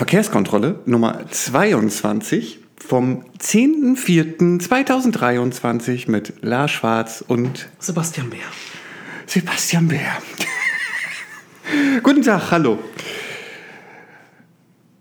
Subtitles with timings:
[0.00, 8.40] Verkehrskontrolle Nummer 22 vom 10.04.2023 mit Lars Schwarz und Sebastian Bär.
[9.26, 10.16] Sebastian Bär.
[12.02, 12.78] Guten Tag, hallo.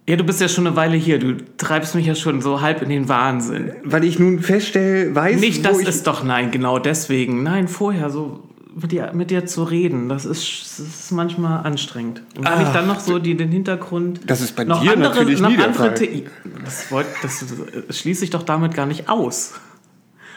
[0.06, 1.18] Ja, du bist ja schon eine Weile hier.
[1.18, 3.72] Du treibst mich ja schon so halb in den Wahnsinn.
[3.86, 7.42] Weil ich nun feststelle, weiß Nicht, das ist doch, nein, genau deswegen.
[7.42, 8.49] Nein, vorher so
[8.82, 12.22] mit dir, mit dir zu reden, das ist, das ist manchmal anstrengend.
[12.38, 14.22] Und wenn Ah, ich dann noch so die, den Hintergrund.
[14.28, 15.98] Das ist bei noch dir andere, natürlich noch nie der andere Fall.
[15.98, 16.26] The-
[16.64, 19.54] das, wollt, das äh, schließe ich doch damit gar nicht aus.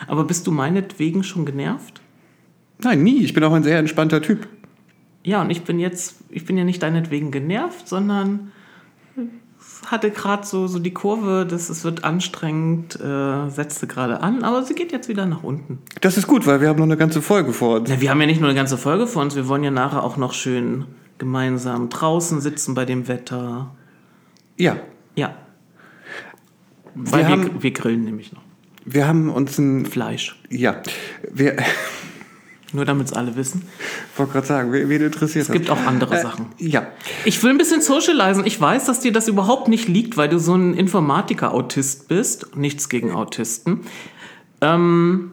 [0.06, 2.00] Aber bist du meinetwegen schon genervt?
[2.78, 3.22] Nein, nie.
[3.22, 4.48] Ich bin auch ein sehr entspannter Typ.
[5.24, 8.50] Ja, und ich bin jetzt, ich bin ja nicht deinetwegen genervt, sondern
[9.86, 14.62] hatte gerade so, so die Kurve, dass es wird anstrengend, äh, setzte gerade an, aber
[14.62, 15.78] sie geht jetzt wieder nach unten.
[16.00, 17.88] Das ist gut, weil wir haben noch eine ganze Folge vor uns.
[17.90, 20.02] Na, wir haben ja nicht nur eine ganze Folge vor uns, wir wollen ja nachher
[20.04, 20.84] auch noch schön
[21.18, 23.74] gemeinsam draußen sitzen bei dem Wetter.
[24.56, 24.76] Ja,
[25.14, 25.34] Ja.
[26.94, 28.42] Weil wir, haben- wir, grillen nämlich noch.
[28.84, 29.86] wir haben uns ein...
[29.86, 30.38] Fleisch.
[30.50, 30.76] Ja,
[31.32, 31.56] wir...
[32.72, 33.62] Nur damit es alle wissen.
[34.16, 36.46] wollte gerade sagen, wen wen interessiert Es gibt auch andere Äh, Sachen.
[36.58, 36.86] Ja,
[37.24, 38.46] Ich will ein bisschen socialisen.
[38.46, 42.56] Ich weiß, dass dir das überhaupt nicht liegt, weil du so ein Informatiker-Autist bist.
[42.56, 43.80] Nichts gegen Autisten.
[44.62, 45.32] Ähm,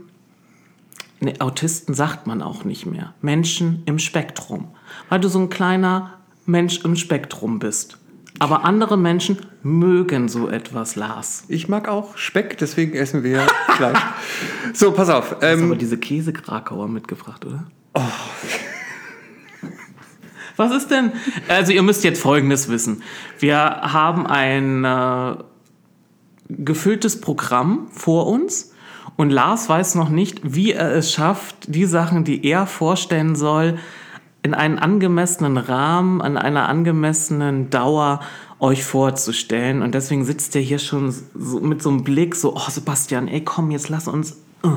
[1.21, 3.13] nee, Autisten sagt man auch nicht mehr.
[3.21, 4.67] Menschen im Spektrum.
[5.07, 7.97] Weil du so ein kleiner Mensch im Spektrum bist.
[8.39, 11.43] Aber andere Menschen mögen so etwas, Lars.
[11.49, 13.41] ich mag auch Speck, deswegen essen wir
[13.75, 13.99] Fleisch.
[14.73, 15.29] So, pass auf.
[15.29, 17.65] Du hast Ähm, aber diese Käse-Krakauer mitgebracht, oder?
[20.55, 21.11] Was ist denn?
[21.47, 23.03] Also ihr müsst jetzt Folgendes wissen.
[23.39, 25.35] Wir haben ein äh,
[26.49, 28.73] gefülltes Programm vor uns
[29.15, 33.77] und Lars weiß noch nicht, wie er es schafft, die Sachen, die er vorstellen soll,
[34.41, 38.21] in einen angemessenen Rahmen, an einer angemessenen Dauer
[38.59, 39.81] euch vorzustellen.
[39.81, 43.43] Und deswegen sitzt er hier schon so mit so einem Blick, so, oh Sebastian, ey
[43.43, 44.37] komm, jetzt lass uns...
[44.63, 44.69] äh.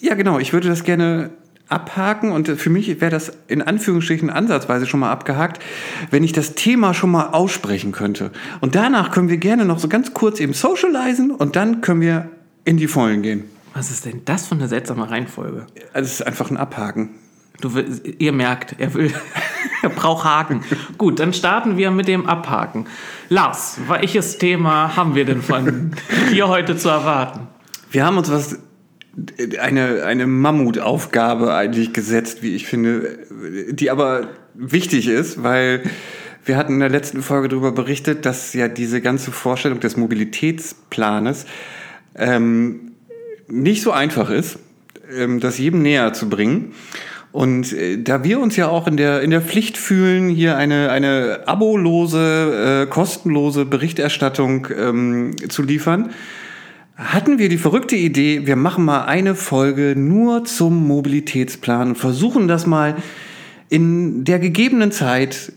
[0.00, 0.38] ja, genau.
[0.38, 1.30] Ich würde das gerne
[1.68, 5.62] abhaken und für mich wäre das in Anführungsstrichen ansatzweise schon mal abgehakt,
[6.10, 8.30] wenn ich das Thema schon mal aussprechen könnte.
[8.60, 12.30] Und danach können wir gerne noch so ganz kurz eben socialisen und dann können wir
[12.64, 13.44] in die Vollen gehen.
[13.74, 15.66] Was ist denn das für eine seltsame Reihenfolge?
[15.92, 17.10] Also es ist einfach ein Abhaken.
[17.60, 17.72] Du,
[18.18, 19.12] ihr merkt, er will,
[19.82, 20.62] er braucht Haken.
[20.96, 22.86] Gut, dann starten wir mit dem Abhaken.
[23.28, 25.92] Lars, welches Thema haben wir denn von
[26.30, 27.48] hier heute zu erwarten?
[27.90, 28.58] Wir haben uns was
[29.60, 33.18] eine, eine Mammutaufgabe eigentlich gesetzt, wie ich finde,
[33.70, 35.82] die aber wichtig ist, weil
[36.44, 41.46] wir hatten in der letzten Folge darüber berichtet, dass ja diese ganze Vorstellung des Mobilitätsplanes
[42.14, 42.92] ähm,
[43.48, 44.58] nicht so einfach ist,
[45.14, 46.72] ähm, das jedem näher zu bringen.
[47.38, 50.90] Und äh, da wir uns ja auch in der, in der Pflicht fühlen, hier eine,
[50.90, 56.10] eine abolose, äh, kostenlose Berichterstattung ähm, zu liefern,
[56.96, 62.48] hatten wir die verrückte Idee, wir machen mal eine Folge nur zum Mobilitätsplan und versuchen
[62.48, 62.96] das mal
[63.68, 65.52] in der gegebenen Zeit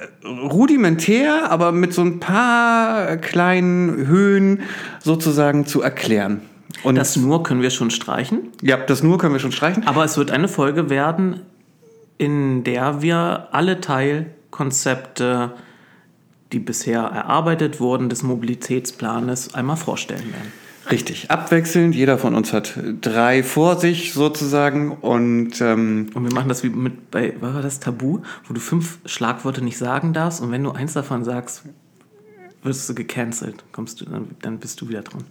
[0.00, 4.62] äh, rudimentär, aber mit so ein paar kleinen Höhen
[5.04, 6.40] sozusagen zu erklären.
[6.82, 9.86] Und Das nur können wir schon streichen, ja, das nur können wir schon streichen.
[9.86, 11.40] aber es wird eine Folge werden,
[12.18, 15.52] in der wir alle Teilkonzepte,
[16.52, 20.52] die bisher erarbeitet wurden, des Mobilitätsplanes einmal vorstellen werden.
[20.90, 21.96] Richtig, abwechselnd.
[21.96, 26.68] Jeder von uns hat drei vor sich sozusagen und ähm, Und wir machen das wie
[26.68, 30.62] mit bei, was war das Tabu, wo du fünf Schlagworte nicht sagen darfst und wenn
[30.62, 31.64] du eins davon sagst,
[32.62, 33.64] wirst du gecancelt.
[33.72, 35.24] Kommst du, dann, dann bist du wieder dran.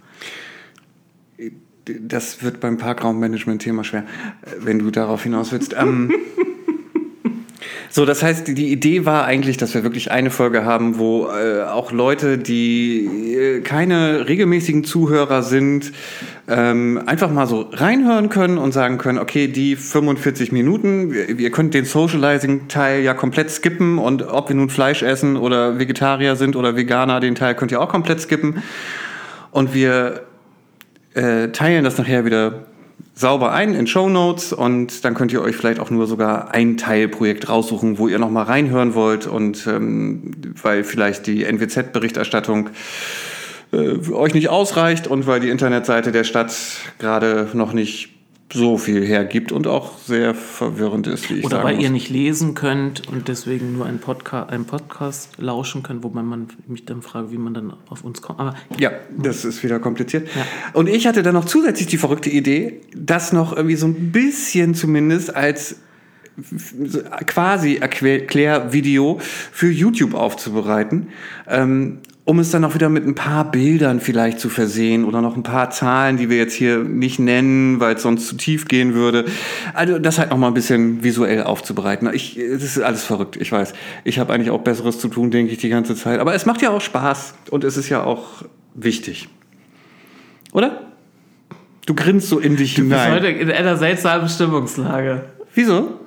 [2.08, 4.04] Das wird beim Parkraummanagement-Thema schwer,
[4.42, 5.74] äh, wenn du darauf hinaus willst.
[5.78, 6.12] ähm,
[7.90, 11.62] so, das heißt, die- Idee war eigentlich, dass wir wirklich eine Folge haben, wo äh,
[11.62, 15.92] auch Leute, die äh, keine regelmäßigen Zuhörer sind,
[16.48, 21.50] ähm, einfach mal so reinhören können und sagen können, okay, die 45 Minuten, ihr ihr
[21.52, 26.56] könnt den Socializing-Teil ja komplett skippen und ob wir nun Fleisch essen oder Vegetarier sind
[26.56, 28.62] oder Veganer, den Teil könnt ihr auch komplett skippen.
[29.52, 30.22] Und wir
[31.16, 32.66] äh, teilen das nachher wieder
[33.14, 36.76] sauber ein in Show Notes und dann könnt ihr euch vielleicht auch nur sogar ein
[36.76, 40.32] Teilprojekt raussuchen, wo ihr noch mal reinhören wollt und ähm,
[40.62, 42.68] weil vielleicht die NWZ-Berichterstattung
[43.72, 46.54] äh, euch nicht ausreicht und weil die Internetseite der Stadt
[46.98, 48.10] gerade noch nicht
[48.52, 51.84] so viel hergibt und auch sehr verwirrend ist, wie ich Oder weil muss.
[51.84, 56.48] ihr nicht lesen könnt und deswegen nur einen, Podca einen Podcast lauschen könnt, wobei man
[56.68, 58.38] mich dann fragt, wie man dann auf uns kommt.
[58.38, 60.28] Aber Ja, das ist wieder kompliziert.
[60.34, 60.46] Ja.
[60.74, 64.74] Und ich hatte dann noch zusätzlich die verrückte Idee, das noch irgendwie so ein bisschen
[64.74, 65.76] zumindest als
[67.26, 71.08] quasi Erklärvideo für YouTube aufzubereiten,
[71.48, 75.36] ähm, um es dann auch wieder mit ein paar Bildern vielleicht zu versehen oder noch
[75.36, 78.94] ein paar Zahlen, die wir jetzt hier nicht nennen, weil es sonst zu tief gehen
[78.94, 79.26] würde.
[79.74, 82.10] Also das halt noch mal ein bisschen visuell aufzubereiten.
[82.12, 83.74] Ich, das ist alles verrückt, ich weiß.
[84.02, 86.18] Ich habe eigentlich auch Besseres zu tun, denke ich, die ganze Zeit.
[86.18, 88.42] Aber es macht ja auch Spaß und es ist ja auch
[88.74, 89.28] wichtig.
[90.52, 90.80] Oder?
[91.86, 93.12] Du grinst so in dich Du bist hinein.
[93.12, 95.26] heute in einer seltsamen Stimmungslage.
[95.54, 96.00] Wieso?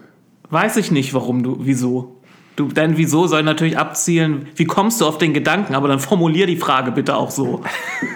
[0.49, 2.18] Weiß ich nicht, warum du, wieso.
[2.59, 6.45] Du, dein Wieso soll natürlich abzielen, wie kommst du auf den Gedanken, aber dann formulier
[6.45, 7.63] die Frage bitte auch so.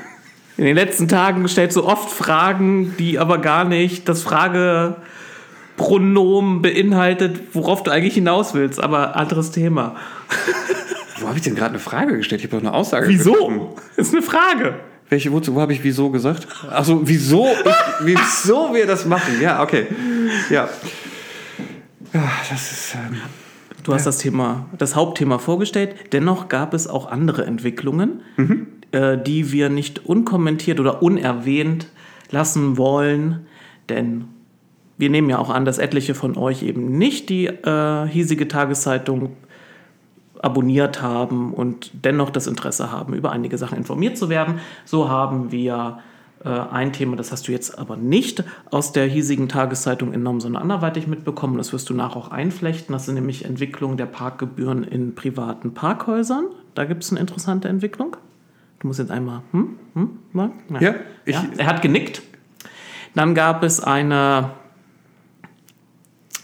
[0.58, 7.40] In den letzten Tagen stellst du oft Fragen, die aber gar nicht das Fragepronomen beinhaltet,
[7.54, 9.96] worauf du eigentlich hinaus willst, aber anderes Thema.
[11.20, 12.44] Wo habe ich denn gerade eine Frage gestellt?
[12.44, 13.62] Ich habe doch eine Aussage getroffen.
[13.62, 13.76] Wieso?
[13.96, 14.74] Ist eine Frage.
[15.08, 16.50] Welche, wozu, wo habe ich wieso gesagt?
[16.70, 19.40] Achso, wieso, ich, wieso wir das machen?
[19.40, 19.88] Ja, okay.
[20.50, 20.68] Ja.
[22.14, 22.96] Ja, das ist.
[22.96, 23.22] Ähm,
[23.84, 25.96] Du hast das Thema, das Hauptthema vorgestellt.
[26.14, 28.22] Dennoch gab es auch andere Entwicklungen,
[28.92, 31.88] äh, die wir nicht unkommentiert oder unerwähnt
[32.32, 33.46] lassen wollen.
[33.90, 34.26] Denn
[34.98, 39.36] wir nehmen ja auch an, dass etliche von euch eben nicht die äh, hiesige Tageszeitung
[40.42, 44.60] abonniert haben und dennoch das Interesse haben, über einige Sachen informiert zu werden.
[44.86, 46.00] So haben wir
[46.50, 51.08] ein Thema, das hast du jetzt aber nicht aus der hiesigen Tageszeitung entnommen, sondern anderweitig
[51.08, 51.58] mitbekommen.
[51.58, 52.92] Das wirst du nach auch einflechten.
[52.94, 56.46] Das sind nämlich Entwicklungen der Parkgebühren in privaten Parkhäusern.
[56.76, 58.18] Da gibt es eine interessante Entwicklung.
[58.80, 60.52] Du musst jetzt einmal, hm, hm, mal?
[60.82, 60.96] Ja,
[61.26, 62.22] ich- ja, er hat genickt.
[63.16, 64.50] Dann gab es eine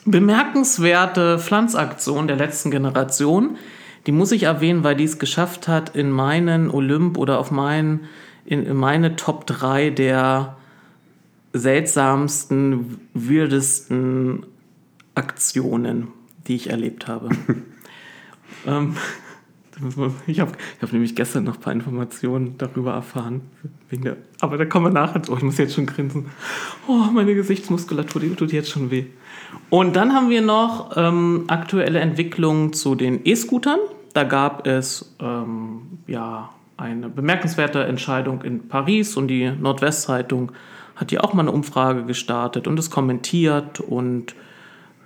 [0.05, 3.57] bemerkenswerte Pflanzaktion der letzten Generation.
[4.07, 8.01] Die muss ich erwähnen, weil die es geschafft hat, in meinen Olymp oder auf meinen,
[8.49, 10.57] in, in meine Top 3 der
[11.53, 14.45] seltsamsten, weirdesten
[15.13, 16.07] Aktionen,
[16.47, 17.29] die ich erlebt habe.
[18.65, 18.95] ähm,
[20.25, 23.41] ich habe hab nämlich gestern noch ein paar Informationen darüber erfahren.
[23.91, 25.21] Der, aber da kommen wir nachher.
[25.29, 26.25] Oh, ich muss jetzt schon grinsen.
[26.87, 29.05] Oh, meine Gesichtsmuskulatur, die tut jetzt schon weh.
[29.69, 33.79] Und dann haben wir noch ähm, aktuelle Entwicklungen zu den E-Scootern.
[34.13, 36.49] Da gab es ähm, ja
[36.79, 40.51] eine bemerkenswerte Entscheidung in Paris und die Nordwestzeitung
[40.95, 44.35] hat hier auch mal eine Umfrage gestartet und es kommentiert und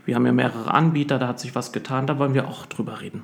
[0.05, 2.99] wir haben ja mehrere Anbieter, da hat sich was getan, da wollen wir auch drüber
[3.01, 3.23] reden.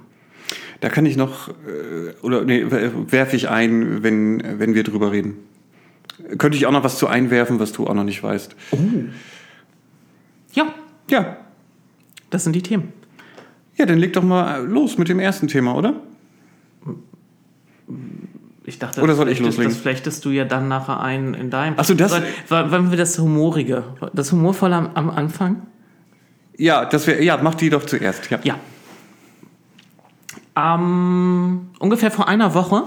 [0.81, 5.35] da kann ich noch, äh, oder nee, werfe ich ein, wenn, wenn wir drüber reden.
[6.37, 8.55] Könnte ich auch noch was zu einwerfen, was du auch noch nicht weißt.
[10.53, 10.73] Ja,
[11.09, 11.37] Ja.
[12.29, 12.93] das sind die Themen.
[13.77, 15.95] Ja, dann leg doch mal los mit dem ersten Thema, oder?
[18.69, 19.73] Ich dachte, Oder soll ich loslegen?
[19.73, 21.73] Das flechtest du ja dann nachher ein in deinem.
[21.77, 23.83] Ach so, das- Wollen wir das Humorige,
[24.13, 25.63] das Humorvolle am, am Anfang?
[26.55, 28.29] Ja, das wär, ja, mach die doch zuerst.
[28.29, 28.39] Ja.
[28.43, 28.55] Ja.
[30.55, 32.83] Ähm, ungefähr vor einer Woche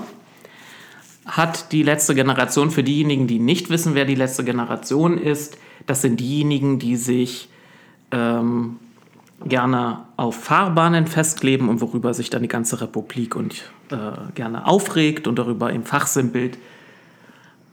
[1.26, 5.56] hat die letzte Generation, für diejenigen, die nicht wissen, wer die letzte Generation ist,
[5.86, 7.48] das sind diejenigen, die sich
[8.12, 8.76] ähm,
[9.46, 13.96] gerne auf Fahrbahnen festkleben und worüber sich dann die ganze Republik und äh,
[14.34, 16.58] gerne aufregt und darüber im Fachsimpelt,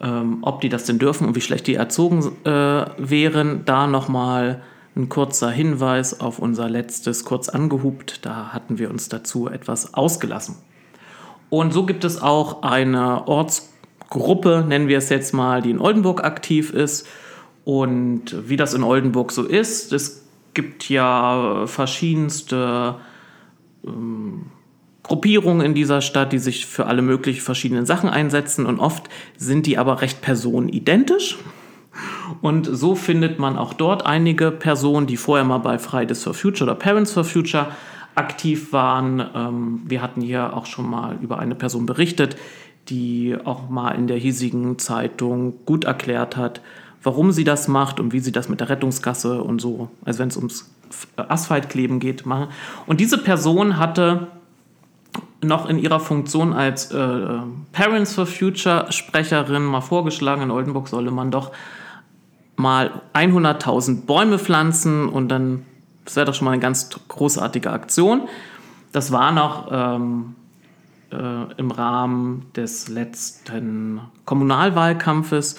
[0.01, 3.65] ähm, ob die das denn dürfen und wie schlecht die erzogen äh, wären.
[3.65, 4.61] Da nochmal
[4.95, 8.25] ein kurzer Hinweis auf unser letztes kurz angehupt.
[8.25, 10.55] Da hatten wir uns dazu etwas ausgelassen.
[11.49, 16.23] Und so gibt es auch eine Ortsgruppe, nennen wir es jetzt mal, die in Oldenburg
[16.23, 17.07] aktiv ist.
[17.65, 20.18] Und wie das in Oldenburg so ist, es
[20.53, 22.95] gibt ja verschiedenste
[23.85, 24.47] ähm,
[25.03, 28.65] Gruppierungen in dieser Stadt, die sich für alle möglichen verschiedenen Sachen einsetzen.
[28.65, 31.37] Und oft sind die aber recht personenidentisch.
[32.41, 36.69] Und so findet man auch dort einige Personen, die vorher mal bei Fridays for Future
[36.69, 37.67] oder Parents for Future
[38.15, 39.25] aktiv waren.
[39.33, 42.37] Ähm, wir hatten hier auch schon mal über eine Person berichtet,
[42.89, 46.61] die auch mal in der hiesigen Zeitung gut erklärt hat,
[47.03, 50.29] warum sie das macht und wie sie das mit der Rettungskasse und so, also wenn
[50.29, 50.69] es ums
[51.15, 52.47] Asphaltkleben geht, machen.
[52.87, 54.27] Und diese Person hatte
[55.41, 57.27] noch in ihrer Funktion als äh,
[57.71, 61.51] Parents for Future Sprecherin mal vorgeschlagen, in Oldenburg solle man doch
[62.57, 65.65] mal 100.000 Bäume pflanzen und dann,
[66.03, 68.27] das wäre doch schon mal eine ganz großartige Aktion.
[68.91, 70.35] Das war noch ähm,
[71.11, 75.55] äh, im Rahmen des letzten Kommunalwahlkampfes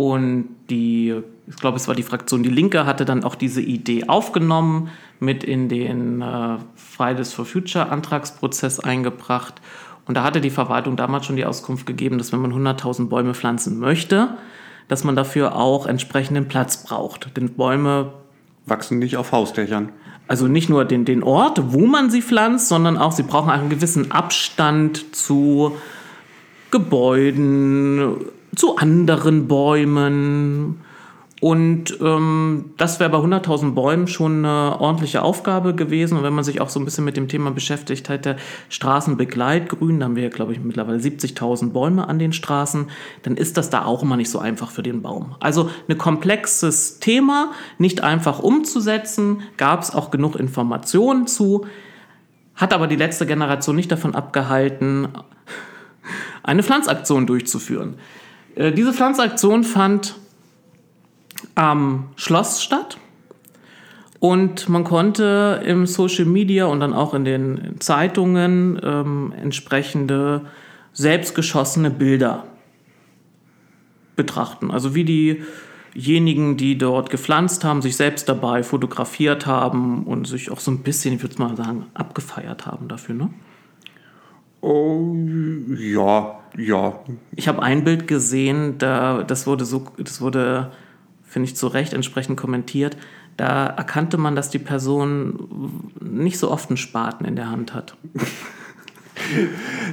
[0.00, 1.14] und die,
[1.46, 4.88] ich glaube, es war die Fraktion Die Linke, hatte dann auch diese Idee aufgenommen,
[5.18, 9.60] mit in den äh, Fridays for Future Antragsprozess eingebracht.
[10.06, 13.34] Und da hatte die Verwaltung damals schon die Auskunft gegeben, dass wenn man 100.000 Bäume
[13.34, 14.38] pflanzen möchte,
[14.88, 17.36] dass man dafür auch entsprechenden Platz braucht.
[17.36, 18.14] Denn Bäume
[18.64, 19.90] Wachsen nicht auf Hausdächern.
[20.28, 23.68] also nicht nur den, den Ort, wo man sie pflanzt, sondern auch, sie brauchen einen
[23.68, 25.76] gewissen Abstand zu
[26.70, 30.80] Gebäuden, zu anderen Bäumen.
[31.40, 36.18] Und ähm, das wäre bei 100.000 Bäumen schon eine ordentliche Aufgabe gewesen.
[36.18, 38.36] Und wenn man sich auch so ein bisschen mit dem Thema beschäftigt hätte,
[38.68, 42.90] Straßenbegleitgrün, da haben wir, glaube ich, mittlerweile 70.000 Bäume an den Straßen,
[43.22, 45.34] dann ist das da auch immer nicht so einfach für den Baum.
[45.40, 51.64] Also ein komplexes Thema, nicht einfach umzusetzen, gab es auch genug Informationen zu,
[52.54, 55.08] hat aber die letzte Generation nicht davon abgehalten,
[56.42, 57.94] eine Pflanzaktion durchzuführen.
[58.54, 60.16] Äh, diese Pflanzaktion fand
[61.54, 62.98] am Schloss statt.
[64.18, 70.42] Und man konnte im Social Media und dann auch in den Zeitungen ähm, entsprechende
[70.92, 72.44] selbstgeschossene Bilder
[74.16, 74.70] betrachten.
[74.70, 75.42] Also wie
[75.94, 80.82] diejenigen, die dort gepflanzt haben, sich selbst dabei fotografiert haben und sich auch so ein
[80.82, 83.14] bisschen, ich würde mal sagen, abgefeiert haben dafür.
[83.14, 83.30] Ne?
[84.60, 85.16] Oh,
[85.78, 87.00] ja, ja.
[87.36, 90.70] Ich habe ein Bild gesehen, da, das wurde so, das wurde
[91.30, 92.96] finde ich, zu Recht entsprechend kommentiert.
[93.36, 97.96] Da erkannte man, dass die Person nicht so oft einen Spaten in der Hand hat.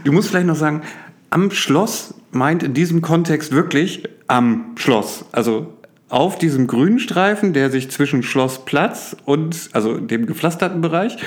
[0.03, 0.81] Du musst vielleicht noch sagen,
[1.29, 5.25] am Schloss meint in diesem Kontext wirklich am Schloss.
[5.31, 5.73] Also
[6.09, 11.17] auf diesem grünen Streifen, der sich zwischen Schlossplatz und, also dem gepflasterten Bereich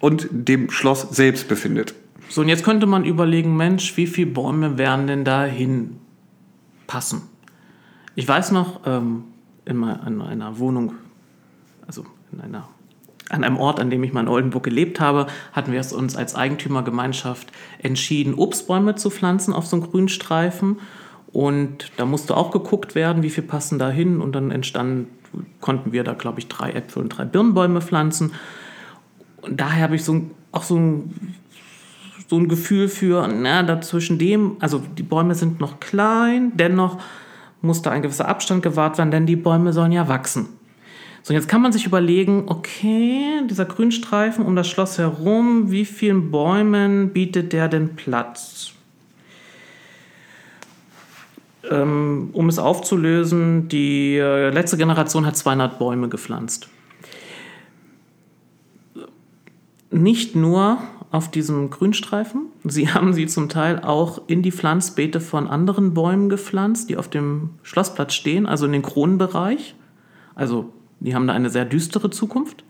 [0.00, 1.94] und dem Schloss selbst befindet.
[2.28, 7.22] So, und jetzt könnte man überlegen, Mensch, wie viele Bäume werden denn da hinpassen?
[8.14, 9.24] Ich weiß noch, ähm,
[9.64, 10.94] in einer Wohnung,
[11.86, 12.68] also in einer,
[13.28, 16.16] an einem Ort, an dem ich mal in Oldenburg gelebt habe, hatten wir es uns
[16.16, 20.80] als Eigentümergemeinschaft entschieden, Obstbäume zu pflanzen auf so einem Grünstreifen.
[21.32, 24.20] Und da musste auch geguckt werden, wie viel passen da hin.
[24.20, 25.08] Und dann entstanden,
[25.60, 28.32] konnten wir da, glaube ich, drei Äpfel und drei Birnbäume pflanzen.
[29.40, 31.34] Und daher habe ich so auch so ein,
[32.32, 36.96] so ein Gefühl für, na, dazwischen dem, also die Bäume sind noch klein, dennoch
[37.60, 40.48] muss da ein gewisser Abstand gewahrt werden, denn die Bäume sollen ja wachsen.
[41.22, 46.30] So, jetzt kann man sich überlegen, okay, dieser Grünstreifen um das Schloss herum, wie vielen
[46.30, 48.72] Bäumen bietet der denn Platz?
[51.70, 56.70] Ähm, um es aufzulösen, die äh, letzte Generation hat 200 Bäume gepflanzt.
[59.90, 60.78] Nicht nur
[61.12, 62.46] auf diesem Grünstreifen.
[62.64, 67.08] Sie haben sie zum Teil auch in die Pflanzbeete von anderen Bäumen gepflanzt, die auf
[67.08, 69.76] dem Schlossplatz stehen, also in den Kronenbereich.
[70.34, 72.64] Also die haben da eine sehr düstere Zukunft.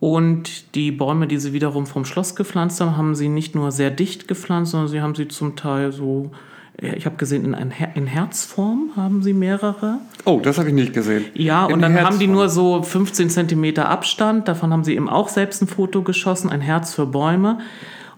[0.00, 3.90] Und die Bäume, die sie wiederum vom Schloss gepflanzt haben, haben sie nicht nur sehr
[3.90, 6.32] dicht gepflanzt, sondern sie haben sie zum Teil so
[6.78, 9.98] ich habe gesehen, in, Her in Herzform haben sie mehrere.
[10.24, 11.24] Oh, das habe ich nicht gesehen.
[11.34, 12.14] Ja, in und dann Herzform.
[12.14, 14.48] haben die nur so 15 Zentimeter Abstand.
[14.48, 17.58] Davon haben sie eben auch selbst ein Foto geschossen, ein Herz für Bäume.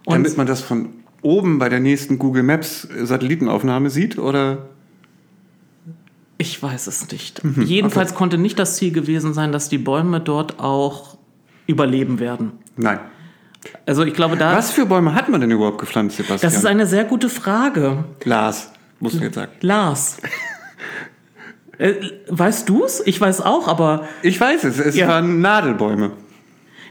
[0.07, 0.91] Und Damit man das von
[1.23, 4.69] oben bei der nächsten Google Maps Satellitenaufnahme sieht, oder?
[6.39, 7.45] Ich weiß es nicht.
[7.45, 8.19] Mhm, Jedenfalls okay.
[8.19, 11.17] konnte nicht das Ziel gewesen sein, dass die Bäume dort auch
[11.67, 12.53] überleben werden.
[12.77, 12.99] Nein.
[13.87, 14.57] Also ich glaube, da.
[14.57, 16.41] Was für Bäume hat man denn überhaupt gepflanzt, Sebastian?
[16.41, 18.05] Das ist eine sehr gute Frage.
[18.25, 19.53] Lars, muss ich jetzt sagen.
[19.61, 20.19] Lars.
[21.79, 21.95] äh,
[22.29, 23.03] weißt du es?
[23.07, 24.07] Ich weiß auch, aber.
[24.23, 24.79] Ich weiß es.
[24.79, 25.09] Es ja.
[25.09, 26.13] waren Nadelbäume.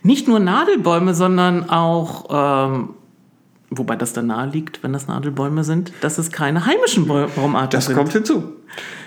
[0.04, 2.70] Nicht nur Nadelbäume, sondern auch.
[2.70, 2.90] Ähm,
[3.70, 7.86] wobei das da nahe liegt, wenn das Nadelbäume sind, dass es keine heimischen Baumarten das
[7.86, 7.96] sind.
[7.96, 8.54] Das kommt hinzu.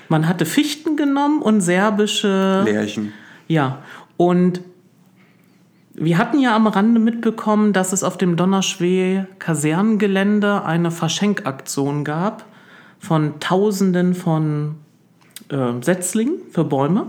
[0.09, 2.63] Man hatte Fichten genommen und serbische.
[2.65, 3.13] Lärchen.
[3.49, 3.79] Ja.
[4.17, 4.61] Und
[5.99, 12.45] wir hatten ja am Rande mitbekommen, dass es auf dem Donnerschwee-Kasernengelände eine Verschenkaktion gab
[12.99, 14.75] von Tausenden von
[15.49, 17.07] äh, Setzlingen für Bäume.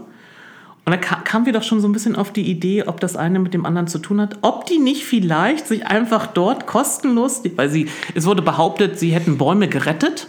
[0.86, 3.17] Und da kam, kamen wir doch schon so ein bisschen auf die Idee, ob das
[3.17, 7.41] eine mit dem anderen zu tun hat, ob die nicht vielleicht sich einfach dort kostenlos,
[7.58, 10.27] weil sie, es wurde behauptet, sie hätten Bäume gerettet.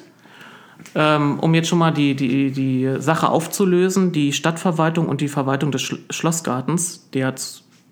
[0.97, 5.71] Ähm, um jetzt schon mal die, die, die Sache aufzulösen, die Stadtverwaltung und die Verwaltung
[5.71, 7.37] des Schlossgartens, der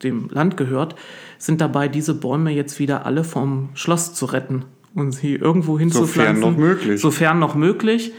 [0.02, 0.96] dem Land gehört,
[1.38, 6.36] sind dabei, diese Bäume jetzt wieder alle vom Schloss zu retten und sie irgendwo hinzupflanzen.
[6.36, 7.00] Sofern noch möglich.
[7.00, 8.12] Sofern noch möglich.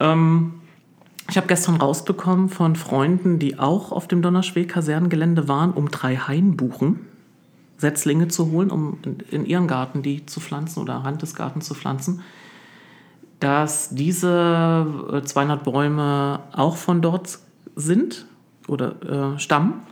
[0.00, 0.54] Ähm,
[1.28, 7.00] ich habe gestern rausbekommen von Freunden, die auch auf dem Donnerschweg-Kasernengelände waren, um drei Hainbuchen
[7.78, 8.98] Setzlinge zu holen, um
[9.30, 12.22] in, ihren Garten die zu pflanzen oder Rand des Gartens zu pflanzen,
[13.40, 14.86] dass diese
[15.24, 17.38] 200 äh, Bäume auch von dort
[17.74, 18.26] sind
[18.66, 19.82] oder äh, stammen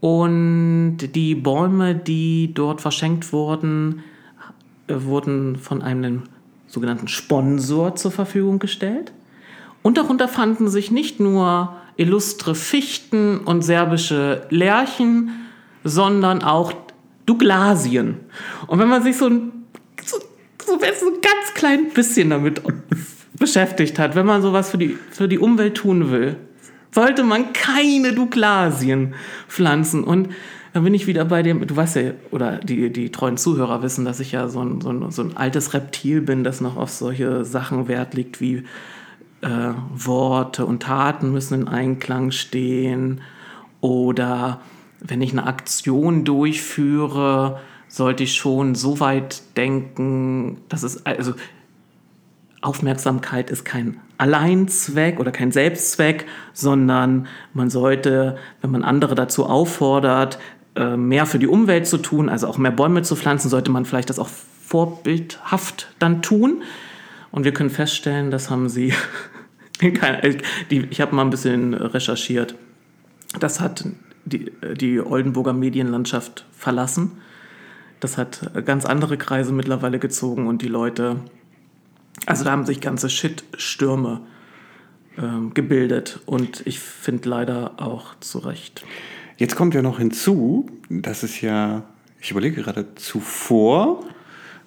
[0.00, 4.02] und die Bäume, die dort verschenkt wurden,
[4.88, 6.22] wurden von einem
[6.66, 9.12] sogenannten Sponsor zur Verfügung gestellt.
[9.82, 15.30] Und darunter fanden sich nicht nur illustre Fichten und serbische Lärchen,
[15.84, 16.72] sondern auch
[17.26, 18.16] Douglasien.
[18.66, 19.52] Und wenn man sich so ein,
[20.04, 20.18] so,
[20.64, 22.62] so ein ganz klein bisschen damit
[23.38, 26.36] beschäftigt hat, wenn man sowas für die, für die Umwelt tun will,
[26.92, 29.14] sollte man keine Douglasien
[29.48, 30.04] pflanzen.
[30.04, 30.30] Und
[30.72, 34.04] dann bin ich wieder bei dem, du weißt ja, oder die, die treuen Zuhörer wissen,
[34.04, 36.90] dass ich ja so ein, so ein, so ein altes Reptil bin, das noch auf
[36.90, 38.64] solche Sachen Wert legt wie
[39.42, 43.20] äh, Worte und Taten müssen in Einklang stehen.
[43.80, 44.60] Oder
[45.00, 51.34] wenn ich eine Aktion durchführe, sollte ich schon so weit denken, dass es, also
[52.60, 60.38] Aufmerksamkeit ist kein Alleinzweck oder kein Selbstzweck, sondern man sollte, wenn man andere dazu auffordert,
[60.76, 63.86] äh, mehr für die Umwelt zu tun, also auch mehr Bäume zu pflanzen, sollte man
[63.86, 66.62] vielleicht das auch vorbildhaft dann tun.
[67.30, 68.92] Und wir können feststellen, das haben sie,
[69.80, 72.54] ich habe mal ein bisschen recherchiert,
[73.38, 73.84] das hat
[74.24, 77.12] die, die Oldenburger Medienlandschaft verlassen.
[78.00, 81.16] Das hat ganz andere Kreise mittlerweile gezogen und die Leute
[82.26, 84.20] also da haben sich ganze Shitstürme
[85.18, 88.84] ähm, gebildet und ich finde leider auch zu Recht.
[89.36, 91.82] Jetzt kommt ja noch hinzu, dass es ja,
[92.20, 94.04] ich überlege gerade, zuvor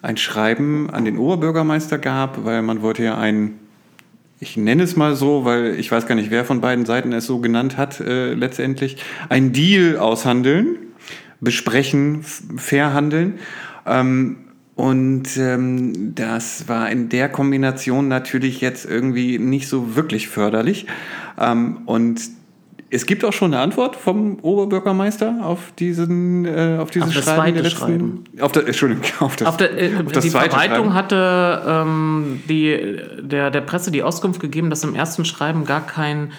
[0.02, 3.60] ein Schreiben an den Oberbürgermeister gab, weil man wollte ja ein,
[4.40, 7.26] ich nenne es mal so, weil ich weiß gar nicht, wer von beiden Seiten es
[7.26, 8.98] so genannt hat, äh, letztendlich,
[9.30, 10.76] ein Deal aushandeln,
[11.40, 13.40] besprechen, verhandeln.
[13.86, 14.43] Ähm,
[14.76, 20.88] und ähm, das war in der Kombination natürlich jetzt irgendwie nicht so wirklich förderlich.
[21.40, 22.22] Ähm, und
[22.90, 27.54] es gibt auch schon eine Antwort vom Oberbürgermeister auf diesen äh, auf dieses auf Schreiben
[27.56, 28.24] der letzten Schreiben.
[28.40, 30.94] auf der Entschuldigung auf das, auf der, äh, auf das die zweite Verwaltung Schreiben.
[30.94, 36.32] hatte ähm, die der der Presse die Auskunft gegeben, dass im ersten Schreiben gar kein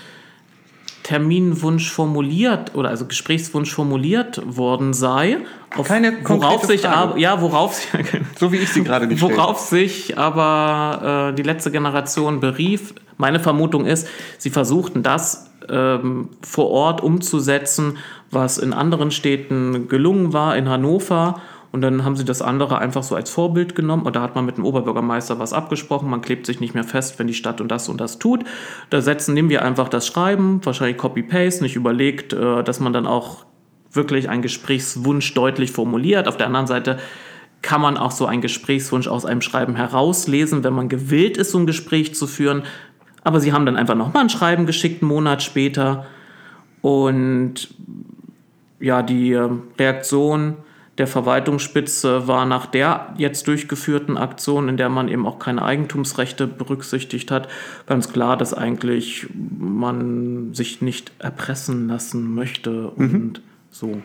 [1.05, 5.37] Terminwunsch formuliert oder also Gesprächswunsch formuliert worden sei.
[5.77, 7.89] Auf, Keine worauf sich aber, ja, worauf sich,
[8.39, 12.95] so wie ich sie gerade nicht Worauf sich aber äh, die letzte Generation berief.
[13.19, 14.09] Meine Vermutung ist,
[14.39, 17.99] sie versuchten das ähm, vor Ort umzusetzen,
[18.31, 21.43] was in anderen Städten gelungen war, in Hannover
[21.75, 24.07] und dann haben sie das andere einfach so als Vorbild genommen.
[24.07, 26.09] Und da hat man mit dem Oberbürgermeister was abgesprochen.
[26.09, 28.45] Man klebt sich nicht mehr fest, wenn die Stadt und das und das tut.
[28.91, 33.09] Da setzen, nehmen wir einfach das Schreiben, wahrscheinlich Copy-Paste, nicht überlegt, äh, dass man dann
[33.09, 33.45] auch
[33.91, 36.29] wirklich einen Gesprächswunsch deutlich formuliert.
[36.29, 37.01] Auf der anderen Seite
[37.61, 41.59] kann man auch so einen Gesprächswunsch aus einem Schreiben herauslesen, wenn man gewillt ist, so
[41.59, 42.63] ein Gespräch zu führen.
[43.25, 46.07] Aber sie haben dann einfach nochmal ein Schreiben geschickt, einen Monat später.
[46.83, 47.75] Und
[48.79, 50.59] ja, die äh, Reaktion
[50.99, 56.47] der Verwaltungsspitze war nach der jetzt durchgeführten Aktion, in der man eben auch keine Eigentumsrechte
[56.47, 57.49] berücksichtigt hat,
[57.87, 59.27] ganz klar, dass eigentlich
[59.59, 63.33] man sich nicht erpressen lassen möchte und mhm.
[63.71, 64.03] so.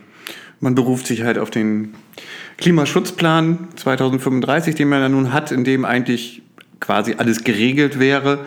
[0.60, 1.94] Man beruft sich halt auf den
[2.58, 6.42] Klimaschutzplan 2035, den man ja nun hat, in dem eigentlich
[6.80, 8.46] quasi alles geregelt wäre.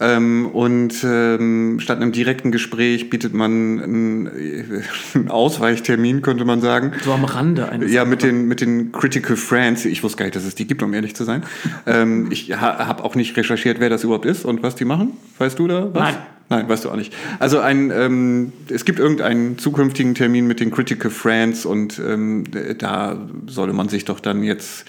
[0.00, 4.28] Ähm, und ähm, statt einem direkten Gespräch bietet man einen,
[5.14, 6.92] einen, Ausweichtermin, könnte man sagen.
[7.04, 7.92] So am Rande eines.
[7.92, 9.84] Ja, mit den, mit den Critical Friends.
[9.84, 11.42] Ich wusste gar nicht, dass es die gibt, um ehrlich zu sein.
[11.86, 15.12] ähm, ich ha, habe auch nicht recherchiert, wer das überhaupt ist und was die machen.
[15.38, 16.02] Weißt du da was?
[16.02, 16.16] Nein.
[16.48, 17.14] Nein, weißt du auch nicht.
[17.38, 22.42] Also ein, ähm, es gibt irgendeinen zukünftigen Termin mit den Critical Friends und ähm,
[22.76, 24.84] da solle man sich doch dann jetzt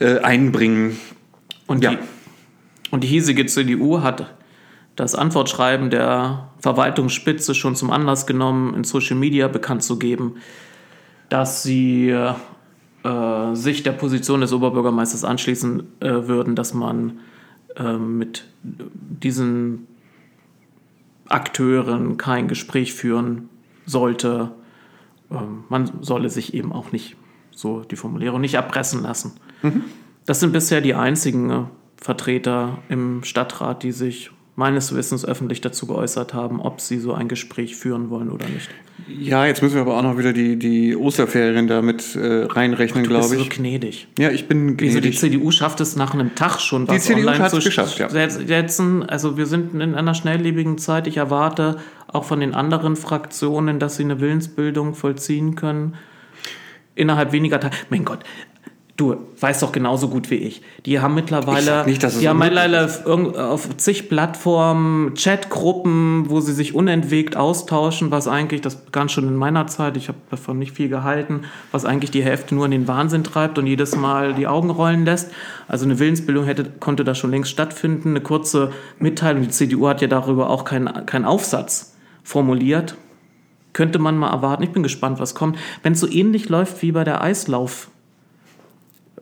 [0.00, 0.98] äh, einbringen.
[1.68, 1.90] Und ja.
[1.90, 1.98] die
[2.96, 4.34] und die hiesige CDU hat
[4.96, 10.36] das Antwortschreiben der Verwaltungsspitze schon zum Anlass genommen, in Social Media bekannt zu geben,
[11.28, 12.34] dass sie äh,
[13.52, 17.18] sich der Position des Oberbürgermeisters anschließen äh, würden, dass man
[17.76, 19.86] äh, mit diesen
[21.28, 23.50] Akteuren kein Gespräch führen
[23.84, 24.52] sollte.
[25.30, 27.14] Ähm, man solle sich eben auch nicht,
[27.50, 29.32] so die Formulierung, nicht erpressen lassen.
[29.60, 29.84] Mhm.
[30.24, 31.64] Das sind bisher die einzigen äh,
[31.96, 37.28] Vertreter im Stadtrat, die sich meines Wissens öffentlich dazu geäußert haben, ob sie so ein
[37.28, 38.70] Gespräch führen wollen oder nicht.
[39.06, 43.36] Ja, jetzt müssen wir aber auch noch wieder die, die Osterferien damit äh, reinrechnen, glaube
[43.36, 43.42] ich.
[43.42, 44.08] So gnädig.
[44.18, 44.80] Ja, ich bin gnädig.
[44.80, 47.98] Wieso die CDU schafft es nach einem Tag schon, was die CDU online zu geschafft,
[47.98, 48.08] ja.
[48.08, 49.02] setzen.
[49.02, 51.06] Also wir sind in einer schnelllebigen Zeit.
[51.06, 51.76] Ich erwarte
[52.08, 55.96] auch von den anderen Fraktionen, dass sie eine Willensbildung vollziehen können
[56.94, 57.76] innerhalb weniger Tage.
[57.90, 58.20] Mein Gott,
[58.96, 60.62] Du weißt doch genauso gut wie ich.
[60.86, 63.04] Die haben mittlerweile, nicht, die haben mittlerweile auf,
[63.36, 69.36] auf zig Plattformen, Chatgruppen, wo sie sich unentwegt austauschen, was eigentlich, das begann schon in
[69.36, 72.88] meiner Zeit, ich habe davon nicht viel gehalten, was eigentlich die Hälfte nur in den
[72.88, 75.30] Wahnsinn treibt und jedes Mal die Augen rollen lässt.
[75.68, 78.10] Also eine Willensbildung hätte, konnte da schon längst stattfinden.
[78.10, 82.96] Eine kurze Mitteilung, die CDU hat ja darüber auch keinen kein Aufsatz formuliert
[83.76, 84.62] Könnte man mal erwarten.
[84.62, 85.58] Ich bin gespannt, was kommt.
[85.82, 87.90] Wenn es so ähnlich läuft wie bei der Eislauf.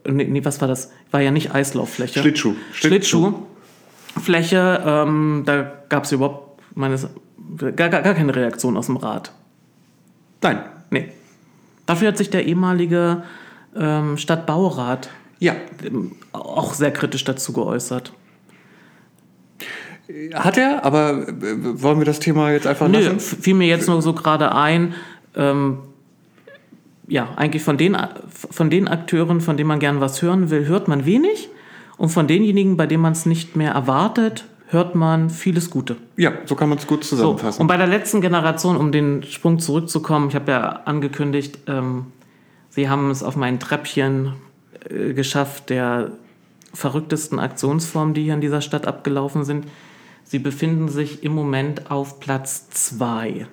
[0.06, 0.90] Nee, nee, was war das?
[1.10, 2.20] War ja nicht Eislauffläche.
[2.20, 2.54] Schlittschuh.
[2.72, 7.08] Schlittschuhfläche, ähm, da gab es überhaupt meines,
[7.58, 9.32] gar, gar, gar keine Reaktion aus dem Rat.
[10.42, 10.58] Nein.
[10.90, 11.08] Nee.
[11.86, 13.22] Dafür hat sich der ehemalige
[13.76, 15.54] ähm, Stadtbaurat Ja.
[15.84, 18.12] ähm, auch sehr kritisch dazu geäußert.
[20.34, 23.20] Hat er, aber äh, wollen wir das Thema jetzt einfach Nö, lassen?
[23.20, 24.94] fiel mir jetzt nur so gerade ein,
[25.34, 25.78] ähm,
[27.08, 27.96] ja, eigentlich von den,
[28.28, 31.48] von den Akteuren, von denen man gern was hören will, hört man wenig.
[31.96, 35.96] Und von denjenigen, bei denen man es nicht mehr erwartet, hört man vieles Gute.
[36.16, 37.60] Ja, so kann man es gut So, zusammenfassen.
[37.60, 42.06] und bei der letzten Generation, um den Sprung zurückzukommen, ich habe ja angekündigt, ähm,
[42.70, 44.32] sie haben es auf mein Treppchen
[44.88, 46.10] äh, geschafft, der
[46.72, 49.66] verrücktesten Aktionsformen, die hier in dieser Stadt abgelaufen sind.
[50.24, 53.46] Sie befinden sich im Moment auf Platz zwei.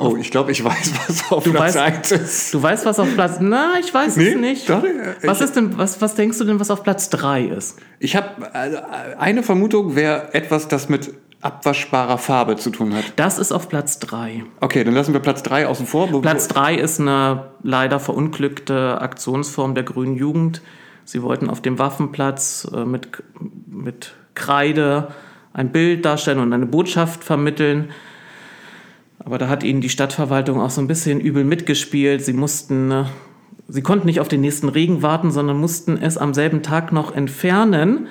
[0.00, 2.54] Oh, ich glaube, ich weiß, was auf Du Platz weißt- 1 ist.
[2.54, 3.36] Du weißt, was auf Platz.
[3.40, 4.68] Na, ich weiß Nee, es nicht.
[4.70, 7.78] doch, äh, was ist denn, was, was denkst du denn, was auf Platz drei ist?
[7.98, 13.04] Ich habe äh, eine Vermutung, wäre etwas, das mit abwaschbarer Farbe zu tun hat.
[13.16, 14.44] Das ist auf Platz drei.
[14.60, 16.20] Okay, dann lassen wir Platz 3 außen vor.
[16.20, 20.60] Platz 3 ist eine leider verunglückte Aktionsform der Grünen Jugend.
[21.06, 23.22] Sie wollten auf dem Waffenplatz äh, mit,
[23.66, 25.08] mit Kreide
[25.54, 27.88] ein Bild darstellen und eine Botschaft vermitteln.
[29.24, 32.24] Aber da hat ihnen die Stadtverwaltung auch so ein bisschen übel mitgespielt.
[32.24, 33.04] Sie mussten, äh,
[33.68, 37.14] sie konnten nicht auf den nächsten Regen warten, sondern mussten es am selben Tag noch
[37.14, 38.08] entfernen.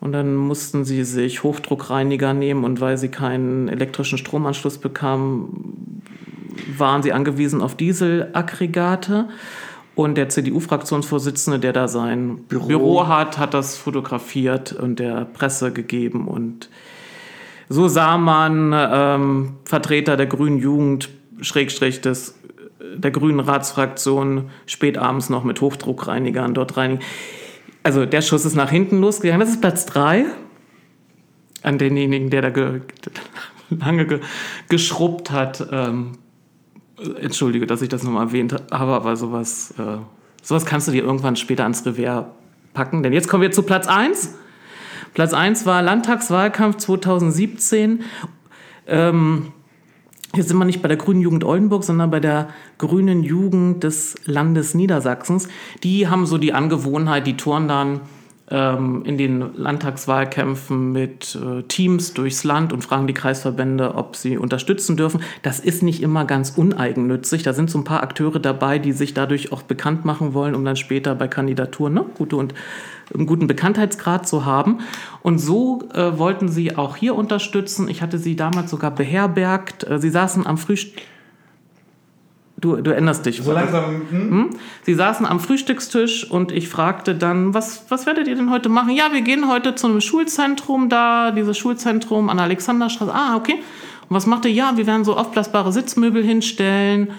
[0.00, 6.02] Und dann mussten sie sich Hochdruckreiniger nehmen und weil sie keinen elektrischen Stromanschluss bekamen,
[6.76, 9.28] waren sie angewiesen auf Dieselaggregate.
[9.94, 12.66] Und der CDU-Fraktionsvorsitzende, der da sein Büro.
[12.66, 13.08] Büro.
[13.08, 16.28] hat, hat das fotografiert und der Presse gegeben.
[16.28, 16.68] Und
[17.68, 21.08] so sah man ähm, Vertreter der Grünen Jugend,
[21.40, 22.38] Schrägstrich des,
[22.96, 27.02] der Grünen Ratsfraktion, spät abends noch mit Hochdruckreinigern dort reinigen.
[27.82, 29.40] Also der Schuss ist nach hinten losgegangen.
[29.40, 30.24] Das ist Platz drei
[31.62, 32.80] an denjenigen, der da ge
[33.70, 34.20] lange ge
[34.68, 35.66] geschrubbt hat.
[35.70, 36.12] Ähm,
[37.20, 39.98] entschuldige, dass ich das nochmal erwähnt habe, aber sowas, äh,
[40.42, 42.30] sowas kannst du dir irgendwann später ans Revier
[42.72, 43.02] packen.
[43.02, 44.34] Denn jetzt kommen wir zu Platz 1.
[45.16, 48.04] Platz 1 war Landtagswahlkampf 2017.
[48.86, 49.46] Ähm,
[50.34, 54.16] hier sind wir nicht bei der Grünen Jugend Oldenburg, sondern bei der Grünen Jugend des
[54.26, 55.48] Landes Niedersachsens.
[55.82, 58.02] Die haben so die Angewohnheit, die touren dann
[58.48, 64.96] in den Landtagswahlkämpfen mit äh, Teams durchs Land und fragen die Kreisverbände, ob sie unterstützen
[64.96, 65.20] dürfen.
[65.42, 67.42] Das ist nicht immer ganz uneigennützig.
[67.42, 70.64] Da sind so ein paar Akteure dabei, die sich dadurch auch bekannt machen wollen, um
[70.64, 72.54] dann später bei Kandidaturen ne, gute und
[73.12, 74.78] einen guten Bekanntheitsgrad zu haben.
[75.22, 77.88] Und so äh, wollten sie auch hier unterstützen.
[77.88, 79.82] Ich hatte sie damals sogar beherbergt.
[79.88, 81.02] Äh, sie saßen am Frühstück.
[82.58, 83.42] Du, du erinnerst dich.
[83.42, 84.02] So langsam.
[84.10, 84.50] Hm?
[84.82, 88.90] Sie saßen am Frühstückstisch und ich fragte dann, was, was werdet ihr denn heute machen?
[88.94, 93.12] Ja, wir gehen heute zu einem Schulzentrum da, dieses Schulzentrum an der Alexanderstraße.
[93.12, 93.56] Ah, okay.
[94.08, 94.52] Und was macht ihr?
[94.52, 97.10] Ja, wir werden so aufblasbare Sitzmöbel hinstellen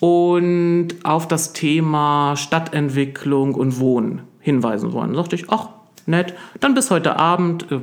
[0.00, 5.14] und auf das Thema Stadtentwicklung und Wohnen hinweisen wollen.
[5.14, 5.68] Da dachte ich, ach,
[6.04, 6.34] nett.
[6.60, 7.70] Dann bis heute Abend.
[7.72, 7.80] Äh,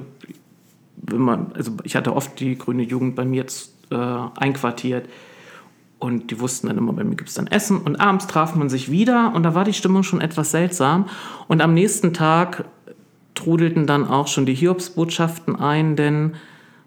[1.06, 5.10] wenn man, also ich hatte oft die grüne Jugend bei mir jetzt äh, einquartiert.
[6.04, 7.78] Und die wussten dann immer, bei mir gibt es dann Essen.
[7.78, 11.08] Und abends traf man sich wieder und da war die Stimmung schon etwas seltsam.
[11.48, 12.66] Und am nächsten Tag
[13.36, 16.34] trudelten dann auch schon die Hiobsbotschaften ein, denn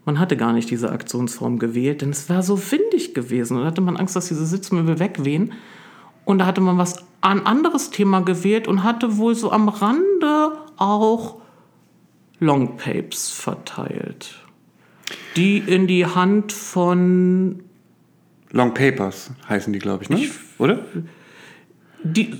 [0.04, 3.56] man hatte gar nicht diese Aktionsform gewählt, denn es war so windig gewesen.
[3.56, 5.54] Und da hatte man Angst, dass diese Sitzmöbel wegwehen.
[6.26, 10.58] Und da hatte man was ein anderes Thema gewählt und hatte wohl so am Rande
[10.76, 11.36] auch
[12.38, 14.34] Longpapes verteilt,
[15.36, 17.62] die in die Hand von
[18.52, 20.20] Long Papers heißen die, glaube ich, ne?
[20.58, 20.80] Oder?
[22.04, 22.34] Die,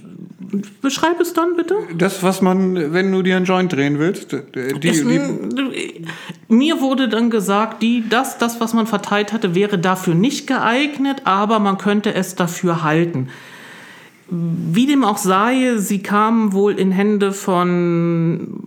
[0.81, 1.75] beschreib es dann bitte.
[1.99, 6.05] Das, was man, wenn du dir einen Joint drehen willst, die, Es- die,
[6.49, 11.23] mir wurde dann gesagt, die, das, das, was man verteilt hatte, wäre dafür nicht geeignet,
[11.25, 13.29] aber man könnte es dafür halten.
[14.29, 18.61] Wie dem auch sei, sie kamen wohl in Hände von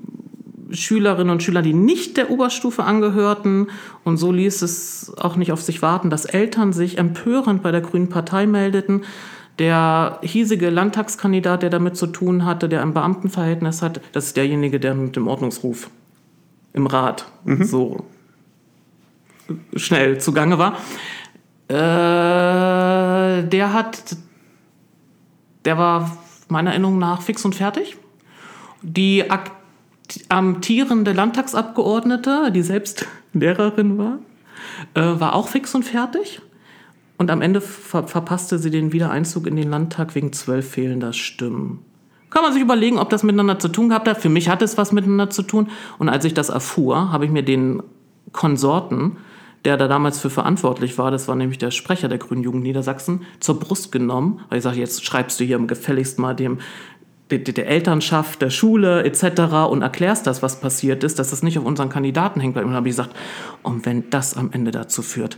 [0.72, 3.68] Schülerinnen und Schülern, die nicht der Oberstufe angehörten.
[4.04, 7.82] Und so ließ es auch nicht auf sich warten, dass Eltern sich empörend bei der
[7.82, 9.04] Grünen Partei meldeten.
[9.58, 14.80] Der hiesige Landtagskandidat, der damit zu tun hatte, der ein Beamtenverhältnis hat, das ist derjenige,
[14.80, 15.90] der mit dem Ordnungsruf
[16.74, 17.26] im Rat
[17.60, 18.06] so
[19.76, 20.78] schnell zugange war.
[21.68, 24.16] Äh, der hat,
[25.66, 27.98] der war meiner Erinnerung nach fix und fertig.
[28.82, 29.52] Die akt
[30.30, 34.20] amtierende Landtagsabgeordnete, die selbst Lehrerin war,
[34.94, 36.42] äh, war auch fix und fertig.
[37.18, 41.84] und am Ende ver verpasste sie den Wiedereinzug in den Landtag wegen zwölf fehlender Stimmen.
[42.30, 44.22] Kann man sich überlegen, ob das miteinander zu tun gehabt hat.
[44.22, 45.68] Für mich hat es was miteinander zu tun.
[45.98, 47.82] Und als ich das erfuhr, habe ich mir den
[48.32, 49.18] Konsorten,
[49.66, 53.24] der da damals für verantwortlich war, das war nämlich der Sprecher der Grünen Jugend Niedersachsen,
[53.40, 54.42] zur Brust genommen.
[54.48, 56.60] Weil ich sage, jetzt schreibst du hier gefälligst mal dem
[57.30, 59.70] der, Elternschaft, der Schule etc.
[59.70, 62.66] und erklärst das, was passiert ist, dass das nicht auf unseren Kandidaten hängt bleibt.
[62.66, 63.16] Und dann habe ich gesagt,
[63.64, 65.38] und wenn das am Ende dazu führt,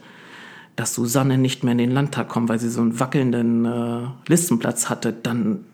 [0.76, 4.90] dass Susanne nicht mehr in den Landtag kommt, weil sie so einen wackelnden äh, Listenplatz
[4.90, 5.66] hatte, dann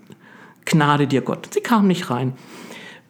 [0.66, 1.48] Gnade dir Gott.
[1.54, 2.34] Sie kam nicht rein.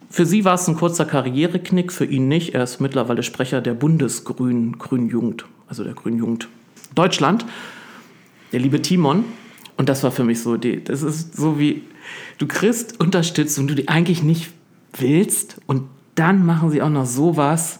[0.10, 2.54] Für sie war es ein kurzer Karriereknick, für ihn nicht.
[2.54, 6.48] Er ist mittlerweile Sprecher der Bundesgrünen Grünjugend, also der Grünjugend
[6.94, 7.46] Deutschland.
[8.54, 9.26] Der liebe Timon.
[9.76, 11.84] Und das war für mich so, die, das ist so wie,
[12.38, 14.52] du kriegst Unterstützung, du die eigentlich nicht
[14.94, 15.84] willst und
[16.16, 17.80] dann machen sie auch noch sowas,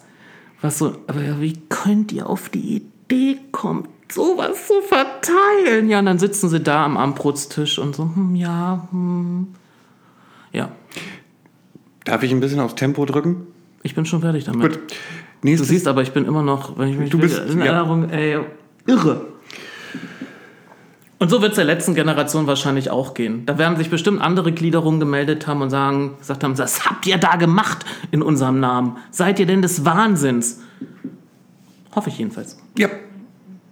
[0.62, 5.90] was so, aber wie könnt ihr auf die Idee kommen, sowas zu verteilen?
[5.90, 9.48] Ja, und dann sitzen sie da am Ambrutztisch und so, hm, ja, hm,
[10.52, 10.72] ja.
[12.06, 13.48] Darf ich ein bisschen aufs Tempo drücken?
[13.84, 14.62] Ich bin schon fertig damit.
[14.62, 14.80] Gut.
[15.42, 15.68] Nächstes.
[15.68, 18.16] Du siehst aber, ich bin immer noch, wenn ich mich du bist, in Erinnerung, ja.
[18.16, 18.40] ey,
[18.88, 19.26] irre.
[21.20, 23.46] Und so wird es der letzten Generation wahrscheinlich auch gehen.
[23.48, 27.18] Da werden sich bestimmt andere Gliederungen gemeldet haben und sagen, gesagt haben, was habt ihr
[27.18, 28.98] da gemacht in unserem Namen?
[29.10, 30.62] Seid ihr denn des Wahnsinns?
[31.96, 32.58] Hoffe ich jedenfalls.
[32.78, 32.90] Ja.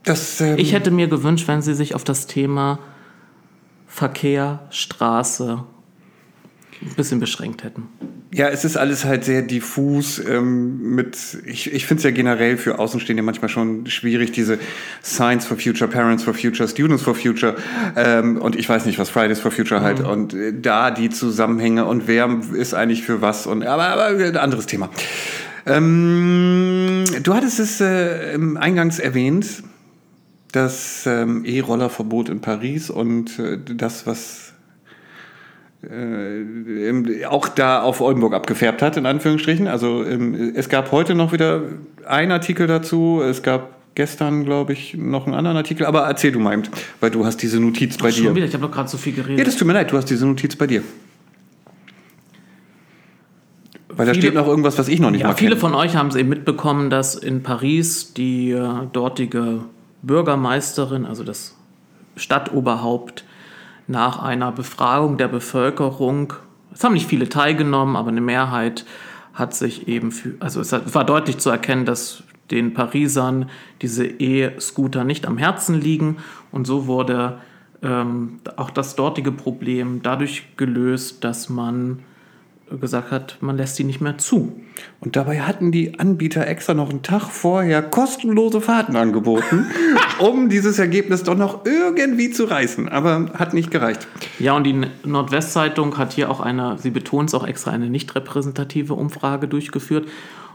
[0.03, 2.79] Das, ähm ich hätte mir gewünscht, wenn sie sich auf das Thema
[3.87, 5.63] Verkehr, Straße
[6.81, 7.87] ein bisschen beschränkt hätten.
[8.33, 10.19] Ja, es ist alles halt sehr diffus.
[10.19, 14.57] Ähm, mit, ich ich finde es ja generell für Außenstehende manchmal schon schwierig, diese
[15.03, 17.55] Science for Future, Parents for Future, Students for Future
[17.95, 20.05] ähm, und ich weiß nicht, was Fridays for Future halt mhm.
[20.05, 24.37] und äh, da die Zusammenhänge und wer ist eigentlich für was und aber, aber ein
[24.37, 24.89] anderes Thema.
[25.65, 29.63] Ähm, du hattest es äh, eingangs erwähnt,
[30.51, 34.53] das ähm, E-Roller-Verbot in Paris und äh, das, was
[35.89, 39.67] äh, auch da auf Oldenburg abgefärbt hat, in Anführungsstrichen.
[39.67, 41.61] Also ähm, es gab heute noch wieder
[42.05, 46.39] einen Artikel dazu, es gab gestern, glaube ich, noch einen anderen Artikel, aber erzähl du
[46.39, 46.61] mal,
[46.99, 48.35] weil du hast diese Notiz bei Ach, dir.
[48.35, 48.45] Wieder?
[48.45, 49.39] Ich habe doch gerade so viel geredet.
[49.39, 50.83] Ja, das tut mir leid, du hast diese Notiz bei dir.
[53.89, 55.95] Weil da viele, steht noch irgendwas, was ich noch nicht ja, mal Viele von euch
[55.95, 59.61] haben es eben mitbekommen, dass in Paris die äh, dortige
[60.01, 61.55] Bürgermeisterin, also das
[62.17, 63.24] Stadtoberhaupt,
[63.87, 66.33] nach einer Befragung der Bevölkerung,
[66.73, 68.85] es haben nicht viele teilgenommen, aber eine Mehrheit
[69.33, 73.49] hat sich eben, für, also es war deutlich zu erkennen, dass den Parisern
[73.81, 76.17] diese E-Scooter nicht am Herzen liegen.
[76.51, 77.39] Und so wurde
[77.81, 81.99] ähm, auch das dortige Problem dadurch gelöst, dass man
[82.79, 84.59] gesagt hat, man lässt sie nicht mehr zu.
[84.99, 89.67] Und dabei hatten die Anbieter extra noch einen Tag vorher kostenlose Fahrten angeboten,
[90.19, 92.89] um dieses Ergebnis doch noch irgendwie zu reißen.
[92.89, 94.07] Aber hat nicht gereicht.
[94.39, 98.15] Ja, und die Nordwestzeitung hat hier auch eine, sie betont es auch extra, eine nicht
[98.15, 100.07] repräsentative Umfrage durchgeführt.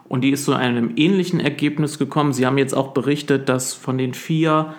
[0.09, 2.33] Und die ist zu einem ähnlichen Ergebnis gekommen.
[2.33, 4.75] Sie haben jetzt auch berichtet, dass von den vier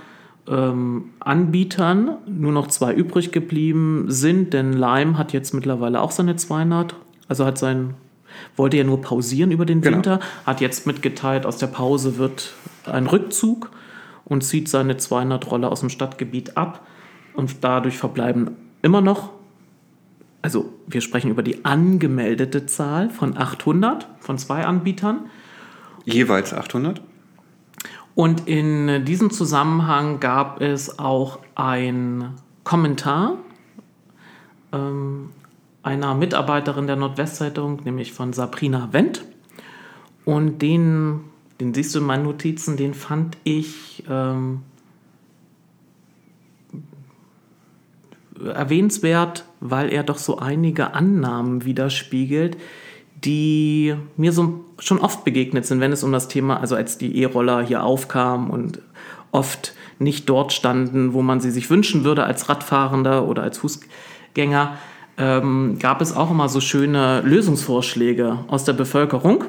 [0.47, 6.35] ähm, Anbietern nur noch zwei übrig geblieben sind, denn Lime hat jetzt mittlerweile auch seine
[6.35, 6.95] 200
[7.31, 7.93] also hat sein,
[8.57, 9.95] wollte ja nur pausieren über den genau.
[9.95, 12.51] Winter, hat jetzt mitgeteilt, aus der Pause wird
[12.85, 13.71] ein Rückzug
[14.25, 16.85] und zieht seine 200 Rolle aus dem Stadtgebiet ab.
[17.33, 19.29] Und dadurch verbleiben immer noch,
[20.41, 25.29] also wir sprechen über die angemeldete Zahl von 800 von zwei Anbietern.
[26.03, 27.01] Jeweils 800?
[28.13, 32.33] Und in diesem Zusammenhang gab es auch ein
[32.65, 33.37] Kommentar
[34.73, 35.29] ähm,
[35.83, 39.23] einer Mitarbeiterin der Nordwestzeitung, nämlich von Sabrina Wendt.
[40.25, 41.21] Und den,
[41.59, 44.61] den siehst du in meinen Notizen, den fand ich ähm,
[48.45, 52.57] erwähnenswert, weil er doch so einige Annahmen widerspiegelt,
[53.23, 57.17] die mir so schon oft begegnet sind, wenn es um das Thema, also als die
[57.21, 58.79] E-Roller hier aufkamen und
[59.31, 64.77] oft nicht dort standen, wo man sie sich wünschen würde als Radfahrender oder als Fußgänger
[65.21, 69.45] ähm, gab es auch immer so schöne Lösungsvorschläge aus der Bevölkerung.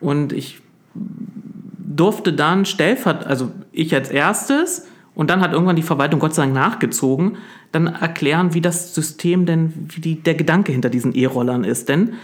[0.00, 0.60] Und ich
[0.94, 6.42] durfte dann stellvert, also ich als erstes, und dann hat irgendwann die Verwaltung Gott sei
[6.42, 7.38] Dank nachgezogen,
[7.72, 11.88] dann erklären, wie das System denn, wie die, der Gedanke hinter diesen E-Rollern ist.
[11.88, 12.14] Denn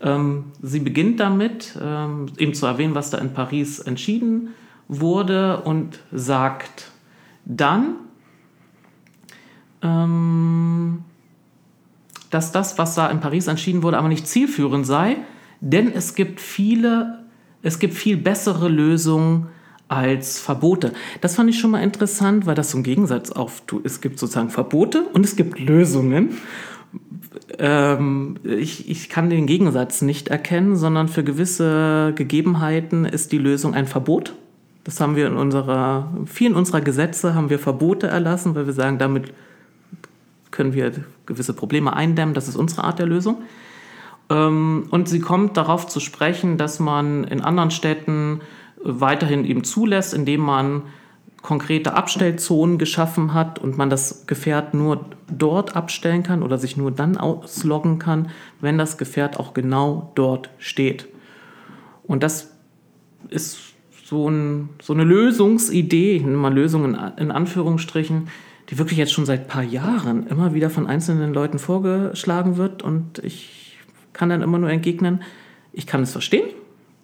[0.00, 4.50] ähm, sie beginnt damit, ähm, eben zu erwähnen, was da in Paris entschieden
[4.86, 6.90] wurde und sagt
[7.44, 7.94] dann,
[9.82, 11.04] ähm,
[12.32, 15.18] dass das, was da in Paris entschieden wurde, aber nicht zielführend sei,
[15.60, 17.18] denn es gibt viele,
[17.62, 19.48] es gibt viel bessere Lösungen
[19.86, 20.94] als Verbote.
[21.20, 24.48] Das fand ich schon mal interessant, weil das so ein Gegensatz auf, es gibt sozusagen
[24.48, 26.38] Verbote und es gibt Lösungen.
[27.58, 33.74] Ähm, ich, ich kann den Gegensatz nicht erkennen, sondern für gewisse Gegebenheiten ist die Lösung
[33.74, 34.34] ein Verbot.
[34.84, 38.98] Das haben wir in unserer, vielen unserer Gesetze haben wir Verbote erlassen, weil wir sagen,
[38.98, 39.34] damit
[40.52, 40.92] können wir
[41.26, 42.34] gewisse Probleme eindämmen.
[42.34, 43.42] Das ist unsere Art der Lösung.
[44.30, 48.40] Ähm, und sie kommt darauf zu sprechen, dass man in anderen Städten
[48.84, 50.82] weiterhin eben zulässt, indem man
[51.42, 56.92] konkrete Abstellzonen geschaffen hat und man das Gefährt nur dort abstellen kann oder sich nur
[56.92, 61.08] dann ausloggen kann, wenn das Gefährt auch genau dort steht.
[62.04, 62.52] Und das
[63.28, 63.58] ist
[64.04, 68.28] so, ein, so eine Lösungsidee, mal Lösung in, in Anführungsstrichen,
[68.70, 72.82] die wirklich jetzt schon seit ein paar Jahren immer wieder von einzelnen Leuten vorgeschlagen wird
[72.82, 73.78] und ich
[74.12, 75.22] kann dann immer nur entgegnen,
[75.72, 76.48] ich kann es verstehen,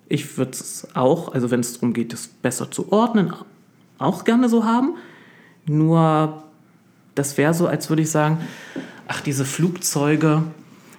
[0.08, 3.32] ich würde es auch, also wenn es darum geht, es besser zu ordnen,
[3.98, 4.94] auch gerne so haben.
[5.66, 6.44] Nur
[7.14, 8.38] das wäre so, als würde ich sagen,
[9.06, 10.44] ach, diese Flugzeuge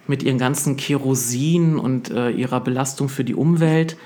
[0.07, 3.97] mit ihren ganzen Kerosin und äh, ihrer Belastung für die Umwelt,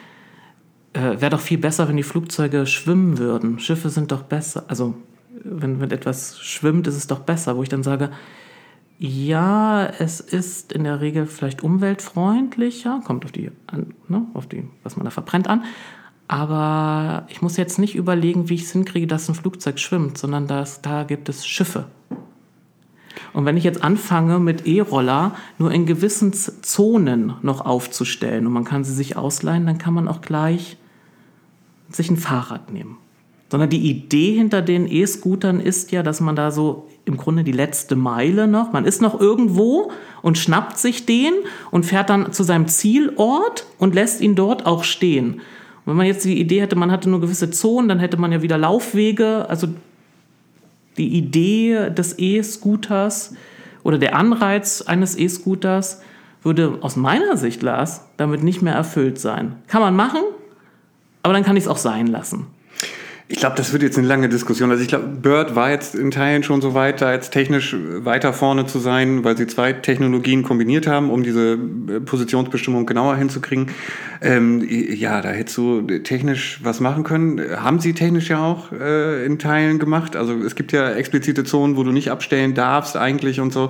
[0.94, 3.60] äh, wäre doch viel besser, wenn die Flugzeuge schwimmen würden.
[3.60, 4.96] Schiffe sind doch besser, also
[5.44, 8.12] wenn, wenn etwas schwimmt, ist es doch besser, wo ich dann sage,
[9.00, 13.52] ja, es ist in der Regel vielleicht umweltfreundlicher, kommt auf die,
[14.08, 15.64] ne, auf die, was man da verbrennt an.
[16.28, 20.48] Aber ich muss jetzt nicht überlegen, wie ich es hinkriege, dass ein Flugzeug schwimmt, sondern
[20.48, 21.86] das, da gibt es Schiffe.
[23.34, 28.64] Und wenn ich jetzt anfange, mit E-Roller nur in gewissen Zonen noch aufzustellen und man
[28.64, 30.78] kann sie sich ausleihen, dann kann man auch gleich
[31.90, 32.98] sich ein Fahrrad nehmen.
[33.54, 37.52] Sondern die Idee hinter den E-Scootern ist ja, dass man da so im Grunde die
[37.52, 38.74] letzte Meile noch.
[38.74, 39.92] Man ist noch irgendwo
[40.24, 41.34] und schnappt sich den
[41.70, 45.34] und fährt dann zu seinem Zielort und lässt ihn dort auch stehen.
[45.34, 45.42] Und
[45.86, 48.42] wenn man jetzt die Idee hätte, man hatte nur gewisse Zonen, dann hätte man ja
[48.42, 49.48] wieder Laufwege.
[49.48, 49.68] Also
[50.98, 53.36] die Idee des E-Scooters
[53.84, 56.02] oder der Anreiz eines E-Scooters
[56.42, 59.58] würde aus meiner Sicht, Lars, damit nicht mehr erfüllt sein.
[59.68, 60.22] Kann man machen,
[61.22, 62.48] aber dann kann ich es auch sein lassen.
[63.30, 64.70] Ich glaube, das wird jetzt eine lange Diskussion.
[64.70, 68.34] Also ich glaube, Bird war jetzt in Teilen schon so weit, da jetzt technisch weiter
[68.34, 73.68] vorne zu sein, weil sie zwei Technologien kombiniert haben, um diese äh, Positionsbestimmung genauer hinzukriegen.
[74.22, 77.40] Ähm, ja, da hättest du technisch was machen können.
[77.56, 80.18] Haben sie technisch ja auch äh, in Teilen gemacht.
[80.18, 83.70] Also es gibt ja explizite Zonen, wo du nicht abstellen darfst eigentlich und so.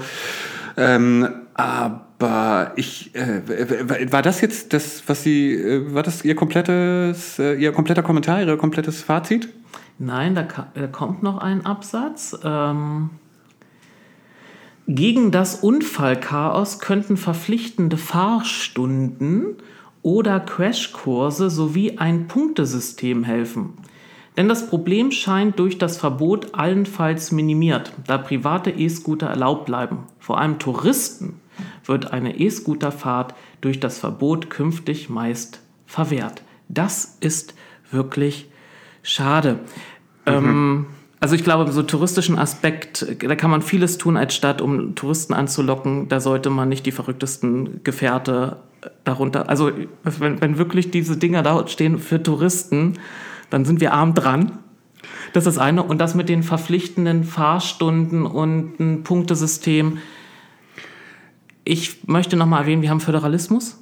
[0.78, 2.08] Ähm, aber
[2.76, 7.72] ich äh, war das jetzt das, was Sie, äh, war das Ihr komplettes, äh, Ihr
[7.72, 9.50] kompletter Kommentar, Ihr komplettes Fazit?
[10.00, 12.38] Nein, da, da kommt noch ein Absatz.
[12.44, 13.10] Ähm,
[14.88, 19.56] gegen das Unfallchaos könnten verpflichtende Fahrstunden
[20.02, 23.74] oder Crashkurse sowie ein Punktesystem helfen.
[24.36, 30.00] Denn das Problem scheint durch das Verbot allenfalls minimiert, da private E-Scooter erlaubt bleiben.
[30.20, 31.40] Vor allem Touristen
[31.86, 36.44] wird eine E-Scooterfahrt durch das Verbot künftig meist verwehrt.
[36.70, 37.54] Das ist
[37.92, 38.50] wirklich
[39.02, 39.60] schade.
[40.26, 40.34] Mhm.
[40.34, 40.86] Ähm,
[41.20, 45.34] also ich glaube, so touristischen Aspekt, da kann man vieles tun als Stadt, um Touristen
[45.34, 46.10] anzulocken.
[46.10, 48.58] Da sollte man nicht die verrücktesten Gefährte
[49.06, 49.48] darunter.
[49.48, 49.72] Also
[50.04, 53.00] wenn, wenn wirklich diese Dinger da stehen für Touristen,
[53.50, 54.60] dann sind wir arm dran.
[55.32, 55.84] Das ist eine.
[55.84, 60.00] Und das mit den verpflichtenden Fahrstunden und ein Punktesystem.
[61.64, 63.80] Ich möchte nochmal erwähnen, wir haben Föderalismus.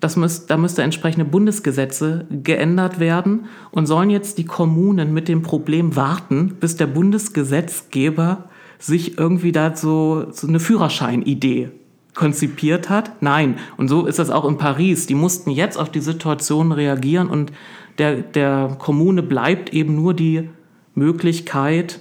[0.00, 5.42] Das müsst, da müsste entsprechende Bundesgesetze geändert werden und sollen jetzt die Kommunen mit dem
[5.42, 8.48] Problem warten, bis der Bundesgesetzgeber
[8.78, 11.70] sich irgendwie da so, so eine Führerscheinidee
[12.14, 13.22] konzipiert hat?
[13.22, 13.58] Nein.
[13.76, 15.06] Und so ist das auch in Paris.
[15.06, 17.52] Die mussten jetzt auf die Situation reagieren und
[17.98, 20.48] der, der Kommune bleibt eben nur die
[20.94, 22.00] Möglichkeit,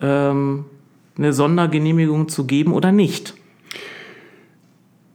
[0.00, 0.64] ähm,
[1.18, 3.34] eine Sondergenehmigung zu geben oder nicht.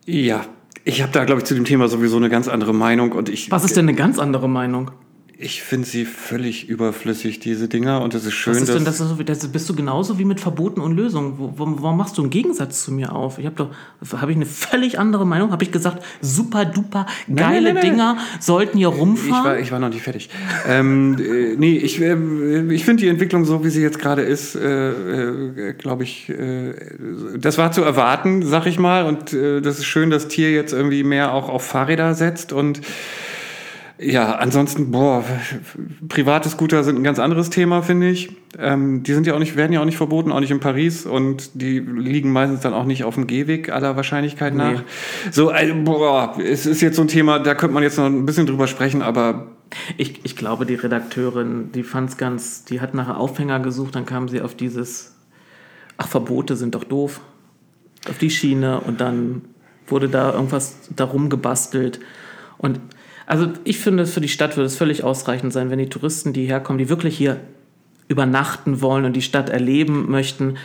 [0.08, 0.46] Ja,
[0.86, 3.12] ich habe da, glaube ich, zu dem Thema sowieso eine ganz andere Meinung.
[3.12, 4.92] Und ich, Was ist denn eine ganz andere Meinung?
[5.40, 8.02] Ich finde sie völlig überflüssig, diese Dinger.
[8.02, 10.82] Und es ist schön, Was ist denn, das, das bist du genauso wie mit Verboten
[10.82, 11.36] und Lösungen.
[11.38, 13.38] Warum machst du einen Gegensatz zu mir auf?
[13.38, 13.70] Ich habe doch,
[14.20, 15.52] habe ich eine völlig andere Meinung?
[15.52, 19.38] Habe ich gesagt, super duper geile nein, nein, nein, Dinger sollten hier rumfahren?
[19.38, 20.32] Ich war, ich war noch nicht fertig.
[20.68, 24.56] ähm, äh, nee, ich, äh, ich finde die Entwicklung so, wie sie jetzt gerade ist,
[24.56, 26.74] äh, äh, glaube ich, äh,
[27.38, 29.06] das war zu erwarten, sag ich mal.
[29.06, 32.82] Und äh, das ist schön, dass Tier jetzt irgendwie mehr auch auf Fahrräder setzt und
[34.00, 35.24] ja, ansonsten, boah,
[36.08, 38.36] private Scooter sind ein ganz anderes Thema, finde ich.
[38.58, 41.06] Ähm, die sind ja auch nicht, werden ja auch nicht verboten, auch nicht in Paris
[41.06, 44.74] und die liegen meistens dann auch nicht auf dem Gehweg aller Wahrscheinlichkeit nach.
[44.74, 45.32] Nee.
[45.32, 48.26] So, also, boah, es ist jetzt so ein Thema, da könnte man jetzt noch ein
[48.26, 49.48] bisschen drüber sprechen, aber
[49.98, 54.06] Ich, ich glaube, die Redakteurin, die fand es ganz, die hat nach Aufhänger gesucht, dann
[54.06, 55.16] kam sie auf dieses,
[55.98, 57.20] ach, Verbote sind doch doof,
[58.10, 59.42] auf die Schiene und dann
[59.88, 62.00] wurde da irgendwas darum gebastelt.
[62.58, 62.80] Und
[63.28, 66.46] also ich finde, für die Stadt würde es völlig ausreichend sein, wenn die Touristen, die
[66.46, 67.40] herkommen, die wirklich hier
[68.08, 70.56] übernachten wollen und die Stadt erleben möchten,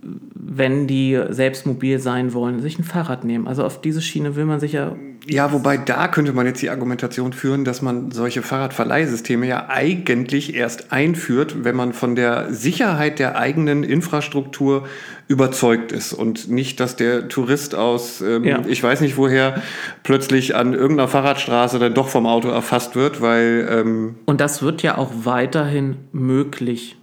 [0.00, 3.48] wenn die selbst mobil sein wollen, sich ein Fahrrad nehmen.
[3.48, 4.96] Also auf diese Schiene will man sich ja.
[5.26, 10.54] Ja, wobei da könnte man jetzt die Argumentation führen, dass man solche Fahrradverleihsysteme ja eigentlich
[10.54, 14.86] erst einführt, wenn man von der Sicherheit der eigenen Infrastruktur
[15.32, 18.62] überzeugt ist und nicht, dass der Tourist aus, ähm, ja.
[18.66, 19.62] ich weiß nicht woher,
[20.02, 23.68] plötzlich an irgendeiner Fahrradstraße dann doch vom Auto erfasst wird, weil.
[23.70, 26.96] Ähm und das wird ja auch weiterhin möglich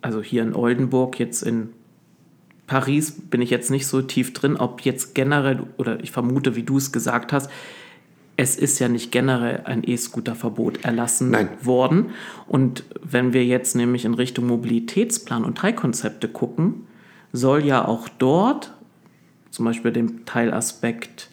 [0.00, 1.70] also hier in Oldenburg, jetzt in
[2.66, 6.62] Paris bin ich jetzt nicht so tief drin, ob jetzt generell, oder ich vermute, wie
[6.62, 7.50] du es gesagt hast,
[8.38, 11.48] es ist ja nicht generell ein E-Scooter-Verbot erlassen Nein.
[11.60, 12.10] worden.
[12.46, 16.86] Und wenn wir jetzt nämlich in Richtung Mobilitätsplan und Teilkonzepte gucken,
[17.32, 18.72] soll ja auch dort,
[19.50, 21.30] zum Beispiel dem Teilaspekt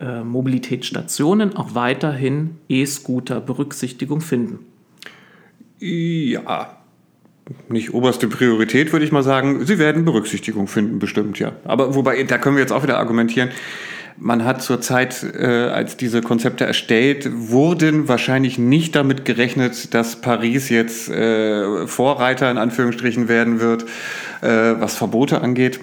[0.00, 4.58] äh, Mobilitätsstationen, auch weiterhin E-Scooter Berücksichtigung finden.
[5.78, 6.76] Ja,
[7.70, 9.64] nicht oberste Priorität, würde ich mal sagen.
[9.64, 11.52] Sie werden Berücksichtigung finden, bestimmt, ja.
[11.64, 13.48] Aber wobei, da können wir jetzt auch wieder argumentieren.
[14.16, 20.20] Man hat zur Zeit, äh, als diese Konzepte erstellt wurden, wahrscheinlich nicht damit gerechnet, dass
[20.20, 23.84] Paris jetzt äh, Vorreiter in Anführungsstrichen werden wird,
[24.40, 24.46] äh,
[24.78, 25.80] was Verbote angeht.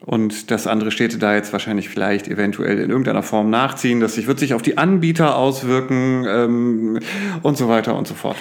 [0.00, 3.98] Und dass andere Städte da jetzt wahrscheinlich vielleicht eventuell in irgendeiner Form nachziehen.
[3.98, 7.00] Das wird sich auf die Anbieter auswirken ähm,
[7.42, 8.36] und so weiter und so fort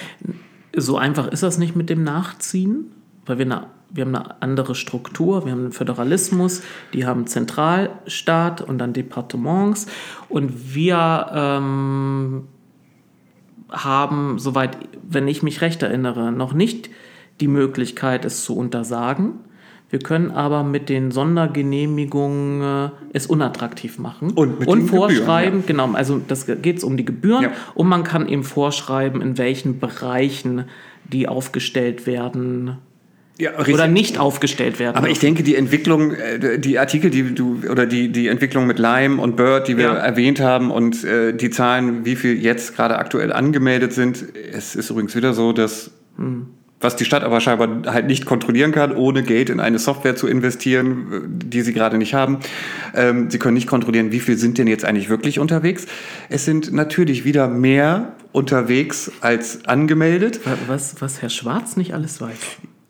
[0.75, 2.91] so einfach ist das nicht mit dem Nachziehen,
[3.25, 6.61] weil wir, eine, wir haben eine andere Struktur, wir haben einen Föderalismus,
[6.93, 9.87] die haben Zentralstaat und dann Departements
[10.29, 12.43] und wir ähm,
[13.69, 14.77] haben, soweit,
[15.07, 16.89] wenn ich mich recht erinnere, noch nicht
[17.41, 19.33] die Möglichkeit, es zu untersagen.
[19.89, 25.85] Wir können aber mit den Sondergenehmigungen äh, es unattraktiv machen und, und vorschreiben, Gebühren, ja.
[25.85, 27.51] genau, also das geht es um die Gebühren ja.
[27.75, 30.65] und man kann eben vorschreiben, in welchen Bereichen
[31.05, 32.77] die aufgestellt werden.
[33.37, 34.95] Ja, oder nicht aufgestellt werden.
[34.95, 38.79] Aber ich denke, die Entwicklung, äh, die Artikel, die du oder die, die Entwicklung mit
[38.79, 39.93] Lime und Bird, die wir ja.
[39.95, 44.23] erwähnt haben und äh, die Zahlen, wie viel jetzt gerade aktuell angemeldet sind,
[44.53, 46.47] es ist übrigens wieder so, dass hm
[46.85, 50.27] was die Stadt aber scheinbar halt nicht kontrollieren kann, ohne Geld in eine Software zu
[50.27, 52.39] investieren, die sie gerade nicht haben.
[52.93, 55.85] Ähm, sie können nicht kontrollieren, wie viel sind denn jetzt eigentlich wirklich unterwegs.
[56.29, 60.41] Es sind natürlich wieder mehr unterwegs als angemeldet.
[60.67, 62.37] Was, was Herr Schwarz nicht alles weiß.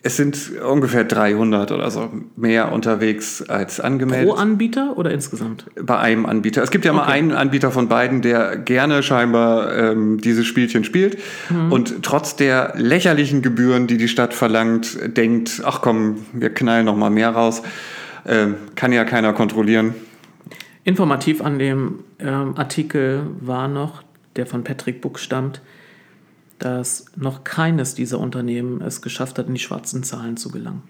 [0.06, 4.30] Es sind ungefähr 300 oder so mehr unterwegs als angemeldet.
[4.30, 5.66] Pro Anbieter oder insgesamt?
[5.82, 6.62] Bei einem Anbieter.
[6.62, 7.02] Es gibt ja okay.
[7.02, 11.18] mal einen Anbieter von beiden, der gerne scheinbar ähm, dieses Spielchen spielt
[11.50, 11.72] mhm.
[11.72, 16.96] und trotz der lächerlichen Gebühren, die die Stadt verlangt, denkt, ach komm, wir knallen noch
[16.96, 17.64] mal mehr raus.
[18.28, 19.96] Ähm, kann ja keiner kontrollieren.
[20.84, 24.04] Informativ an dem ähm, Artikel war noch,
[24.36, 25.62] der von Patrick Buck stammt,
[26.60, 30.84] dass noch keines dieser Unternehmen es geschafft hat, in die schwarzen Zahlen zu gelangen.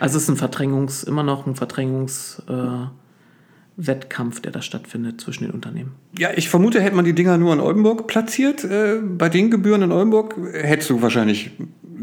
[0.00, 5.52] Also es ist ein Verdrängungs, immer noch ein Verdrängungswettkampf, äh, der da stattfindet zwischen den
[5.52, 5.92] Unternehmen.
[6.18, 9.82] Ja, ich vermute, hätte man die Dinger nur in Oldenburg platziert, äh, bei den Gebühren
[9.82, 11.52] in Oldenburg, hättest du wahrscheinlich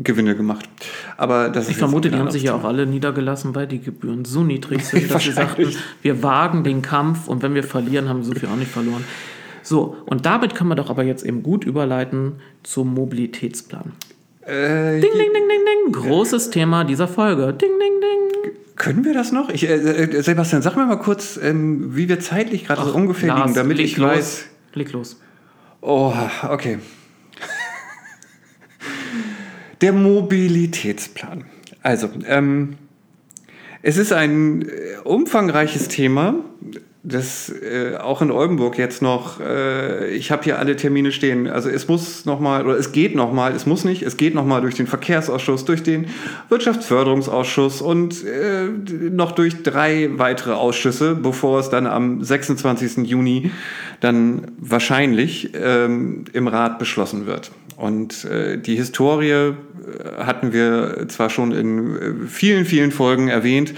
[0.01, 0.67] Gewinne gemacht.
[1.17, 4.43] Aber das ich vermute, die haben sich ja auch alle niedergelassen, weil die Gebühren so
[4.43, 8.25] niedrig sind, dass sie sagten, wir wagen den Kampf und wenn wir verlieren, haben wir
[8.25, 9.03] so viel auch nicht verloren.
[9.63, 13.93] So, und damit können wir doch aber jetzt eben gut überleiten zum Mobilitätsplan.
[14.41, 15.93] Äh, ding, ding, ding, ding, ding.
[15.93, 17.53] Großes äh, Thema dieser Folge.
[17.53, 18.51] Ding, ding, ding.
[18.75, 19.49] Können wir das noch?
[19.49, 23.29] Ich, äh, äh Sebastian, sag mir mal kurz, ähm, wie wir zeitlich gerade so ungefähr
[23.29, 24.09] Lars, liegen, damit ich los.
[24.09, 24.45] weiß.
[24.73, 25.19] Leg los.
[25.81, 26.13] Oh,
[26.49, 26.79] okay.
[29.81, 31.45] Der Mobilitätsplan.
[31.83, 32.75] Also, ähm,
[33.81, 36.35] es ist ein äh, umfangreiches Thema
[37.01, 41.47] das äh, auch in Oldenburg jetzt noch, äh, ich habe hier alle Termine stehen.
[41.47, 44.75] Also es muss nochmal, oder es geht nochmal, es muss nicht, es geht nochmal durch
[44.75, 46.07] den Verkehrsausschuss, durch den
[46.49, 48.67] Wirtschaftsförderungsausschuss und äh,
[49.11, 53.07] noch durch drei weitere Ausschüsse, bevor es dann am 26.
[53.07, 53.51] Juni
[54.01, 57.51] dann wahrscheinlich ähm, im Rat beschlossen wird.
[57.77, 59.53] Und äh, die Historie äh,
[60.17, 63.73] hatten wir zwar schon in äh, vielen, vielen Folgen erwähnt,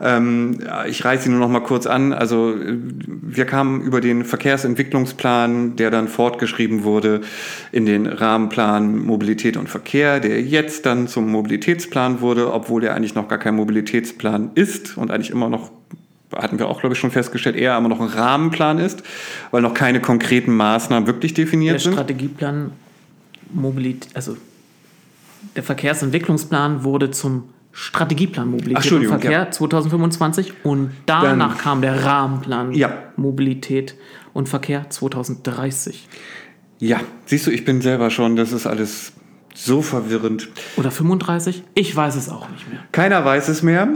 [0.00, 2.12] ähm, ich reiße sie nur noch mal kurz an.
[2.12, 7.22] Also wir kamen über den Verkehrsentwicklungsplan, der dann fortgeschrieben wurde
[7.72, 13.14] in den Rahmenplan Mobilität und Verkehr, der jetzt dann zum Mobilitätsplan wurde, obwohl er eigentlich
[13.14, 15.70] noch gar kein Mobilitätsplan ist und eigentlich immer noch
[16.36, 19.02] hatten wir auch, glaube ich, schon festgestellt, eher aber noch ein Rahmenplan ist,
[19.50, 21.92] weil noch keine konkreten Maßnahmen wirklich definiert Der sind.
[21.94, 22.72] Strategieplan
[23.50, 24.36] Mobilität, also
[25.56, 27.44] der Verkehrsentwicklungsplan wurde zum
[27.80, 32.92] Strategieplan Mobilität und Verkehr 2025 und danach Dann- kam der Rahmenplan Ja.
[33.16, 33.94] Mobilität
[34.34, 36.08] und Verkehr 2030.
[36.80, 39.12] Ja, siehst du, ich bin selber schon, das ist alles
[39.54, 40.48] so verwirrend.
[40.76, 41.62] Oder 35?
[41.74, 42.80] Ich weiß es auch nicht mehr.
[42.90, 43.88] Keiner weiß es mehr.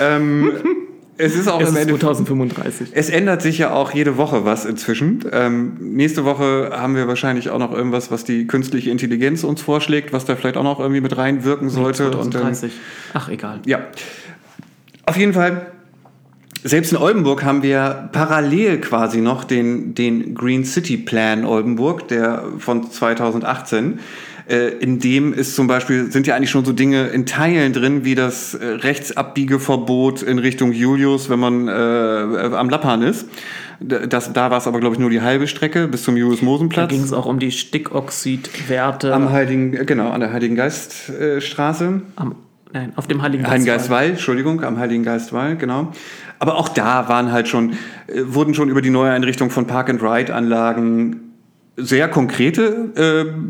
[0.00, 0.52] Ähm,
[1.20, 2.00] es ist auch Es im ist Endeffekt.
[2.02, 2.88] 2035.
[2.92, 5.24] Es ändert sich ja auch jede Woche was inzwischen.
[5.32, 10.12] Ähm, nächste Woche haben wir wahrscheinlich auch noch irgendwas, was die künstliche Intelligenz uns vorschlägt,
[10.12, 12.04] was da vielleicht auch noch irgendwie mit reinwirken sollte.
[12.04, 12.72] Dann, 2030.
[13.14, 13.60] Ach, egal.
[13.66, 13.80] ja.
[15.06, 15.66] Auf jeden Fall,
[16.62, 22.44] selbst in Oldenburg haben wir parallel quasi noch den, den Green City Plan Oldenburg, der
[22.58, 23.98] von 2018.
[24.50, 28.04] Äh, In dem ist zum Beispiel, sind ja eigentlich schon so Dinge in Teilen drin,
[28.04, 33.28] wie das äh, Rechtsabbiegeverbot in Richtung Julius, wenn man äh, am Lappan ist.
[33.82, 36.90] Das, da war es aber, glaube ich, nur die halbe Strecke bis zum Da Julius-Mosen-Platz.
[36.90, 42.02] ging es auch um die Stickoxidwerte Am Heiligen, äh, genau, an der Heiligen Geiststraße.
[42.16, 42.34] am,
[42.72, 43.98] nein, auf dem Heiligen Heiligen Geistwall.
[44.00, 45.92] Geistwall, Entschuldigung, am Heiligen Geistwall, genau.
[46.40, 47.70] Aber auch da waren halt schon,
[48.08, 51.29] äh, wurden schon über die Neueinrichtung von Park-and-Ride-Anlagen
[51.76, 52.90] sehr konkrete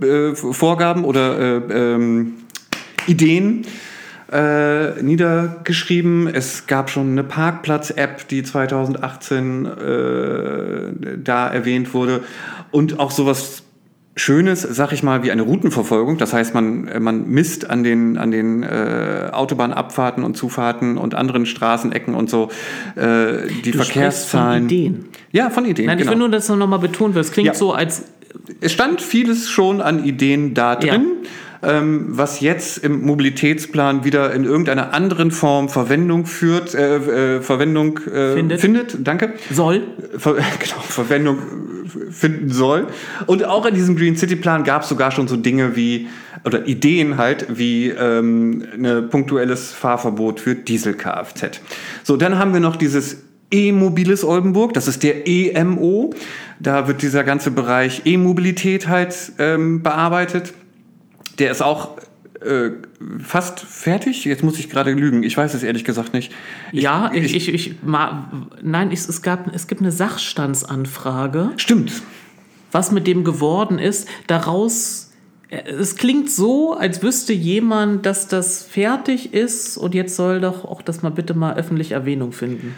[0.02, 2.34] äh, äh, Vorgaben oder äh, ähm,
[3.06, 3.66] Ideen
[4.30, 6.28] äh, niedergeschrieben.
[6.28, 12.22] Es gab schon eine Parkplatz-App, die 2018 äh, da erwähnt wurde.
[12.70, 13.64] Und auch sowas
[14.20, 16.18] Schönes, sag ich mal, wie eine Routenverfolgung.
[16.18, 21.14] Das heißt, man, äh, man misst an den, an den äh, Autobahnabfahrten und Zufahrten und
[21.14, 22.50] anderen Straßenecken und so
[22.96, 24.64] äh, die Du Verkehrszahlen.
[24.64, 25.04] Von Ideen.
[25.32, 25.86] Ja, von Ideen.
[25.86, 26.12] Nein, ich genau.
[26.12, 27.24] will nur, dass du nochmal betont wird.
[27.24, 27.54] Es klingt Ja.
[27.54, 28.04] so, als
[28.60, 31.00] Es stand vieles schon an Ideen da Ja.
[31.62, 37.98] Ähm, was jetzt im Mobilitätsplan wieder in irgendeiner anderen Form Verwendung führt, äh, äh, Verwendung
[37.98, 38.60] äh, Findet.
[38.60, 39.06] findet.
[39.06, 39.34] Danke.
[39.50, 39.82] soll.
[40.16, 41.38] Ver genau, Verwendung
[42.10, 42.86] finden soll.
[43.26, 46.08] Und auch in diesem Green City Plan gab es sogar schon so Dinge wie,
[46.44, 51.60] oder Ideen halt, wie ähm, ein punktuelles Fahrverbot für Diesel-Kfz.
[52.04, 53.18] So, dann haben wir noch dieses
[53.52, 56.14] E-Mobiles Oldenburg, das ist der EMO.
[56.60, 60.52] Da wird dieser ganze Bereich E-Mobilität halt ähm, bearbeitet.
[61.40, 61.96] Der ist auch
[62.40, 62.70] äh,
[63.22, 64.24] fast fertig.
[64.24, 65.22] Jetzt muss ich gerade lügen.
[65.22, 66.32] Ich weiß es ehrlich gesagt nicht.
[66.72, 68.30] ja, ich, ich, ich, ma,
[68.62, 72.02] nein, ich, es, gab, es gibt eine Sachstandsanfrage, Stimmt.
[72.72, 74.08] was mit dem geworden ist.
[74.26, 75.10] Daraus,
[75.50, 80.80] es klingt so, als wüsste jemand, dass das fertig ist und jetzt soll doch auch
[80.80, 82.74] das mal bitte mal öffentlich Erwähnung finden.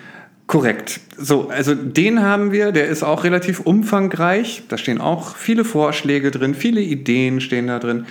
[0.48, 1.00] Korrekt.
[1.16, 4.64] So, also den haben wir, der ist auch relativ umfangreich.
[4.68, 8.06] Da stehen auch viele Vorschläge drin, viele Ideen stehen da drin.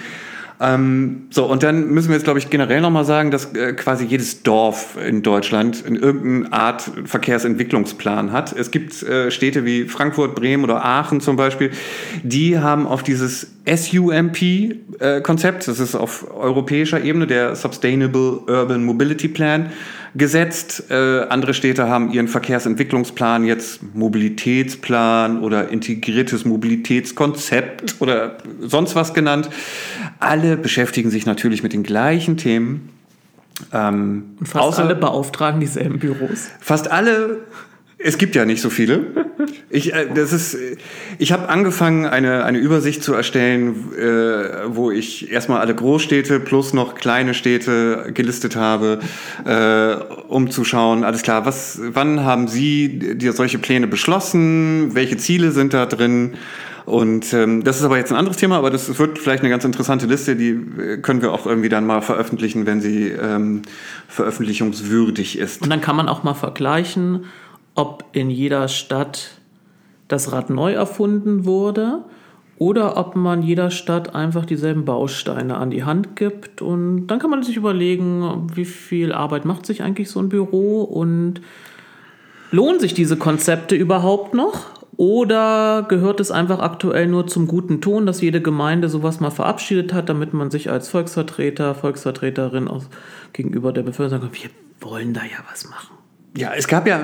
[0.61, 4.05] Ähm, so, und dann müssen wir jetzt, glaube ich, generell nochmal sagen, dass äh, quasi
[4.05, 8.53] jedes Dorf in Deutschland in irgendeiner Art Verkehrsentwicklungsplan hat.
[8.53, 11.71] Es gibt äh, Städte wie Frankfurt, Bremen oder Aachen zum Beispiel,
[12.21, 19.71] die haben auf dieses SUMP-Konzept, das ist auf europäischer Ebene der Sustainable Urban Mobility Plan,
[20.15, 20.85] gesetzt.
[20.89, 29.49] Äh, andere Städte haben ihren Verkehrsentwicklungsplan jetzt Mobilitätsplan oder integriertes Mobilitätskonzept oder sonst was genannt.
[30.19, 32.89] Alle beschäftigen sich natürlich mit den gleichen Themen.
[33.73, 36.49] Ähm, Und fast alle beauftragen dieselben Büros.
[36.59, 37.39] Fast alle.
[38.03, 39.05] Es gibt ja nicht so viele.
[39.69, 40.57] Ich, äh, das ist,
[41.17, 46.73] ich habe angefangen, eine, eine Übersicht zu erstellen, äh, wo ich erstmal alle Großstädte plus
[46.73, 48.99] noch kleine Städte gelistet habe,
[49.45, 49.95] äh,
[50.27, 54.93] um zu schauen, alles klar, was, wann haben Sie dir solche Pläne beschlossen?
[54.93, 56.33] Welche Ziele sind da drin?
[56.85, 59.63] Und ähm, das ist aber jetzt ein anderes Thema, aber das wird vielleicht eine ganz
[59.63, 63.61] interessante Liste, die äh, können wir auch irgendwie dann mal veröffentlichen, wenn sie ähm,
[64.07, 65.61] veröffentlichungswürdig ist.
[65.61, 67.25] Und dann kann man auch mal vergleichen,
[67.75, 69.41] ob in jeder Stadt
[70.07, 72.03] das Rad neu erfunden wurde
[72.57, 76.61] oder ob man jeder Stadt einfach dieselben Bausteine an die Hand gibt.
[76.61, 80.83] Und dann kann man sich überlegen, wie viel Arbeit macht sich eigentlich so ein Büro
[80.83, 81.41] und
[82.51, 84.81] lohnen sich diese Konzepte überhaupt noch?
[84.95, 89.93] Oder gehört es einfach aktuell nur zum guten Ton, dass jede Gemeinde sowas mal verabschiedet
[89.93, 92.69] hat, damit man sich als Volksvertreter, Volksvertreterin
[93.33, 96.00] gegenüber der Bevölkerung sagt, wir wollen da ja was machen.
[96.33, 97.03] Ja, es gab ja,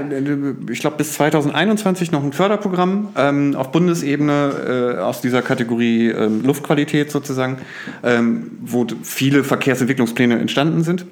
[0.69, 6.43] ich glaube, bis 2021 noch ein Förderprogramm ähm, auf Bundesebene äh, aus dieser Kategorie ähm,
[6.43, 7.57] Luftqualität sozusagen,
[8.03, 11.05] ähm, wo viele Verkehrsentwicklungspläne entstanden sind.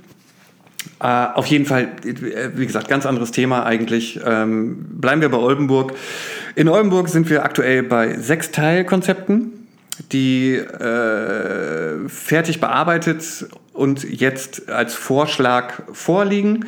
[1.01, 4.17] Äh, auf jeden Fall, äh, wie gesagt, ganz anderes Thema eigentlich.
[4.25, 5.93] Ähm, bleiben wir bei Oldenburg.
[6.55, 9.67] In Oldenburg sind wir aktuell bei sechs Teilkonzepten,
[10.13, 16.65] die äh, fertig bearbeitet und jetzt als Vorschlag vorliegen.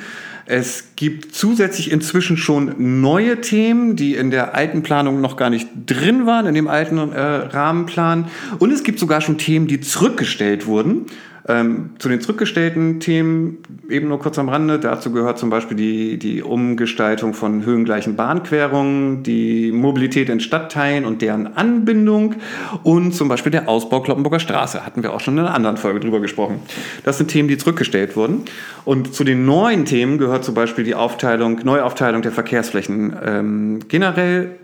[0.50, 5.68] Es gibt zusätzlich inzwischen schon neue Themen, die in der alten Planung noch gar nicht
[5.86, 8.30] drin waren, in dem alten äh, Rahmenplan.
[8.58, 11.08] Und es gibt sogar schon Themen, die zurückgestellt wurden.
[11.50, 14.80] Ähm, zu den zurückgestellten Themen eben nur kurz am Rande.
[14.80, 21.22] Dazu gehört zum Beispiel die, die Umgestaltung von höhengleichen Bahnquerungen, die Mobilität in Stadtteilen und
[21.22, 22.36] deren Anbindung
[22.84, 24.86] und zum Beispiel der Ausbau Kloppenburger Straße.
[24.86, 26.60] Hatten wir auch schon in einer anderen Folge drüber gesprochen.
[27.06, 28.42] Das sind Themen, die zurückgestellt wurden.
[28.84, 34.58] Und zu den neuen Themen gehört zum Beispiel die Aufteilung, Neuaufteilung der Verkehrsflächen ähm, generell,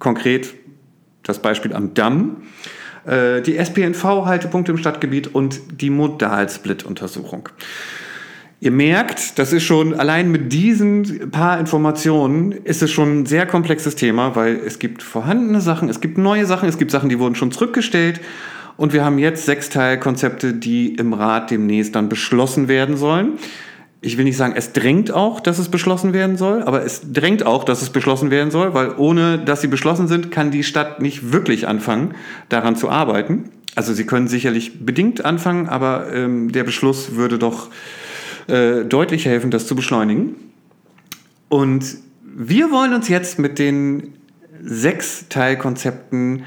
[0.00, 0.54] konkret
[1.22, 2.38] das Beispiel am Damm
[3.06, 7.48] äh, die SPNV-Haltepunkte im Stadtgebiet und die Modalsplit-Untersuchung.
[8.60, 13.46] Ihr merkt, das ist schon allein mit diesen paar Informationen ist es schon ein sehr
[13.46, 17.18] komplexes Thema, weil es gibt vorhandene Sachen, es gibt neue Sachen, es gibt Sachen, die
[17.18, 18.20] wurden schon zurückgestellt
[18.76, 23.38] und wir haben jetzt sechs Teilkonzepte, die im Rat demnächst dann beschlossen werden sollen
[24.04, 27.46] ich will nicht sagen, es drängt auch, dass es beschlossen werden soll, aber es drängt
[27.46, 31.00] auch, dass es beschlossen werden soll, weil ohne dass sie beschlossen sind, kann die Stadt
[31.00, 32.14] nicht wirklich anfangen,
[32.50, 33.50] daran zu arbeiten.
[33.74, 37.70] Also sie können sicherlich bedingt anfangen, aber ähm, der Beschluss würde doch
[38.46, 40.34] äh, deutlich helfen, das zu beschleunigen.
[41.48, 44.14] Und wir wollen uns jetzt mit den
[44.62, 46.44] sechs Teilkonzepten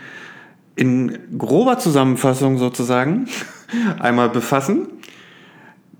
[0.75, 3.27] in grober Zusammenfassung sozusagen
[3.99, 4.87] einmal befassen.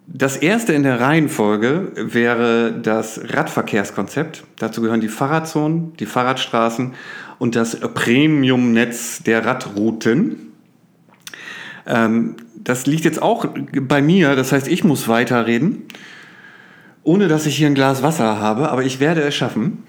[0.09, 4.45] Das erste in der Reihenfolge wäre das Radverkehrskonzept.
[4.57, 6.93] Dazu gehören die Fahrradzonen, die Fahrradstraßen
[7.39, 10.53] und das Premiumnetz der Radrouten.
[11.85, 13.47] Ähm, das liegt jetzt auch
[13.81, 15.83] bei mir, das heißt, ich muss weiterreden,
[17.03, 19.83] ohne dass ich hier ein Glas Wasser habe, aber ich werde es schaffen.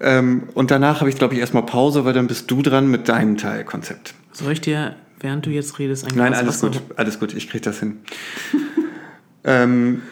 [0.00, 3.08] Ähm, und danach habe ich, glaube ich, erstmal Pause, weil dann bist du dran mit
[3.08, 4.14] deinem Teilkonzept.
[4.32, 6.70] Soll ich dir, während du jetzt redest, ein Glas Nein, alles Wasser?
[6.70, 7.98] gut, alles gut, ich kriege das hin.
[9.46, 10.02] Ähm,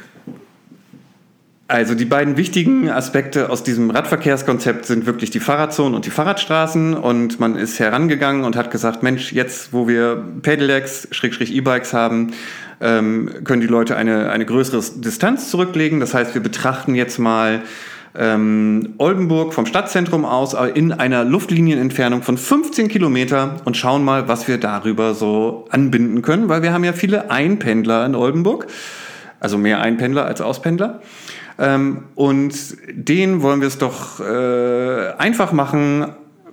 [1.66, 6.94] also die beiden wichtigen Aspekte aus diesem Radverkehrskonzept sind wirklich die Fahrradzonen und die Fahrradstraßen.
[6.94, 12.32] Und man ist herangegangen und hat gesagt, Mensch, jetzt wo wir Pedelecs, E-Bikes haben,
[12.80, 16.00] ähm, können die Leute eine, eine größere Distanz zurücklegen.
[16.00, 17.62] Das heißt, wir betrachten jetzt mal
[18.14, 24.46] ähm, Oldenburg vom Stadtzentrum aus in einer Luftlinienentfernung von 15 Kilometer und schauen mal, was
[24.46, 28.66] wir darüber so anbinden können, weil wir haben ja viele Einpendler in Oldenburg
[29.44, 31.02] also mehr Einpendler als Auspendler.
[31.58, 32.54] Ähm, und
[32.90, 36.06] denen wollen wir es doch äh, einfach machen,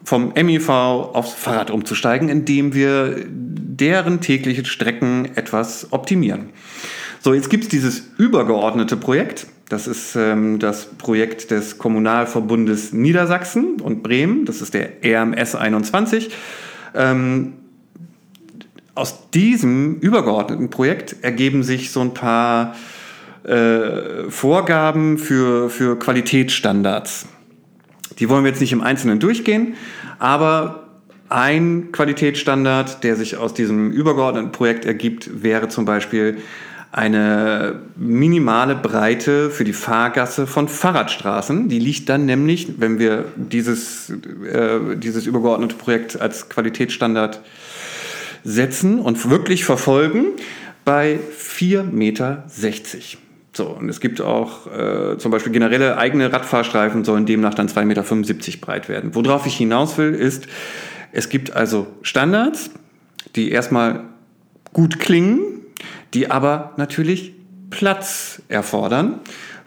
[0.04, 6.50] vom MIV aufs Fahrrad umzusteigen, indem wir deren täglichen Strecken etwas optimieren.
[7.22, 9.48] So, jetzt gibt es dieses übergeordnete Projekt.
[9.70, 14.44] Das ist ähm, das Projekt des Kommunalverbundes Niedersachsen und Bremen.
[14.44, 16.32] Das ist der RMS 21.
[16.94, 17.54] Ähm,
[18.96, 22.76] aus diesem übergeordneten Projekt ergeben sich so ein paar
[23.44, 27.26] äh, Vorgaben für, für Qualitätsstandards.
[28.20, 29.76] Die wollen wir jetzt nicht im Einzelnen durchgehen,
[30.20, 30.90] aber
[31.30, 36.38] ein Qualitätsstandard, der sich aus diesem übergeordneten Projekt ergibt, wäre zum Beispiel
[36.92, 41.70] eine minimale Breite für die Fahrgasse von Fahrradstraßen.
[41.70, 47.40] Die liegt dann nämlich, wenn wir dieses, äh, dieses übergeordnete Projekt als Qualitätsstandard
[48.44, 50.28] setzen und wirklich verfolgen
[50.86, 52.44] bei 4,60 Meter.
[53.54, 57.86] So, und es gibt auch äh, zum Beispiel generelle eigene Radfahrstreifen sollen demnach dann 2,75
[57.86, 59.14] Meter breit werden.
[59.14, 60.48] Worauf ich hinaus will, ist,
[61.12, 62.72] es gibt also Standards,
[63.36, 64.06] die erstmal
[64.72, 65.42] gut klingen,
[66.14, 67.34] die aber natürlich
[67.70, 69.20] Platz erfordern,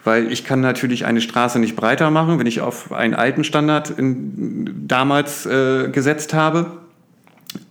[0.03, 3.91] weil ich kann natürlich eine Straße nicht breiter machen, wenn ich auf einen alten Standard
[3.91, 6.84] in, damals äh, gesetzt habe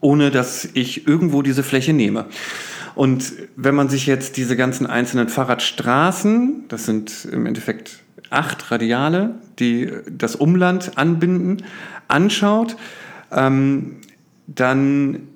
[0.02, 2.26] ohne dass ich irgendwo diese Fläche nehme.
[2.96, 9.36] Und wenn man sich jetzt diese ganzen einzelnen Fahrradstraßen, das sind im Endeffekt acht Radiale,
[9.60, 11.64] die das Umland anbinden,
[12.08, 12.76] anschaut,
[13.32, 13.98] ähm,
[14.48, 15.28] dann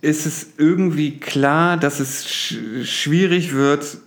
[0.00, 3.98] ist es irgendwie klar, dass es sch schwierig wird,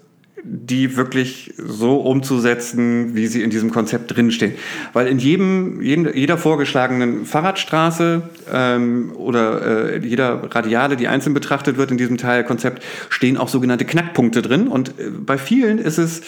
[0.44, 4.54] die wirklich so umzusetzen, wie sie in diesem Konzept drinstehen.
[4.94, 8.22] Weil in jedem, jeder vorgeschlagenen Fahrradstraße
[8.52, 13.86] ähm, oder äh, jeder Radiale, die einzeln betrachtet wird in diesem Teilkonzept, stehen auch sogenannte
[13.86, 14.68] Knackpunkte drin.
[14.68, 16.22] Und äh, bei vielen ist es,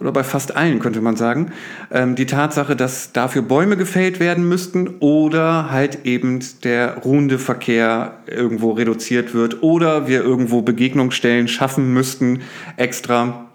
[0.00, 1.52] oder bei fast allen könnte man sagen,
[1.90, 8.18] ähm, die Tatsache, dass dafür Bäume gefällt werden müssten oder halt eben der ruhende Verkehr
[8.26, 12.42] irgendwo reduziert wird oder wir irgendwo Begegnungsstellen schaffen müssten
[12.76, 13.47] extra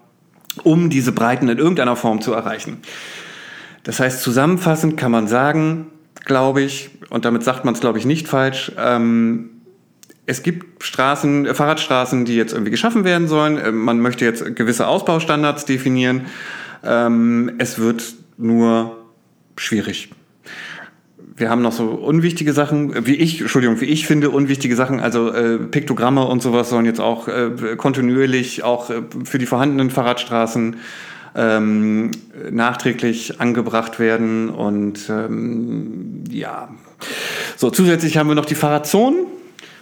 [0.62, 2.78] um diese Breiten in irgendeiner Form zu erreichen.
[3.82, 5.88] Das heißt, zusammenfassend kann man sagen,
[6.24, 9.50] glaube ich, und damit sagt man es, glaube ich, nicht falsch, ähm,
[10.26, 13.60] es gibt Straßen, Fahrradstraßen, die jetzt irgendwie geschaffen werden sollen.
[13.62, 16.26] Ähm, man möchte jetzt gewisse Ausbaustandards definieren.
[16.82, 18.96] Ähm, es wird nur
[19.56, 20.10] schwierig.
[21.36, 25.32] Wir haben noch so unwichtige Sachen, wie ich, Entschuldigung, wie ich finde, unwichtige Sachen, also
[25.32, 30.76] äh, Piktogramme und sowas sollen jetzt auch äh, kontinuierlich auch äh, für die vorhandenen Fahrradstraßen
[31.34, 32.12] ähm,
[32.50, 34.48] nachträglich angebracht werden.
[34.48, 36.68] Und ähm, ja,
[37.56, 39.26] so zusätzlich haben wir noch die Fahrradzonen.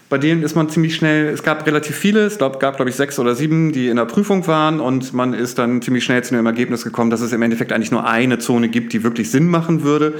[0.08, 3.18] Bei denen ist man ziemlich schnell, es gab relativ viele, es gab, glaube ich, sechs
[3.18, 6.44] oder sieben, die in der Prüfung waren und man ist dann ziemlich schnell zu dem
[6.44, 9.82] Ergebnis gekommen, dass es im Endeffekt eigentlich nur eine Zone gibt, die wirklich Sinn machen
[9.82, 10.14] würde.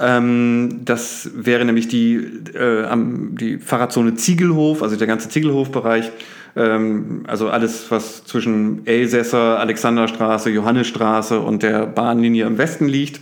[0.00, 2.86] Ähm, das wäre nämlich die, äh,
[3.32, 6.10] die Fahrradzone Ziegelhof, also der ganze Ziegelhofbereich.
[6.56, 13.20] Ähm, also alles, was zwischen Elsässer, Alexanderstraße, Johannesstraße und der Bahnlinie im Westen liegt.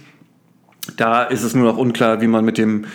[0.96, 2.86] Da ist es nur noch unklar, wie man mit dem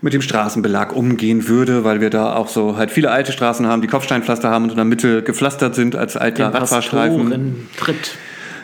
[0.00, 3.82] mit dem Straßenbelag umgehen würde, weil wir da auch so halt viele alte Straßen haben,
[3.82, 7.68] die Kopfsteinpflaster haben und in der Mitte gepflastert sind als alter Radfahrstreifen.
[7.76, 8.16] Tritt.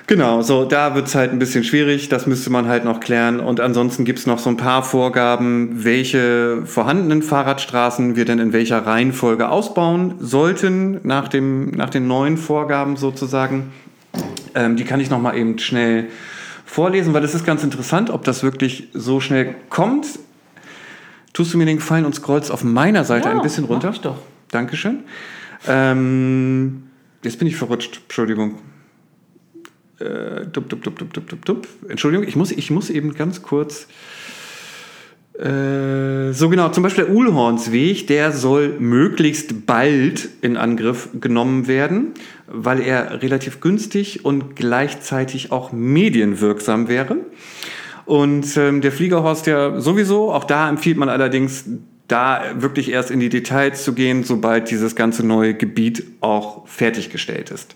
[0.07, 3.41] Genau, so da wird es halt ein bisschen schwierig, das müsste man halt noch klären.
[3.41, 8.53] Und ansonsten gibt es noch so ein paar Vorgaben, welche vorhandenen Fahrradstraßen wir denn in
[8.53, 13.73] welcher Reihenfolge ausbauen sollten, nach, dem, nach den neuen Vorgaben sozusagen.
[14.55, 16.09] Ähm, die kann ich nochmal eben schnell
[16.67, 20.07] vorlesen, weil es ist ganz interessant, ob das wirklich so schnell kommt
[21.35, 23.89] tust du mir den Gefallen und scrollst auf meiner Seite ja, ein bisschen runter?
[23.89, 24.19] Mach ich doch.
[24.51, 25.01] Dankeschön.
[25.67, 26.85] Ähm,
[27.23, 28.55] jetzt bin ich verrutscht, Entschuldigung.
[30.05, 31.67] Äh, dup, dup, dup, dup, dup, dup.
[31.89, 33.87] Entschuldigung, ich muss, ich muss eben ganz kurz.
[35.39, 42.13] Äh, so genau, zum Beispiel der Uhlhornsweg, der soll möglichst bald in Angriff genommen werden,
[42.47, 47.17] weil er relativ günstig und gleichzeitig auch medienwirksam wäre.
[48.05, 51.65] Und ähm, der Fliegerhorst ja sowieso, auch da empfiehlt man allerdings,
[52.07, 57.51] da wirklich erst in die Details zu gehen, sobald dieses ganze neue Gebiet auch fertiggestellt
[57.51, 57.75] ist.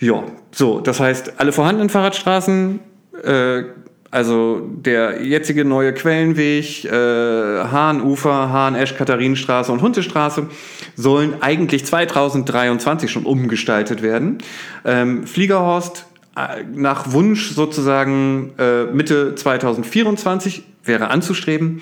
[0.00, 2.80] Ja, so, das heißt, alle vorhandenen Fahrradstraßen,
[3.22, 3.62] äh,
[4.10, 10.48] also der jetzige neue Quellenweg, äh, Hahnufer, Hahn-Esch, Katharinenstraße und Huntestraße
[10.96, 14.38] sollen eigentlich 2023 schon umgestaltet werden.
[14.84, 21.80] Ähm, Fliegerhorst äh, nach Wunsch sozusagen äh, Mitte 2024 wäre anzustreben.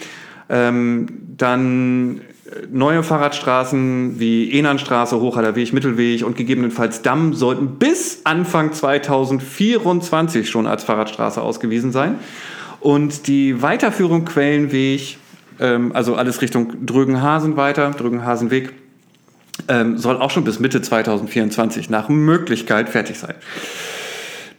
[0.50, 1.06] Ähm,
[1.36, 2.20] dann
[2.70, 10.66] neue Fahrradstraßen wie Enanstraße, Hochhaller Weg, Mittelweg und gegebenenfalls Damm sollten bis Anfang 2024 schon
[10.66, 12.16] als Fahrradstraße ausgewiesen sein.
[12.80, 15.18] Und die Weiterführung Quellenweg,
[15.60, 18.72] ähm, also alles Richtung Drögenhasen weiter, Drögenhasenweg,
[19.66, 23.34] ähm, soll auch schon bis Mitte 2024 nach Möglichkeit fertig sein.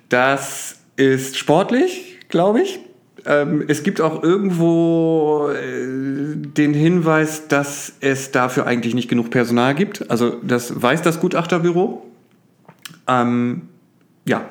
[0.10, 2.80] Das ist sportlich, glaube ich.
[3.26, 9.76] Ähm, es gibt auch irgendwo äh, den Hinweis, dass es dafür eigentlich nicht genug Personal
[9.76, 10.10] gibt.
[10.10, 12.06] Also das weiß das Gutachterbüro.
[13.08, 13.64] Ähm,
[14.26, 14.46] ja,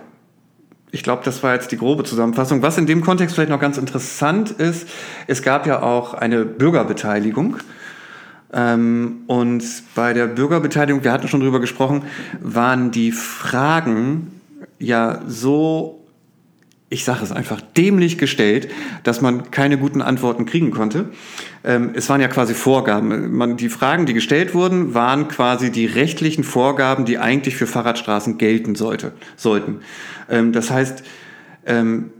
[0.91, 2.63] ich glaube, das war jetzt die grobe Zusammenfassung.
[2.63, 4.89] Was in dem Kontext vielleicht noch ganz interessant ist,
[5.27, 7.57] es gab ja auch eine Bürgerbeteiligung.
[8.53, 9.63] Ähm, und
[9.95, 12.05] bei der Bürgerbeteiligung, wir hatten schon drüber gesprochen,
[12.41, 14.41] waren die Fragen
[14.79, 15.98] ja so,
[16.91, 18.71] ich sage es einfach, dämlich gestellt,
[19.03, 21.11] dass man keine guten Antworten kriegen konnte.
[21.63, 23.37] Ähm, es waren ja quasi Vorgaben.
[23.37, 28.39] Man, die Fragen, die gestellt wurden, waren quasi die rechtlichen Vorgaben, die eigentlich für Fahrradstraßen
[28.39, 29.81] gelten sollte, sollten.
[30.31, 31.05] Ähm, das heißt,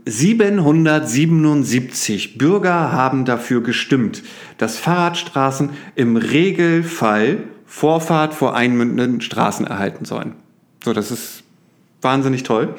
[0.05, 4.21] 777 ähm, Bürger haben dafür gestimmt,
[4.59, 10.35] dass Fahrradstraßen im Regelfall Vorfahrt vor einmündenden Straßen erhalten sollen.
[10.83, 11.41] So, das ist
[12.01, 12.75] wahnsinnig toll.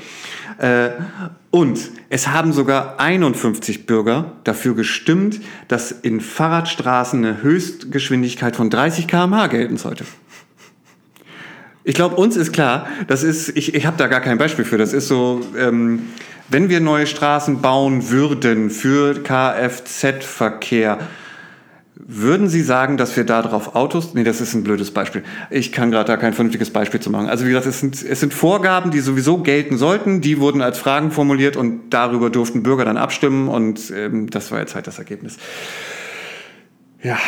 [0.61, 0.91] Äh,
[1.51, 9.09] und es haben sogar 51 Bürger dafür gestimmt, dass in Fahrradstraßen eine Höchstgeschwindigkeit von 30
[9.09, 10.05] km/h gelten sollte.
[11.83, 14.77] Ich glaube, uns ist klar, das ist, ich, ich habe da gar kein Beispiel für.
[14.77, 16.11] Das ist so, ähm,
[16.51, 20.99] wenn wir neue Straßen bauen würden für Kfz-Verkehr,
[22.07, 25.23] würden Sie sagen, dass wir darauf Autos, nee, das ist ein blödes Beispiel.
[25.51, 27.29] Ich kann gerade da kein vernünftiges Beispiel zu machen.
[27.29, 30.79] Also wie gesagt, es sind, es sind Vorgaben, die sowieso gelten sollten, die wurden als
[30.79, 34.99] Fragen formuliert und darüber durften Bürger dann abstimmen und ähm, das war jetzt halt das
[34.99, 35.37] Ergebnis.
[37.03, 37.19] Ja.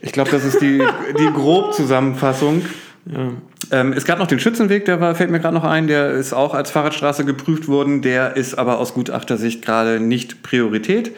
[0.00, 0.82] Ich glaube, das ist die,
[1.18, 2.62] die Grobzusammenfassung.
[3.06, 3.32] Ja.
[3.70, 6.32] Ähm, es gab noch den Schützenweg, der war, fällt mir gerade noch ein, der ist
[6.32, 11.12] auch als Fahrradstraße geprüft worden, der ist aber aus Gutachtersicht gerade nicht Priorität.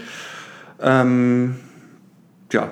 [0.81, 1.57] Ähm,
[2.53, 2.71] ja.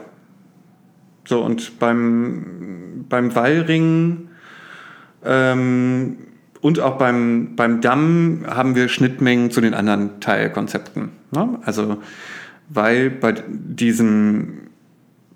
[1.25, 4.29] So, und beim, beim Wallring
[5.25, 6.17] ähm,
[6.61, 11.11] und auch beim, beim Damm haben wir Schnittmengen zu den anderen Teilkonzepten.
[11.31, 11.59] Ne?
[11.65, 11.99] Also,
[12.69, 14.69] weil bei diesen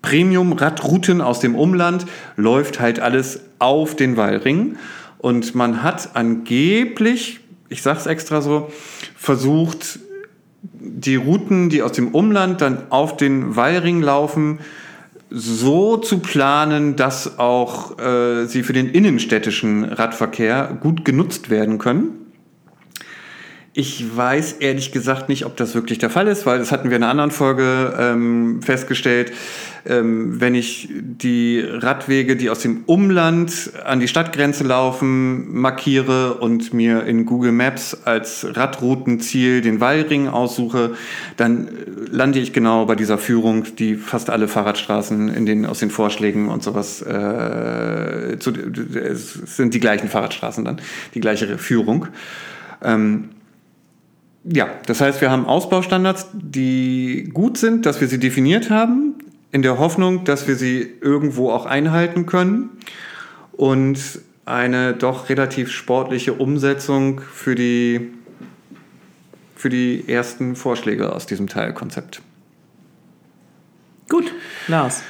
[0.03, 2.07] Premium-Radrouten aus dem Umland
[2.37, 4.77] läuft halt alles auf den Wallring.
[5.19, 8.71] Und man hat angeblich, ich sage es extra so,
[9.15, 10.01] versucht,
[10.63, 14.61] die Routen, die aus dem Umland dann auf den Wallring laufen,
[15.31, 22.23] so zu planen, dass auch äh, sie für den innenstädtischen Radverkehr gut genutzt werden können.
[23.75, 26.99] Ich weiß ehrlich gesagt nicht, ob das wirklich der Fall ist, weil das hatten wir
[26.99, 29.33] in einer anderen Folge ähm, festgestellt.
[29.85, 36.73] Ähm, wenn ich die Radwege, die aus dem Umland an die Stadtgrenze laufen, markiere und
[36.73, 40.93] mir in Google Maps als Radroutenziel den Wallring aussuche,
[41.37, 41.71] dann äh,
[42.11, 46.49] lande ich genau bei dieser Führung, die fast alle Fahrradstraßen in den, aus den Vorschlägen
[46.49, 48.53] und sowas äh, zu,
[48.95, 50.81] es sind die gleichen Fahrradstraßen dann,
[51.15, 52.07] die gleiche Führung.
[52.85, 53.31] Ähm,
[54.45, 59.12] ja, das heißt, wir haben Ausbaustandards, die gut sind, dass wir sie definiert haben,
[59.53, 62.71] in der Hoffnung, dass wir sie irgendwo auch einhalten können
[63.53, 63.99] und
[64.45, 68.11] eine doch relativ sportliche Umsetzung für die,
[69.55, 72.23] für die ersten Vorschläge aus diesem Teilkonzept.
[74.09, 74.33] Gut,
[74.69, 75.03] Lars.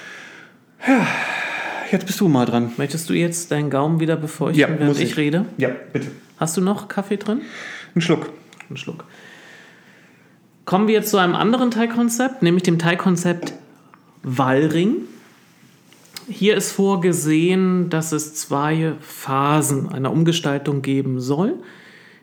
[0.86, 1.06] Ja,
[1.90, 2.72] jetzt bist du mal dran.
[2.76, 5.16] Möchtest du jetzt deinen Gaumen wieder befeuchten, Ja, während ich ich.
[5.16, 5.46] rede?
[5.56, 6.08] Ja, bitte.
[6.36, 7.40] Hast du noch Kaffee drin?
[7.94, 8.28] Ein Schluck.
[8.68, 9.04] Einen Schluck.
[10.64, 13.52] Kommen wir jetzt zu einem anderen Teilkonzept, nämlich dem Teilkonzept
[14.22, 15.08] Wallring.
[16.28, 21.54] Hier ist vorgesehen, dass es zwei Phasen einer Umgestaltung geben soll.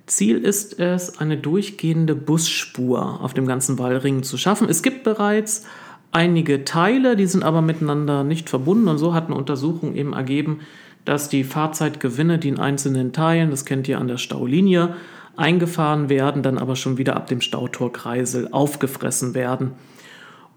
[0.06, 4.70] Ziel ist es, eine durchgehende Busspur auf dem ganzen Wallring zu schaffen.
[4.70, 5.66] Es gibt bereits
[6.12, 10.62] einige Teile, die sind aber miteinander nicht verbunden und so hat eine Untersuchung eben ergeben,
[11.06, 14.95] dass die Fahrzeitgewinne, die in einzelnen Teilen, das kennt ihr an der Staulinie,
[15.36, 19.72] eingefahren werden, dann aber schon wieder ab dem Stautorkreisel aufgefressen werden.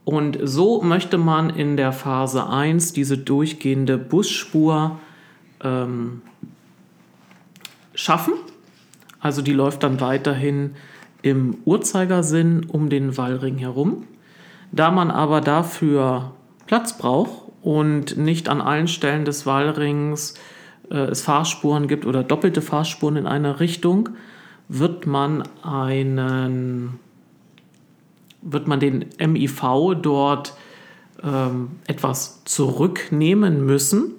[0.04, 4.98] Und so möchte man in der Phase 1 diese durchgehende Busspur
[5.62, 6.22] ähm,
[7.94, 8.34] schaffen.
[9.20, 10.74] Also die läuft dann weiterhin
[11.22, 14.04] im Uhrzeigersinn um den Wallring herum.
[14.72, 16.32] Da man aber dafür
[16.66, 20.34] Platz braucht und nicht an allen Stellen des Wallrings
[20.90, 24.10] äh, es Fahrspuren gibt oder doppelte Fahrspuren in einer Richtung,
[24.68, 26.98] wird man einen
[28.42, 30.54] wird man den MIV dort
[31.22, 34.14] ähm, etwas zurücknehmen müssen,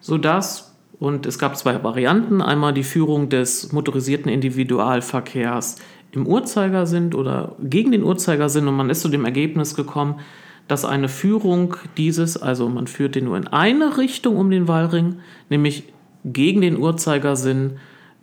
[0.00, 5.76] sodass, und es gab zwei Varianten, einmal die Führung des motorisierten Individualverkehrs
[6.12, 10.20] im Uhrzeigersinn oder gegen den Uhrzeigersinn und man ist zu dem Ergebnis gekommen,
[10.68, 15.16] dass eine Führung dieses, also man führt den nur in eine Richtung um den Wallring,
[15.50, 15.92] nämlich
[16.24, 17.78] gegen den Uhrzeigersinn,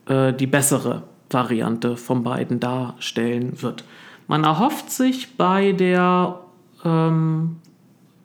[0.07, 3.83] äh, die bessere Variante von beiden darstellen wird.
[4.31, 6.39] Man erhofft sich bei der
[6.85, 7.57] ähm,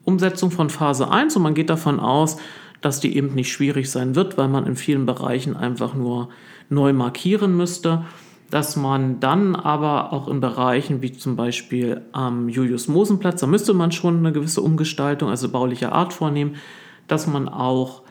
[0.05, 2.37] Umsetzung von Phase 1 und man geht davon aus,
[2.81, 6.29] dass die eben nicht schwierig sein wird, weil man in vielen Bereichen einfach nur
[6.71, 8.05] neu markieren müsste,
[8.51, 13.91] dass man dann aber auch in Bereichen wie zum Beispiel am Julius-Mosen-Platz, da müsste man
[13.91, 16.55] schon eine gewisse Umgestaltung, also baulicher Art vornehmen,
[17.09, 18.03] dass man auch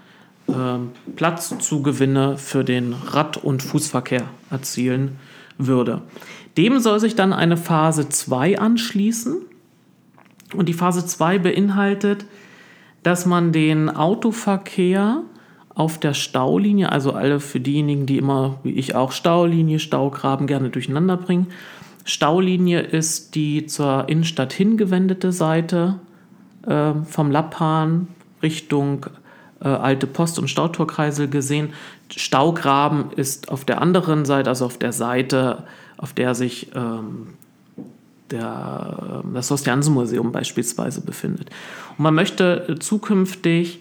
[0.50, 5.18] ähm, Platzzugewinne für den Rad- und Fußverkehr erzielen
[5.58, 6.02] würde.
[6.58, 9.38] Dem soll sich dann eine Phase 2 anschließen.
[10.56, 12.26] Und die Phase 2 beinhaltet,
[13.04, 15.22] dass man den Autoverkehr
[15.74, 20.70] auf der Staulinie, also alle für diejenigen, die immer, wie ich auch, Staulinie, Staugraben gerne
[20.70, 21.48] durcheinander bringen.
[22.06, 26.00] Staulinie ist die zur Innenstadt hingewendete Seite
[26.66, 28.08] äh, vom Lappan
[28.42, 29.08] Richtung
[29.60, 31.74] äh, Alte Post und Stautorkreisel gesehen.
[32.16, 35.64] Staugraben ist auf der anderen Seite, also auf der Seite,
[35.98, 37.28] auf der sich ähm,
[38.32, 41.50] der, das Sostiansen-Museum beispielsweise befindet.
[41.98, 43.80] Und man möchte zukünftig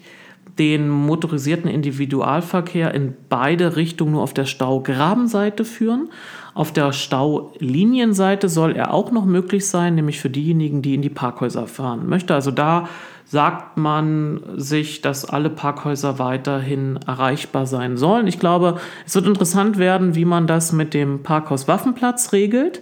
[0.59, 6.09] den motorisierten Individualverkehr in beide Richtungen nur auf der Staugrabenseite führen.
[6.53, 11.09] Auf der Staulinienseite soll er auch noch möglich sein, nämlich für diejenigen, die in die
[11.09, 12.33] Parkhäuser fahren möchte.
[12.33, 12.87] Also da
[13.25, 18.27] sagt man sich, dass alle Parkhäuser weiterhin erreichbar sein sollen.
[18.27, 22.81] Ich glaube, es wird interessant werden, wie man das mit dem Parkhaus Waffenplatz regelt,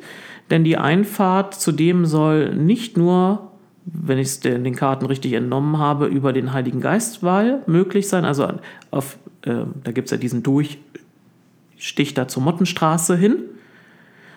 [0.51, 3.51] denn die Einfahrt zu dem soll nicht nur,
[3.85, 8.25] wenn ich es den Karten richtig entnommen habe, über den Heiligen Geistwall möglich sein.
[8.25, 8.49] Also
[8.91, 13.37] auf, äh, da gibt es ja diesen Durchstich da zur Mottenstraße hin,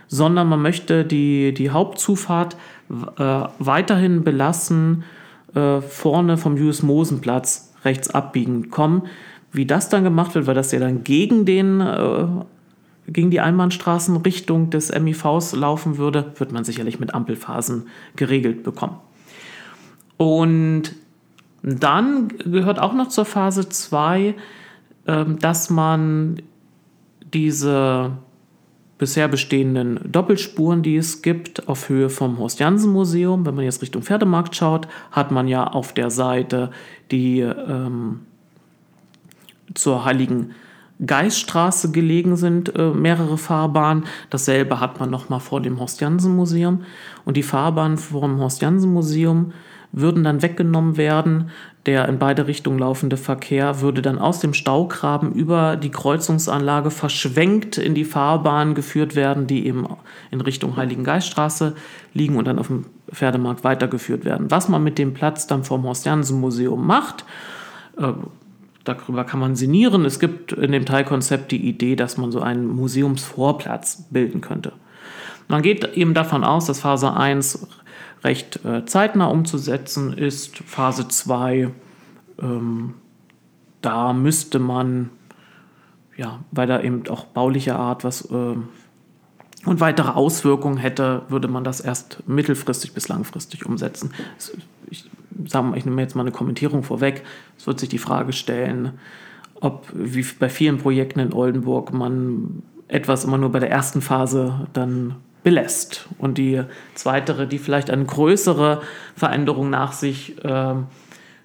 [0.06, 2.56] sondern man möchte die, die Hauptzufahrt
[3.18, 5.02] äh, weiterhin belassen
[5.56, 9.02] äh, vorne vom Julius-Mosen-Platz rechts abbiegend kommen.
[9.52, 12.26] Wie das dann gemacht wird, weil das ja dann gegen den äh,
[13.08, 17.86] gegen die Einbahnstraßenrichtung des MIVs laufen würde, wird man sicherlich mit Ampelphasen
[18.16, 18.96] geregelt bekommen.
[20.16, 20.94] Und
[21.62, 24.34] dann gehört auch noch zur Phase 2,
[25.06, 26.42] ähm, dass man
[27.32, 28.12] diese
[28.98, 33.44] bisher bestehenden Doppelspuren, die es gibt, auf Höhe vom Horst-Jansen-Museum.
[33.44, 36.70] Wenn man jetzt Richtung Pferdemarkt schaut, hat man ja auf der Seite
[37.10, 38.20] die ähm,
[39.74, 40.52] zur Heiligen
[41.04, 44.04] Geiststraße gelegen sind, äh, mehrere Fahrbahnen.
[44.30, 46.84] Dasselbe hat man nochmal vor dem Horst-Jansen-Museum.
[47.24, 49.52] Und die Fahrbahnen vor dem Horst-Jansen-Museum
[49.92, 51.50] würden dann weggenommen werden.
[51.86, 57.78] Der in beide Richtungen laufende Verkehr würde dann aus dem Staugraben über die Kreuzungsanlage verschwenkt
[57.78, 59.86] in die Fahrbahn geführt werden, die eben
[60.30, 61.76] in Richtung Heiligen Geiststraße
[62.12, 64.50] liegen und dann auf dem Pferdemarkt weitergeführt werden.
[64.50, 67.24] Was man mit dem Platz dann vom Horst-Jansen-Museum macht,
[67.96, 68.12] äh,
[68.84, 70.04] darüber kann man sinnieren.
[70.04, 74.72] Es gibt in dem Teilkonzept die Idee, dass man so einen Museumsvorplatz bilden könnte.
[75.48, 77.66] Man geht eben davon aus, dass Phase 1
[78.26, 80.58] recht äh, zeitnah umzusetzen ist.
[80.58, 81.70] Phase 2,
[82.42, 82.94] ähm,
[83.80, 85.10] da müsste man,
[86.16, 88.56] ja, weil da eben auch baulicher Art was äh,
[89.64, 94.12] und weitere Auswirkungen hätte, würde man das erst mittelfristig bis langfristig umsetzen.
[94.90, 95.04] Ich,
[95.46, 97.24] sage mal, ich nehme jetzt mal eine Kommentierung vorweg.
[97.58, 98.92] Es wird sich die Frage stellen,
[99.60, 104.68] ob wie bei vielen Projekten in Oldenburg man etwas immer nur bei der ersten Phase
[104.72, 105.16] dann
[105.46, 106.08] belässt.
[106.18, 106.64] Und die
[106.96, 108.82] zweite, die vielleicht eine größere
[109.14, 110.74] Veränderung nach sich äh,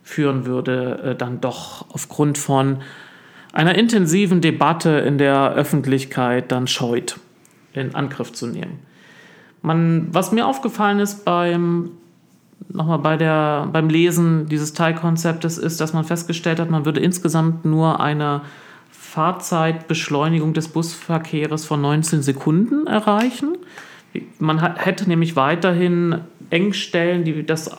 [0.01, 2.79] führen würde, äh, dann doch aufgrund von
[3.53, 7.19] einer intensiven Debatte in der Öffentlichkeit dann scheut,
[7.73, 8.79] in Angriff zu nehmen.
[9.61, 11.91] Man, was mir aufgefallen ist beim
[12.69, 17.65] nochmal bei der, beim Lesen dieses Teilkonzeptes ist, dass man festgestellt hat, man würde insgesamt
[17.65, 18.41] nur eine
[18.89, 23.57] Fahrzeitbeschleunigung des Busverkehrs von 19 Sekunden erreichen.
[24.39, 27.71] Man hätte nämlich weiterhin Engstellen, die das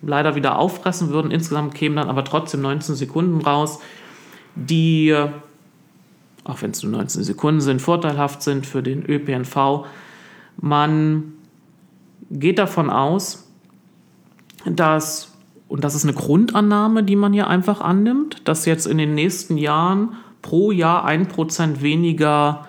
[0.00, 1.30] leider wieder auffressen würden.
[1.30, 3.80] Insgesamt kämen dann aber trotzdem 19 Sekunden raus,
[4.54, 5.16] die,
[6.44, 9.86] auch wenn es nur 19 Sekunden sind, vorteilhaft sind für den ÖPNV.
[10.60, 11.32] Man
[12.30, 13.48] geht davon aus,
[14.64, 15.32] dass,
[15.68, 19.56] und das ist eine Grundannahme, die man hier einfach annimmt, dass jetzt in den nächsten
[19.56, 22.66] Jahren pro Jahr ein Prozent weniger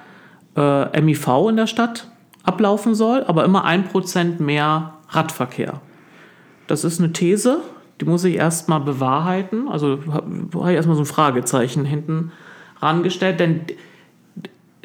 [0.56, 2.08] äh, MIV in der Stadt
[2.44, 5.82] ablaufen soll, aber immer ein Prozent mehr Radverkehr.
[6.68, 7.60] Das ist eine These,
[8.02, 9.68] die muss ich erstmal bewahrheiten.
[9.70, 12.32] Also habe ich erstmal so ein Fragezeichen hinten
[12.82, 13.62] rangestellt, denn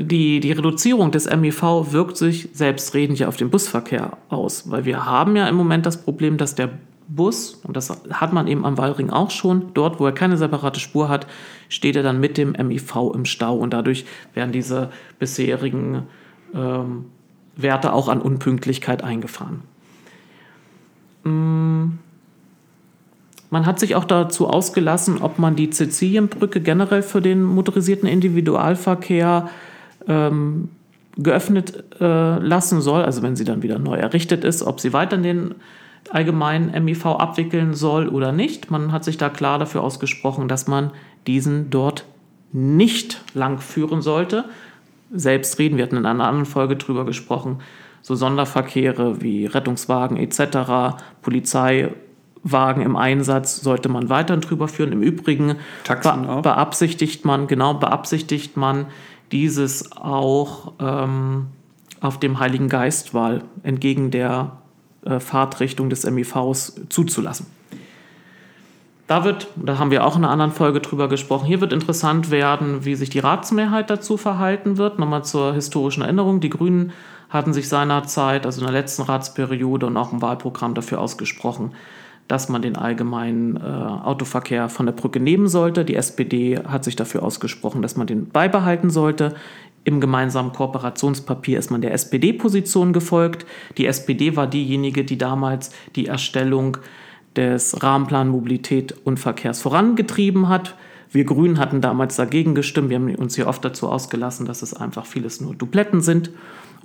[0.01, 5.07] die, die Reduzierung des MIV wirkt sich selbstredend ja auf den Busverkehr aus, weil wir
[5.07, 6.71] haben ja im Moment das Problem, dass der
[7.09, 10.79] Bus, und das hat man eben am Wallring auch schon, dort, wo er keine separate
[10.79, 11.27] Spur hat,
[11.69, 14.05] steht er dann mit dem MIV im Stau und dadurch
[14.35, 16.05] werden diese bisherigen
[16.55, 17.07] ähm,
[17.59, 19.63] Werte auch an Unpünktlichkeit eingefahren.
[21.25, 21.99] Mm.
[23.51, 29.49] Man hat sich auch dazu ausgelassen, ob man die Sizilienbrücke generell für den motorisierten Individualverkehr
[30.07, 30.69] ähm,
[31.17, 35.17] geöffnet äh, lassen soll, also wenn sie dann wieder neu errichtet ist, ob sie weiter
[35.17, 35.55] den
[36.11, 38.71] allgemeinen MIV abwickeln soll oder nicht.
[38.71, 40.91] Man hat sich da klar dafür ausgesprochen, dass man
[41.27, 42.05] diesen dort
[42.53, 44.45] nicht lang führen sollte,
[45.13, 45.77] selbst reden.
[45.77, 47.59] Wir hatten in einer anderen Folge drüber gesprochen.
[48.03, 54.93] So Sonderverkehre wie Rettungswagen etc., Polizeiwagen im Einsatz sollte man weiterhin drüber führen.
[54.93, 55.57] Im Übrigen
[55.87, 58.87] be beabsichtigt man, genau beabsichtigt man,
[59.33, 61.49] dieses auch ähm,
[62.01, 64.59] auf dem Heiligen Geistwahl entgegen der
[65.05, 67.58] äh, Fahrtrichtung des MIVs zuzulassen.
[69.09, 72.31] Da wird, da haben wir auch in einer anderen Folge drüber gesprochen, hier wird interessant
[72.31, 74.99] werden, wie sich die Ratsmehrheit dazu verhalten wird.
[74.99, 76.41] Nochmal zur historischen Erinnerung.
[76.41, 76.93] Die Grünen
[77.31, 81.73] hatten sich seinerzeit, also in der letzten Ratsperiode und auch im Wahlprogramm dafür ausgesprochen,
[82.29, 85.87] dass man den allgemeinen äh, Autoverkehr von der Brücke nehmen sollte.
[85.87, 89.35] Die SPD hat sich dafür ausgesprochen, dass man den beibehalten sollte.
[89.85, 93.47] Im gemeinsamen Kooperationspapier ist man der SPD-Position gefolgt.
[93.79, 96.77] Die SPD war diejenige, die damals die Erstellung
[97.37, 100.75] des Rahmenplan Mobilität und Verkehrs vorangetrieben hat.
[101.11, 102.91] Wir Grünen hatten damals dagegen gestimmt.
[102.91, 106.31] Wir haben uns hier oft dazu ausgelassen, dass es einfach vieles nur Dupletten sind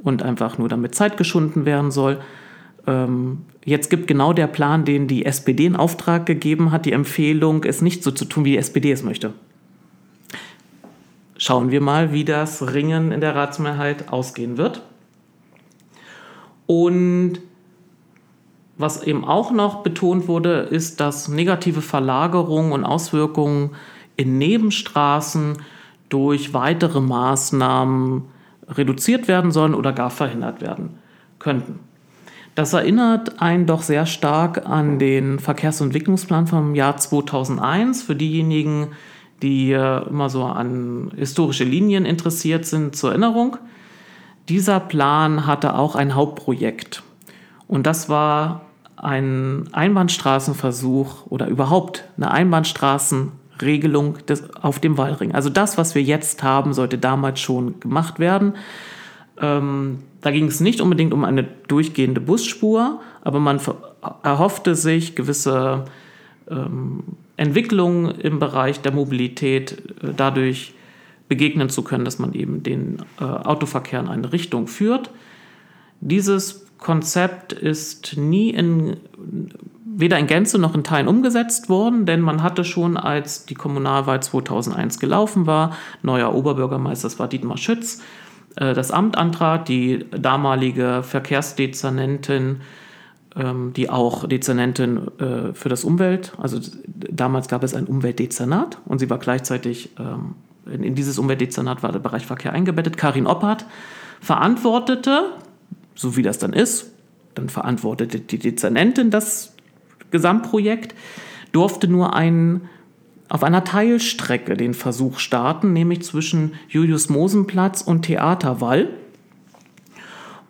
[0.04, 2.20] und einfach nur damit Zeit geschunden werden soll.
[2.86, 7.64] Ähm, jetzt gibt genau der Plan, den die SPD in Auftrag gegeben hat, die Empfehlung,
[7.64, 9.34] es nicht so zu tun, wie die SPD es möchte.
[11.38, 14.82] Schauen wir mal, wie das Ringen in der Ratsmehrheit ausgehen wird.
[16.68, 17.40] Und
[18.78, 23.72] was eben auch noch betont wurde, ist, dass negative Verlagerungen und Auswirkungen
[24.16, 25.58] in Nebenstraßen
[26.10, 28.24] durch weitere Maßnahmen
[28.68, 30.98] reduziert werden sollen oder gar verhindert werden
[31.40, 31.80] könnten.
[32.56, 38.04] Das erinnert einen doch sehr stark an den Verkehrsentwicklungsplan vom Jahr 2001.
[38.04, 38.90] Für diejenigen,
[39.42, 43.58] die immer so an historische Linien interessiert sind, zur Erinnerung.
[44.50, 47.02] Dieser Plan hatte auch ein Hauptprojekt.
[47.68, 48.63] Und das war
[49.04, 55.34] ein Einbahnstraßenversuch oder überhaupt eine Einbahnstraßenregelung des, auf dem Wallring.
[55.34, 58.54] Also das, was wir jetzt haben, sollte damals schon gemacht werden.
[59.42, 63.60] Ähm, da ging es nicht unbedingt um eine durchgehende Busspur, aber man
[64.24, 65.86] erhoffte sich gewisse
[66.50, 67.04] ähm,
[67.36, 70.74] Entwicklungen im Bereich der Mobilität äh, dadurch
[71.28, 75.10] begegnen zu können, dass man eben den äh, Autoverkehr in eine Richtung führt.
[76.00, 78.98] Dieses Konzept ist nie in,
[79.86, 84.22] weder in Gänze noch in Teilen umgesetzt worden, denn man hatte schon, als die Kommunalwahl
[84.22, 88.02] 2001 gelaufen war, neuer Oberbürgermeister, das war Dietmar Schütz,
[88.58, 92.62] äh, das Amt antrat, die damalige Verkehrsdezernentin,
[93.36, 99.00] ähm, die auch Dezernentin äh, für das Umwelt, also damals gab es ein Umweltdezernat und
[99.00, 103.66] sie war gleichzeitig, ähm, in dieses Umweltdezernat war der Bereich Verkehr eingebettet, Karin Oppert,
[104.22, 105.32] verantwortete,
[105.96, 106.92] so wie das dann ist,
[107.36, 109.54] dann verantwortete die Dezernentin das
[110.12, 110.96] Gesamtprojekt,
[111.52, 112.70] durfte nur einen
[113.30, 118.90] auf einer Teilstrecke den Versuch starten, nämlich zwischen Julius-Mosen-Platz und Theaterwall.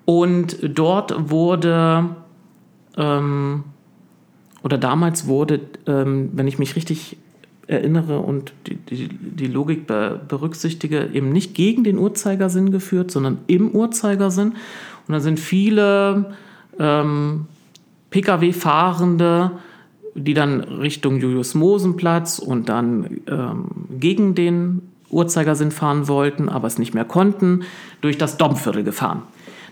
[0.03, 2.09] Und dort wurde,
[2.97, 3.63] ähm,
[4.63, 7.15] oder damals wurde, ähm, wenn ich mich richtig
[7.67, 13.39] erinnere und die, die, die Logik be berücksichtige, eben nicht gegen den Uhrzeigersinn geführt, sondern
[13.47, 14.55] im Uhrzeigersinn.
[15.07, 16.35] Und da sind viele
[16.79, 17.47] ähm,
[18.09, 19.51] Pkw-Fahrende
[20.15, 23.65] die dann Richtung Julius-Mosen-Platz und dann ähm,
[23.99, 27.63] gegen den Uhrzeigersinn fahren wollten, aber es nicht mehr konnten,
[28.01, 29.23] durch das Domviertel gefahren.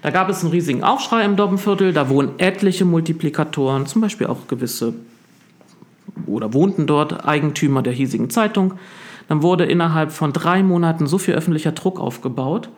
[0.02, 4.48] Da gab es einen riesigen Aufschrei im Domviertel, da wohnen etliche Multiplikatoren, zum Beispiel auch
[4.48, 4.94] gewisse
[6.26, 8.74] oder wohnten dort Eigentümer der hiesigen Zeitung.
[9.28, 12.70] Dann wurde innerhalb von drei Monaten so viel öffentlicher Druck aufgebaut,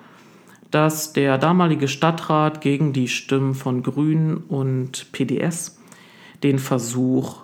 [0.74, 5.78] dass der damalige Stadtrat gegen die Stimmen von Grünen und PDS
[6.42, 7.44] den Versuch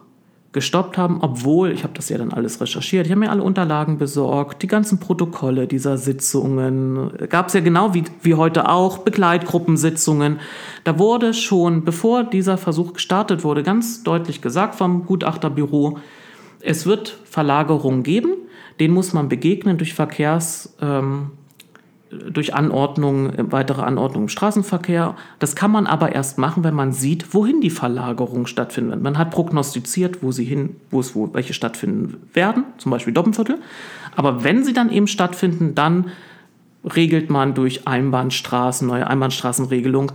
[0.51, 3.99] gestoppt haben, obwohl, ich habe das ja dann alles recherchiert, ich habe mir alle Unterlagen
[3.99, 10.39] besorgt, die ganzen Protokolle dieser Sitzungen, gab es ja genau wie, wie heute auch, Begleitgruppensitzungen.
[10.83, 15.99] Da wurde schon, bevor dieser Versuch gestartet wurde, ganz deutlich gesagt vom Gutachterbüro,
[16.61, 18.31] es wird Verlagerungen geben,
[18.79, 20.75] denen muss man begegnen durch Verkehrs...
[20.81, 21.29] Ähm,
[22.09, 25.15] durch Anordnungen, weitere Anordnungen im Straßenverkehr.
[25.37, 29.01] Das kann man aber erst machen, wenn man sieht, wohin die Verlagerungen stattfinden.
[29.01, 33.59] Man hat prognostiziert, wo sie hin, wo es wo welche stattfinden werden, zum Beispiel Doppenviertel.
[34.15, 36.05] Aber wenn sie dann eben stattfinden, dann
[36.83, 40.11] regelt man durch Einbahnstraßen, neue Einbahnstraßenregelung,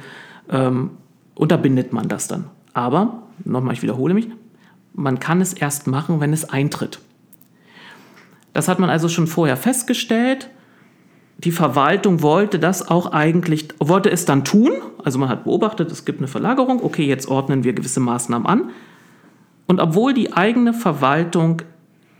[0.51, 0.91] ähm,
[1.35, 2.47] unterbindet man das dann.
[2.73, 4.29] Aber, nochmal, ich wiederhole mich,
[4.95, 6.99] man kann es erst machen, wenn es eintritt.
[8.53, 10.51] Das hat man also schon vorher festgestellt
[11.39, 14.73] die Verwaltung wollte das auch eigentlich, wollte es dann tun.
[15.03, 18.71] Also man hat beobachtet, es gibt eine Verlagerung, okay, jetzt ordnen wir gewisse Maßnahmen an.
[19.67, 21.63] Und obwohl die eigene Verwaltung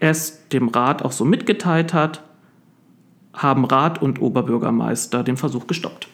[0.01, 2.23] es dem Rat auch so mitgeteilt hat,
[3.33, 6.09] haben Rat und Oberbürgermeister den Versuch gestoppt.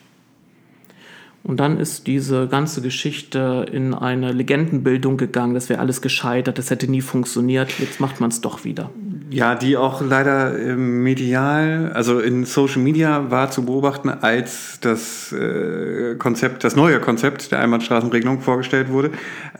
[1.43, 6.69] Und dann ist diese ganze Geschichte in eine Legendenbildung gegangen, das wäre alles gescheitert, das
[6.69, 8.91] hätte nie funktioniert, jetzt macht man es doch wieder.
[9.31, 15.31] Ja, die auch leider äh, medial, also in Social Media war zu beobachten, als das
[15.31, 19.11] äh, Konzept, das neue Konzept der Einbahnstraßenregelung vorgestellt wurde.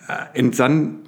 [0.08, 1.00] Äh, entsann,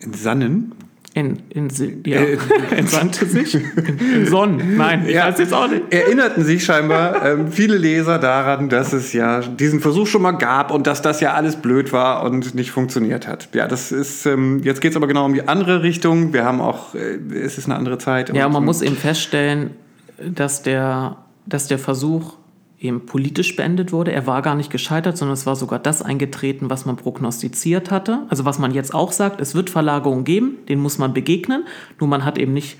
[0.00, 0.74] entsannen,
[1.18, 1.68] in, in,
[2.06, 2.38] ja, äh,
[2.76, 3.54] entsandte sich?
[3.54, 4.76] In, in Sonnen?
[4.76, 5.92] Nein, ich ja, weiß jetzt auch nicht.
[5.92, 10.70] Erinnerten sich scheinbar ähm, viele Leser daran, dass es ja diesen Versuch schon mal gab
[10.70, 13.48] und dass das ja alles blöd war und nicht funktioniert hat.
[13.52, 16.32] Ja, das ist, ähm, jetzt geht es aber genau um die andere Richtung.
[16.32, 18.34] Wir haben auch, äh, es ist eine andere Zeit.
[18.34, 19.70] Ja, man muss eben feststellen,
[20.18, 21.16] dass der,
[21.46, 22.37] dass der Versuch
[22.80, 24.12] eben politisch beendet wurde.
[24.12, 28.20] Er war gar nicht gescheitert, sondern es war sogar das eingetreten, was man prognostiziert hatte.
[28.28, 31.64] Also was man jetzt auch sagt, es wird Verlagerungen geben, denen muss man begegnen.
[31.98, 32.78] Nur man hat eben nicht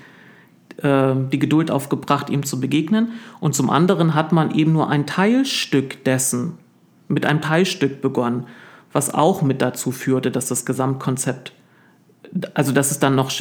[0.81, 3.09] äh, die Geduld aufgebracht, ihm zu begegnen.
[3.41, 6.57] Und zum anderen hat man eben nur ein Teilstück dessen,
[7.09, 8.45] mit einem Teilstück begonnen,
[8.93, 11.53] was auch mit dazu führte, dass das Gesamtkonzept,
[12.53, 13.31] also dass es dann noch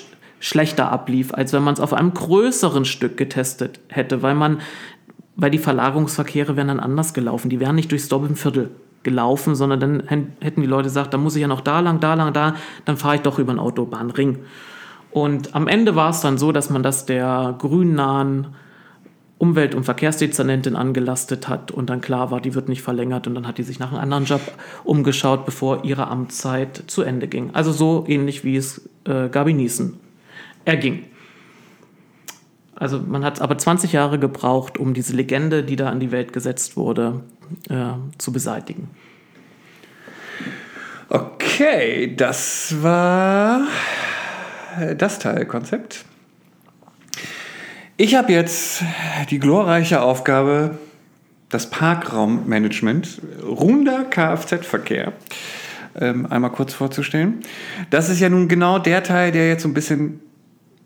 [0.41, 4.61] schlechter ablief, als wenn man es auf einem größeren Stück getestet hätte, weil man
[5.39, 7.49] weil die Verlagerungsverkehre wären dann anders gelaufen.
[7.49, 8.71] Die wären nicht durchs Doppelviertel
[9.05, 10.03] gelaufen, sondern dann
[10.41, 12.97] hätten die Leute gesagt, da muss ich ja noch da lang, da lang, da, dann
[12.97, 14.41] fahre ich doch über einen Autobahnring.
[15.13, 18.49] Und am Ende war es dann so, dass man das der grünnahen
[19.39, 23.47] Umwelt- und Verkehrsdezernentin angelastet hat und dann klar war, die wird nicht verlängert und dann
[23.47, 24.41] hat die sich nach einem anderen Job
[24.83, 27.51] umgeschaut, bevor ihre Amtszeit zu Ende ging.
[27.53, 30.01] Also so ähnlich wie es äh, Gabi Niesen
[30.65, 31.05] erging.
[32.79, 36.33] Also man hat aber 20 Jahre gebraucht, um diese Legende, die da an die Welt
[36.33, 37.25] gesetzt wurde,
[37.69, 38.89] äh, zu beseitigen.
[41.09, 43.63] Okay, das war
[44.97, 46.05] das Teilkonzept.
[47.97, 48.85] Ich habe jetzt
[49.31, 50.79] die glorreiche Aufgabe,
[51.49, 55.15] das Parkraummanagement, runder Kfz-Verkehr,
[55.99, 57.41] ähm, einmal kurz vorzustellen.
[57.91, 60.21] Das ist ja nun genau der Teil, der jetzt so ein bisschen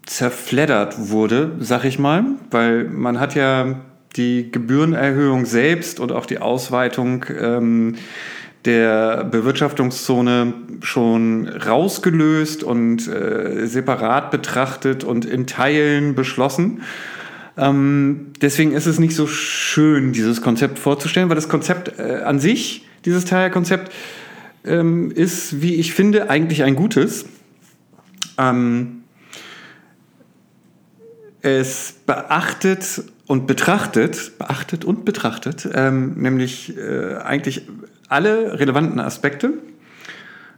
[0.07, 3.81] zerfleddert wurde, sag ich mal, weil man hat ja
[4.17, 7.95] die Gebührenerhöhung selbst und auch die Ausweitung ähm,
[8.65, 16.83] der Bewirtschaftungszone schon rausgelöst und äh, separat betrachtet und in Teilen beschlossen.
[17.57, 22.39] Ähm, deswegen ist es nicht so schön, dieses Konzept vorzustellen, weil das Konzept äh, an
[22.39, 23.93] sich, dieses Teilkonzept,
[24.65, 27.27] ähm, ist, wie ich finde, eigentlich ein gutes.
[28.39, 29.02] Ähm,
[31.43, 37.67] es beachtet und betrachtet, beachtet und betrachtet, ähm, nämlich äh, eigentlich
[38.09, 39.55] alle relevanten Aspekte.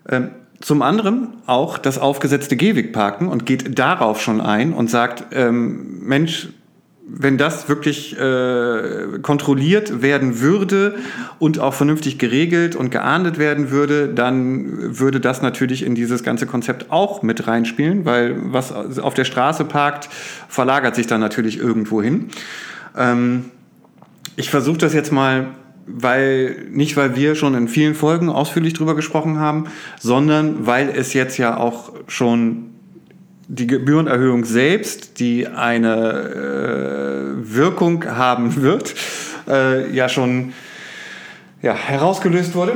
[0.08, 0.30] Ähm,
[0.60, 6.48] zum anderen auch das aufgesetzte Gehwegparken und geht darauf schon ein und sagt, ähm, Mensch,
[7.06, 10.96] wenn das wirklich äh, kontrolliert werden würde
[11.38, 16.46] und auch vernünftig geregelt und geahndet werden würde, dann würde das natürlich in dieses ganze
[16.46, 20.08] Konzept auch mit reinspielen, weil was auf der Straße parkt,
[20.48, 22.28] verlagert sich dann natürlich irgendwo hin.
[22.96, 23.46] Ähm,
[24.36, 25.48] ich versuche das jetzt mal
[25.86, 29.66] weil nicht weil wir schon in vielen Folgen ausführlich drüber gesprochen haben,
[30.00, 32.73] sondern weil es jetzt ja auch schon
[33.48, 35.94] die Gebührenerhöhung selbst, die eine
[37.44, 38.94] äh, Wirkung haben wird,
[39.48, 40.52] äh, ja schon
[41.62, 42.74] ja, herausgelöst wurde.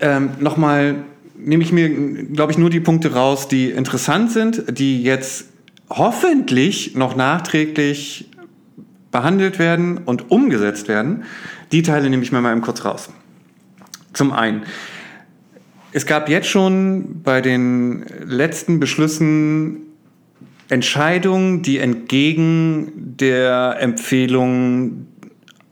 [0.00, 0.96] Ähm, Nochmal
[1.36, 5.46] nehme ich mir, glaube ich, nur die Punkte raus, die interessant sind, die jetzt
[5.88, 8.28] hoffentlich noch nachträglich
[9.10, 11.24] behandelt werden und umgesetzt werden.
[11.72, 13.10] Die Teile nehme ich mir mal eben kurz raus.
[14.12, 14.62] Zum einen,
[15.92, 19.82] es gab jetzt schon bei den letzten Beschlüssen
[20.68, 25.06] Entscheidungen, die entgegen der Empfehlung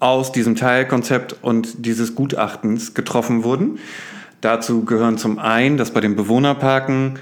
[0.01, 3.79] aus diesem Teilkonzept und dieses Gutachtens getroffen wurden.
[4.41, 7.19] Dazu gehören zum einen, dass bei den Bewohnerparken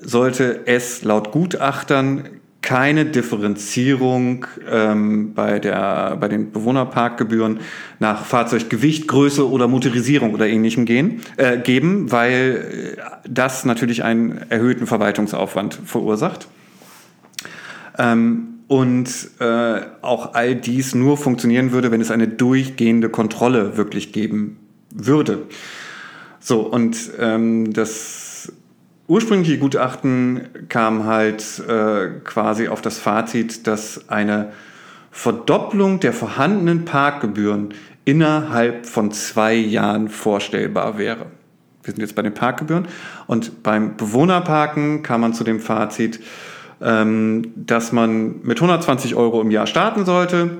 [0.00, 2.28] sollte es laut Gutachtern
[2.66, 7.60] keine Differenzierung ähm, bei, der, bei den Bewohnerparkgebühren
[8.00, 14.50] nach Fahrzeuggewicht, Größe oder Motorisierung oder ähnlichem gehen, äh, geben, weil äh, das natürlich einen
[14.50, 16.48] erhöhten Verwaltungsaufwand verursacht.
[17.98, 24.12] Ähm, und äh, auch all dies nur funktionieren würde, wenn es eine durchgehende Kontrolle wirklich
[24.12, 24.56] geben
[24.92, 25.44] würde.
[26.40, 28.25] So, und ähm, das
[29.08, 34.52] ursprüngliche Gutachten kam halt äh, quasi auf das Fazit, dass eine
[35.10, 37.74] Verdopplung der vorhandenen Parkgebühren
[38.04, 41.26] innerhalb von zwei Jahren vorstellbar wäre.
[41.82, 42.88] Wir sind jetzt bei den Parkgebühren
[43.26, 46.20] und beim Bewohnerparken kam man zu dem Fazit,
[46.82, 50.58] ähm, dass man mit 120 Euro im Jahr starten sollte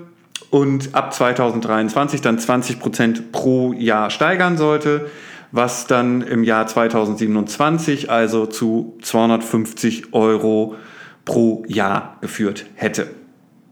[0.50, 5.10] und ab 2023 dann 20 Prozent pro Jahr steigern sollte
[5.56, 10.76] was dann im Jahr 2027 also zu 250 Euro
[11.24, 13.08] pro Jahr geführt hätte.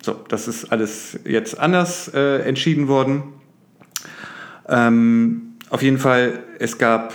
[0.03, 3.23] So, das ist alles jetzt anders äh, entschieden worden.
[4.69, 7.15] Ähm, auf jeden Fall, es gab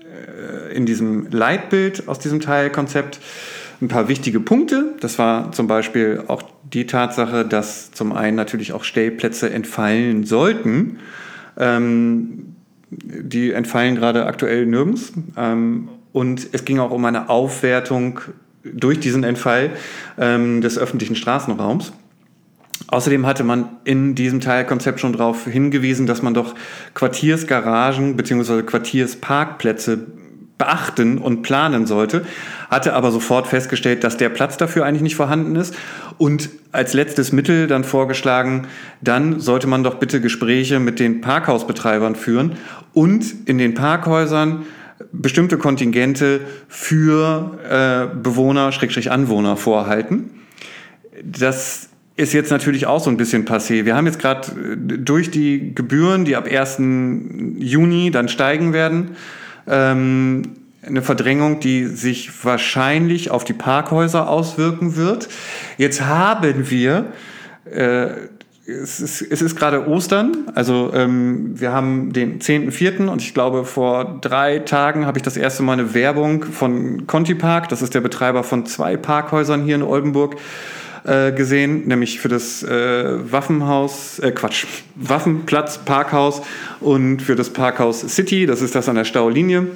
[0.00, 3.20] äh, in diesem Leitbild aus diesem Teilkonzept
[3.80, 4.94] ein paar wichtige Punkte.
[5.00, 6.42] Das war zum Beispiel auch
[6.72, 10.98] die Tatsache, dass zum einen natürlich auch Stellplätze entfallen sollten.
[11.58, 12.51] Ähm,
[12.92, 15.12] die entfallen gerade aktuell nirgends.
[15.36, 18.20] Ähm, und es ging auch um eine Aufwertung
[18.64, 19.70] durch diesen Entfall
[20.18, 21.92] ähm, des öffentlichen Straßenraums.
[22.88, 26.54] Außerdem hatte man in diesem Teilkonzept schon darauf hingewiesen, dass man doch
[26.94, 28.62] Quartiersgaragen bzw.
[28.62, 30.06] Quartiersparkplätze
[30.58, 32.24] beachten und planen sollte,
[32.70, 35.74] hatte aber sofort festgestellt, dass der Platz dafür eigentlich nicht vorhanden ist
[36.18, 38.66] und als letztes Mittel dann vorgeschlagen,
[39.00, 42.56] dann sollte man doch bitte Gespräche mit den Parkhausbetreibern führen
[42.92, 44.64] und in den Parkhäusern
[45.12, 50.30] bestimmte Kontingente für äh, Bewohner, Schrägstrich Anwohner vorhalten.
[51.24, 53.84] Das ist jetzt natürlich auch so ein bisschen passé.
[53.84, 56.78] Wir haben jetzt gerade äh, durch die Gebühren, die ab 1.
[57.58, 59.16] Juni dann steigen werden,
[59.66, 60.42] ähm,
[60.84, 65.28] eine Verdrängung, die sich wahrscheinlich auf die Parkhäuser auswirken wird.
[65.78, 67.12] Jetzt haben wir,
[67.70, 68.08] äh,
[68.66, 73.08] es ist, es ist gerade Ostern, also ähm, wir haben den 10.04.
[73.08, 77.34] und ich glaube vor drei Tagen habe ich das erste Mal eine Werbung von Conti
[77.34, 80.36] Park, das ist der Betreiber von zwei Parkhäusern hier in Oldenburg,
[81.04, 86.42] äh, gesehen, nämlich für das äh, Waffenhaus, äh, Quatsch, Waffenplatz Parkhaus
[86.80, 89.66] und für das Parkhaus City, das ist das an der Staulinie.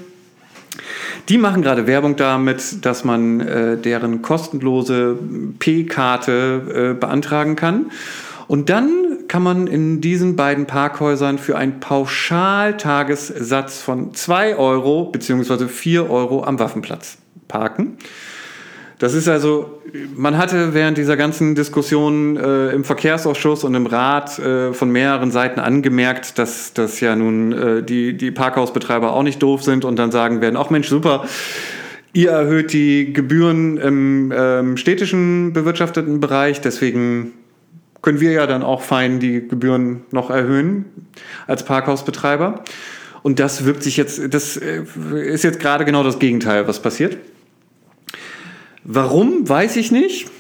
[1.29, 5.19] Die machen gerade Werbung damit, dass man äh, deren kostenlose
[5.59, 7.91] P-Karte äh, beantragen kann.
[8.47, 15.67] Und dann kann man in diesen beiden Parkhäusern für einen Pauschaltagessatz von 2 Euro bzw.
[15.67, 17.99] 4 Euro am Waffenplatz parken.
[18.99, 19.83] Das ist also,
[20.15, 25.31] man hatte während dieser ganzen Diskussion äh, im Verkehrsausschuss und im Rat äh, von mehreren
[25.31, 29.99] Seiten angemerkt, dass, dass ja nun äh, die, die Parkhausbetreiber auch nicht doof sind und
[29.99, 31.27] dann sagen werden, ach Mensch, super,
[32.15, 37.33] ihr erhöht die Gebühren im ähm, städtischen bewirtschafteten Bereich, deswegen
[38.01, 40.87] können wir ja dann auch fein die Gebühren noch erhöhen
[41.47, 42.63] als Parkhausbetreiber.
[43.23, 44.85] Und das wirkt sich jetzt, das äh,
[45.27, 47.19] ist jetzt gerade genau das Gegenteil, was passiert.
[48.89, 50.31] Warum, weiß ich nicht.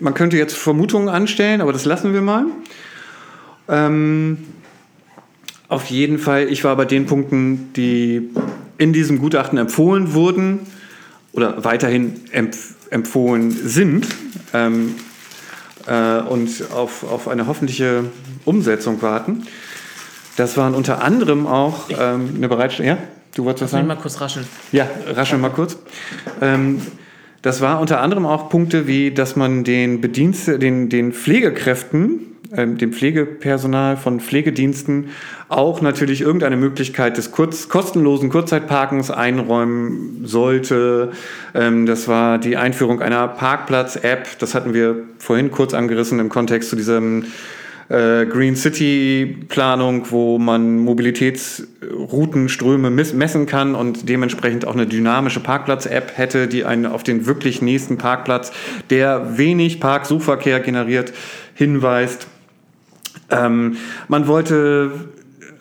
[0.00, 2.46] Man könnte jetzt Vermutungen anstellen, aber das lassen wir mal.
[3.68, 4.38] Ähm,
[5.68, 8.30] auf jeden Fall, ich war bei den Punkten, die
[8.76, 10.66] in diesem Gutachten empfohlen wurden
[11.32, 14.06] oder weiterhin empf empfohlen sind
[14.52, 14.96] ähm,
[15.86, 18.04] äh, und auf, auf eine hoffentliche
[18.44, 19.46] Umsetzung warten.
[20.36, 22.96] Das waren unter anderem auch ähm, eine Bereitstellung.
[22.96, 23.02] Ja,
[23.34, 23.86] du wolltest was sagen?
[23.86, 24.46] mal kurz rascheln.
[24.72, 25.76] Ja, rascheln mal kurz.
[26.40, 26.82] Ähm,
[27.44, 32.20] das war unter anderem auch Punkte wie, dass man den Bedienst den, den Pflegekräften,
[32.52, 35.10] äh, dem Pflegepersonal von Pflegediensten
[35.50, 41.12] auch natürlich irgendeine Möglichkeit des kurz, kostenlosen Kurzzeitparkens einräumen sollte.
[41.54, 44.38] Ähm, das war die Einführung einer Parkplatz-App.
[44.38, 47.26] Das hatten wir vorhin kurz angerissen im Kontext zu diesem
[47.94, 56.16] äh, Green City Planung, wo man Mobilitätsroutenströme messen kann und dementsprechend auch eine dynamische Parkplatz-App
[56.16, 58.50] hätte, die einen auf den wirklich nächsten Parkplatz,
[58.90, 61.12] der wenig Parksuchverkehr generiert,
[61.54, 62.26] hinweist.
[63.30, 63.76] Ähm,
[64.08, 64.90] man wollte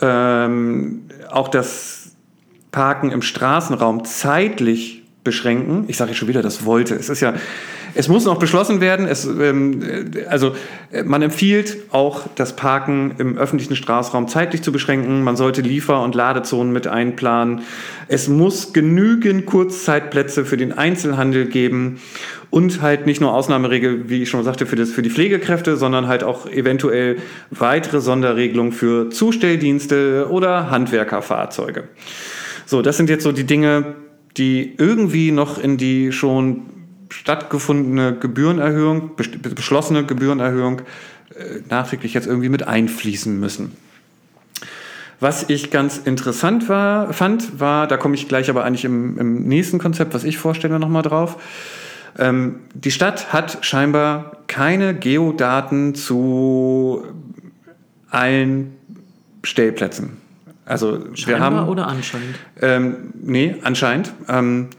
[0.01, 2.15] ähm, auch das
[2.71, 5.85] Parken im Straßenraum zeitlich beschränken.
[5.87, 6.95] Ich sage schon wieder, das wollte.
[6.95, 7.33] Es ist ja
[7.95, 9.07] es muss noch beschlossen werden.
[9.07, 9.81] Es, ähm,
[10.27, 10.55] also
[11.05, 15.23] man empfiehlt auch, das Parken im öffentlichen Straßenraum zeitlich zu beschränken.
[15.23, 17.61] Man sollte Liefer- und Ladezonen mit einplanen.
[18.07, 22.01] Es muss genügend Kurzzeitplätze für den Einzelhandel geben
[22.49, 26.07] und halt nicht nur Ausnahmeregel, wie ich schon sagte, für, das, für die Pflegekräfte, sondern
[26.07, 27.17] halt auch eventuell
[27.51, 31.85] weitere Sonderregelungen für Zustelldienste oder Handwerkerfahrzeuge.
[32.65, 33.95] So, das sind jetzt so die Dinge,
[34.37, 36.61] die irgendwie noch in die schon
[37.09, 43.73] stattgefundene Gebührenerhöhung, beschlossene Gebührenerhöhung äh, nachträglich jetzt irgendwie mit einfließen müssen.
[45.19, 49.43] Was ich ganz interessant war, fand, war, da komme ich gleich aber eigentlich im, im
[49.43, 51.37] nächsten Konzept, was ich vorstelle, nochmal drauf.
[52.17, 57.05] Ähm, die Stadt hat scheinbar keine Geodaten zu
[58.09, 58.73] allen
[59.43, 60.22] Stellplätzen.
[60.65, 62.35] Also scheinbar wir haben oder anscheinend?
[62.61, 64.13] Ähm, nee, anscheinend.
[64.29, 64.69] Ähm,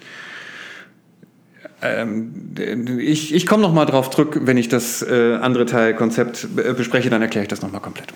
[1.83, 7.11] ähm, ich ich komme noch mal drauf zurück, wenn ich das äh, andere Teilkonzept bespreche,
[7.11, 8.09] dann erkläre ich das noch mal komplett.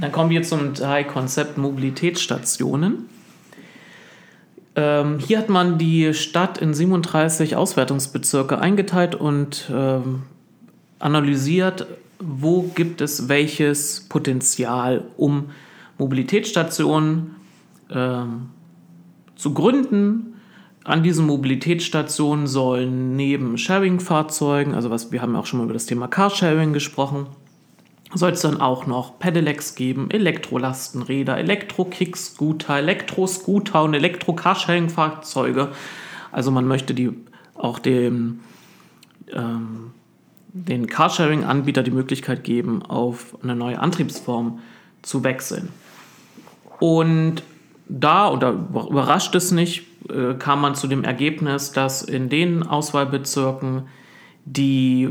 [0.00, 3.08] Dann kommen wir zum Teilkonzept Mobilitätsstationen.
[4.76, 10.22] Ähm, hier hat man die Stadt in 37 Auswertungsbezirke eingeteilt und ähm,
[10.98, 11.86] analysiert,
[12.18, 15.50] wo gibt es welches Potenzial, um
[16.00, 17.36] Mobilitätsstationen
[17.90, 18.48] ähm,
[19.36, 20.34] zu gründen,
[20.82, 25.84] an diesen Mobilitätsstationen sollen neben Sharing-Fahrzeugen, also was wir haben auch schon mal über das
[25.84, 27.26] Thema Carsharing gesprochen,
[28.14, 35.68] soll es dann auch noch Pedelecs geben, Elektrolastenräder, Elektro-Kick-Scooter, Elektro-Scooter und Elektro-Carsharing-Fahrzeuge.
[36.32, 37.10] Also man möchte die
[37.54, 38.40] auch dem,
[39.32, 39.92] ähm,
[40.48, 44.60] den Carsharing-Anbieter die Möglichkeit geben, auf eine neue Antriebsform
[45.02, 45.68] zu wechseln.
[46.80, 47.42] Und
[47.88, 53.82] da, da überrascht es nicht, äh, kam man zu dem Ergebnis, dass in den Auswahlbezirken,
[54.44, 55.10] die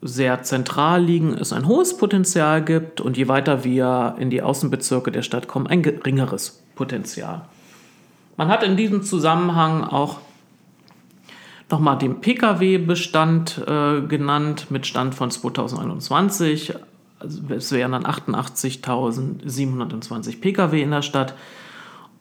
[0.00, 5.10] sehr zentral liegen, es ein hohes Potenzial gibt und je weiter wir in die Außenbezirke
[5.10, 7.42] der Stadt kommen, ein geringeres Potenzial.
[8.36, 10.18] Man hat in diesem Zusammenhang auch
[11.70, 16.74] nochmal den Pkw-Bestand äh, genannt mit Stand von 2021.
[17.18, 21.34] Also es wären dann 88.720 Pkw in der Stadt.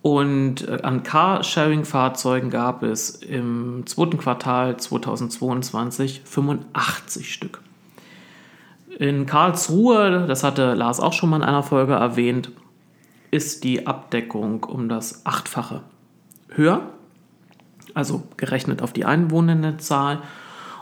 [0.02, 7.62] Und äh, an Carsharing-Fahrzeugen gab es im zweiten Quartal 2022 85 Stück.
[9.00, 12.52] In Karlsruhe, das hatte Lars auch schon mal in einer Folge erwähnt,
[13.32, 15.82] ist die Abdeckung um das Achtfache
[16.50, 16.82] höher,
[17.94, 20.22] also gerechnet auf die Einwohnerzahl.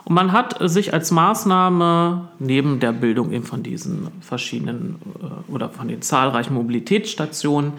[0.06, 5.68] Und man hat sich als Maßnahme neben der Bildung eben von diesen verschiedenen äh, oder
[5.68, 7.72] von den zahlreichen Mobilitätsstationen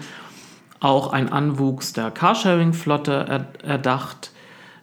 [0.78, 4.32] auch einen Anwuchs der Carsharing-Flotte erdacht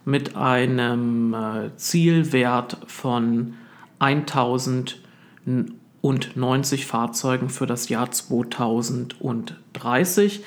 [0.06, 3.54] mit einem äh, Zielwert von
[4.00, 10.44] 1090 Fahrzeugen für das Jahr 2030.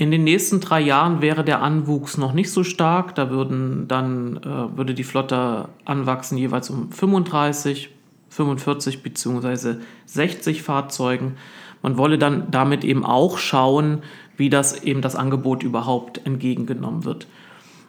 [0.00, 3.14] In den nächsten drei Jahren wäre der Anwuchs noch nicht so stark.
[3.16, 7.90] Da würden dann, äh, würde die Flotte anwachsen jeweils um 35,
[8.30, 9.74] 45 bzw.
[10.06, 11.36] 60 Fahrzeugen.
[11.82, 13.98] Man wolle dann damit eben auch schauen,
[14.38, 17.26] wie das eben das Angebot überhaupt entgegengenommen wird.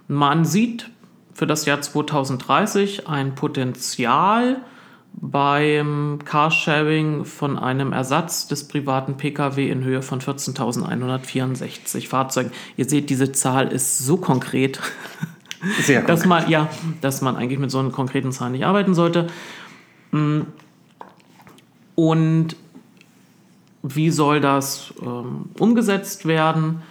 [0.10, 0.90] Man sieht
[1.34, 4.58] für das Jahr 2030 ein Potenzial
[5.14, 12.52] beim Carsharing von einem Ersatz des privaten Pkw in Höhe von 14.164 Fahrzeugen.
[12.78, 14.80] Ihr seht, diese Zahl ist so konkret,
[15.82, 16.70] Sehr dass man ja,
[17.02, 19.28] dass man eigentlich mit so einer konkreten Zahl nicht arbeiten sollte.
[20.12, 20.42] Mm.
[21.96, 22.56] Und
[23.84, 26.82] wie soll das ähm, umgesetzt werden?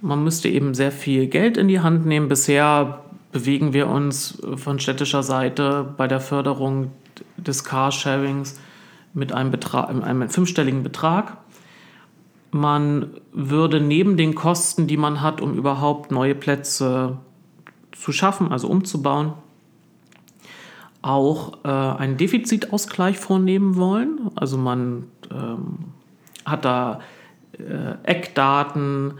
[0.00, 2.28] Man müsste eben sehr viel Geld in die Hand nehmen.
[2.28, 6.90] Bisher bewegen wir uns von städtischer Seite bei der Förderung
[7.36, 8.58] des Carsharings
[9.14, 11.38] mit einem, Betrag, einem fünfstelligen Betrag.
[12.50, 17.18] Man würde neben den Kosten, die man hat, um überhaupt neue Plätze
[17.92, 19.34] zu schaffen, also umzubauen,
[21.00, 24.30] auch äh, einen Defizitausgleich vornehmen wollen.
[24.34, 25.78] Also man ähm,
[26.44, 27.00] hat da
[27.58, 29.14] äh, Eckdaten,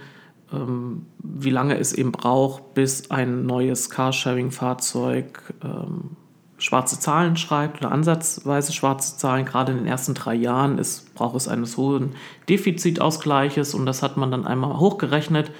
[0.52, 6.16] ähm, wie lange es eben braucht, bis ein neues Carsharing-Fahrzeug ähm,
[6.62, 9.44] schwarze Zahlen schreibt oder ansatzweise schwarze Zahlen.
[9.44, 12.14] Gerade in den ersten drei Jahren ist, braucht es eines hohen
[12.48, 15.50] Defizitausgleiches und das hat man dann einmal hochgerechnet,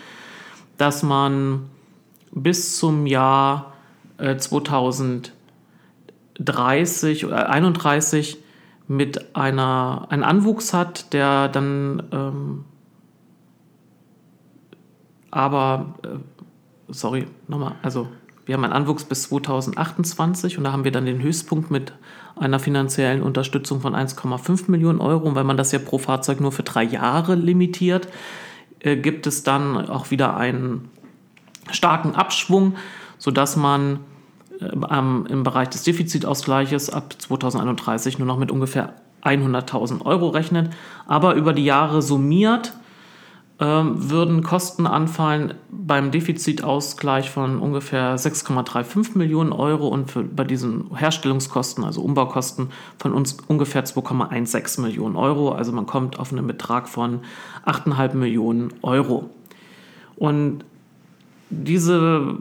[0.78, 1.64] dass man
[2.30, 3.72] bis zum Jahr
[4.18, 8.38] äh, 2030 oder 31
[8.86, 12.64] mit einer einen Anwuchs hat, der dann ähm,
[15.32, 16.18] aber äh,
[16.88, 18.06] sorry, nochmal, also
[18.44, 21.92] wir haben einen Anwuchs bis 2028 und da haben wir dann den Höchstpunkt mit
[22.36, 25.28] einer finanziellen Unterstützung von 1,5 Millionen Euro.
[25.28, 28.08] Und weil man das ja pro Fahrzeug nur für drei Jahre limitiert,
[28.80, 30.90] äh, gibt es dann auch wieder einen
[31.70, 32.74] starken Abschwung,
[33.18, 34.00] sodass man
[34.60, 40.72] äh, im Bereich des Defizitausgleiches ab 2031 nur noch mit ungefähr 100.000 Euro rechnet.
[41.06, 42.74] Aber über die Jahre summiert
[43.62, 50.96] ähm, würden Kosten anfallen beim Defizitausgleich von ungefähr 6,35 Millionen Euro und für, bei diesen
[50.96, 55.52] Herstellungskosten, also Umbaukosten, von uns ungefähr 2,16 Millionen Euro.
[55.52, 57.20] Also man kommt auf einen Betrag von
[57.64, 59.30] 8,5 Millionen Euro.
[60.16, 60.64] Und
[61.48, 62.36] diese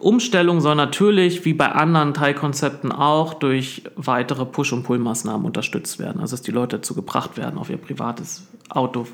[0.00, 6.20] Umstellung soll natürlich, wie bei anderen Teilkonzepten auch, durch weitere Push- und Pull-Maßnahmen unterstützt werden.
[6.20, 9.06] Also dass die Leute dazu gebracht werden, auf ihr privates Auto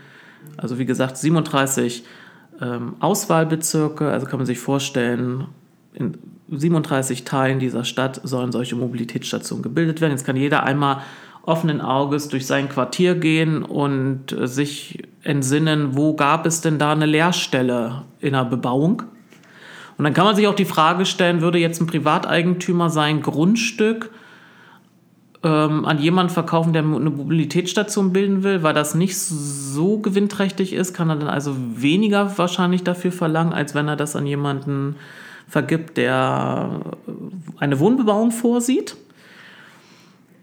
[0.56, 2.04] also wie gesagt, 37
[2.60, 5.46] ähm, Auswahlbezirke, also kann man sich vorstellen,
[5.94, 6.18] in
[6.50, 10.12] 37 Teilen dieser Stadt sollen solche Mobilitätsstationen gebildet werden.
[10.12, 11.02] Jetzt kann jeder einmal
[11.42, 16.92] offenen Auges durch sein Quartier gehen und äh, sich entsinnen, wo gab es denn da
[16.92, 19.02] eine Leerstelle in der Bebauung?
[19.98, 24.10] Und dann kann man sich auch die Frage stellen, würde jetzt ein Privateigentümer sein Grundstück
[25.42, 30.94] ähm, an jemanden verkaufen, der eine Mobilitätsstation bilden will, weil das nicht so gewinnträchtig ist,
[30.94, 34.96] kann er dann also weniger wahrscheinlich dafür verlangen, als wenn er das an jemanden
[35.48, 36.80] vergibt, der
[37.58, 38.96] eine Wohnbebauung vorsieht.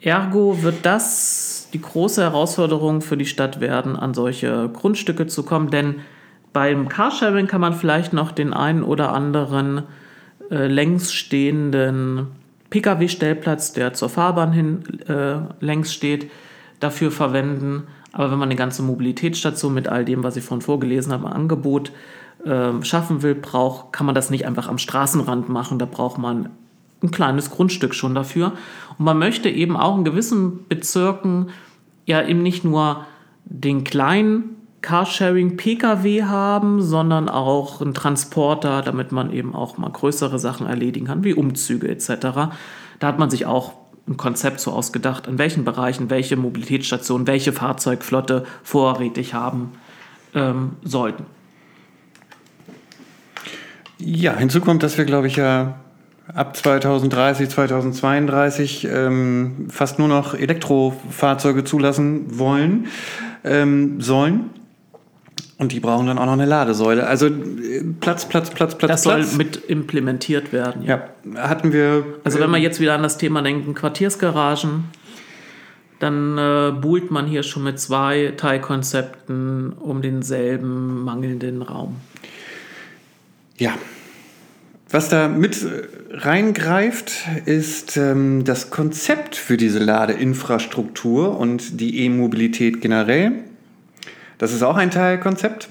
[0.01, 5.69] Ergo wird das die große Herausforderung für die Stadt werden, an solche Grundstücke zu kommen,
[5.69, 5.95] denn
[6.53, 9.83] beim Carsharing kann man vielleicht noch den einen oder anderen
[10.49, 12.27] äh, längs stehenden
[12.69, 16.31] Pkw-Stellplatz, der zur Fahrbahn hin äh, längs steht,
[16.79, 17.83] dafür verwenden.
[18.11, 21.91] Aber wenn man eine ganze Mobilitätsstation mit all dem, was ich vorhin vorgelesen habe, Angebot
[22.45, 25.79] äh, schaffen will, braucht, kann man das nicht einfach am Straßenrand machen.
[25.79, 26.49] Da braucht man
[27.03, 28.53] ein kleines Grundstück schon dafür.
[28.97, 31.49] Und man möchte eben auch in gewissen Bezirken
[32.05, 33.05] ja eben nicht nur
[33.45, 40.67] den kleinen Carsharing-Pkw haben, sondern auch einen Transporter, damit man eben auch mal größere Sachen
[40.67, 42.09] erledigen kann, wie Umzüge etc.
[42.99, 43.73] Da hat man sich auch
[44.07, 49.73] ein Konzept so ausgedacht, in welchen Bereichen welche Mobilitätsstationen, welche Fahrzeugflotte vorrätig haben
[50.33, 51.25] ähm, sollten.
[53.99, 55.79] Ja, hinzu kommt, dass wir, glaube ich, ja
[56.33, 62.87] ab 2030, 2032 ähm, fast nur noch Elektrofahrzeuge zulassen wollen,
[63.43, 64.49] ähm, sollen.
[65.59, 67.07] Und die brauchen dann auch noch eine Ladesäule.
[67.07, 68.91] Also äh, Platz, Platz, Platz, Platz.
[68.91, 69.29] Das Platz.
[69.29, 70.83] soll mit implementiert werden.
[70.83, 72.05] Ja, ja hatten wir.
[72.23, 74.85] Also wenn wir jetzt wieder an das Thema denken, Quartiersgaragen,
[75.99, 81.95] dann äh, buhlt man hier schon mit zwei Teilkonzepten um denselben mangelnden Raum.
[83.57, 83.73] Ja.
[84.89, 85.65] Was da mit
[86.11, 87.11] reingreift,
[87.45, 93.33] ist ähm, das Konzept für diese Ladeinfrastruktur und die E-Mobilität generell.
[94.37, 95.69] Das ist auch ein Teilkonzept.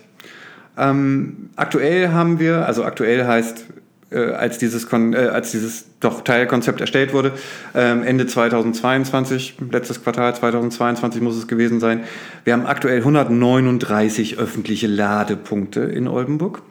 [0.76, 3.64] Ähm, aktuell haben wir, also aktuell heißt,
[4.10, 7.32] äh, als, dieses Kon äh, als dieses doch Teilkonzept erstellt wurde,
[7.74, 12.04] ähm, Ende 2022, letztes Quartal 2022 muss es gewesen sein.
[12.44, 16.62] Wir haben aktuell 139 öffentliche Ladepunkte in Oldenburg.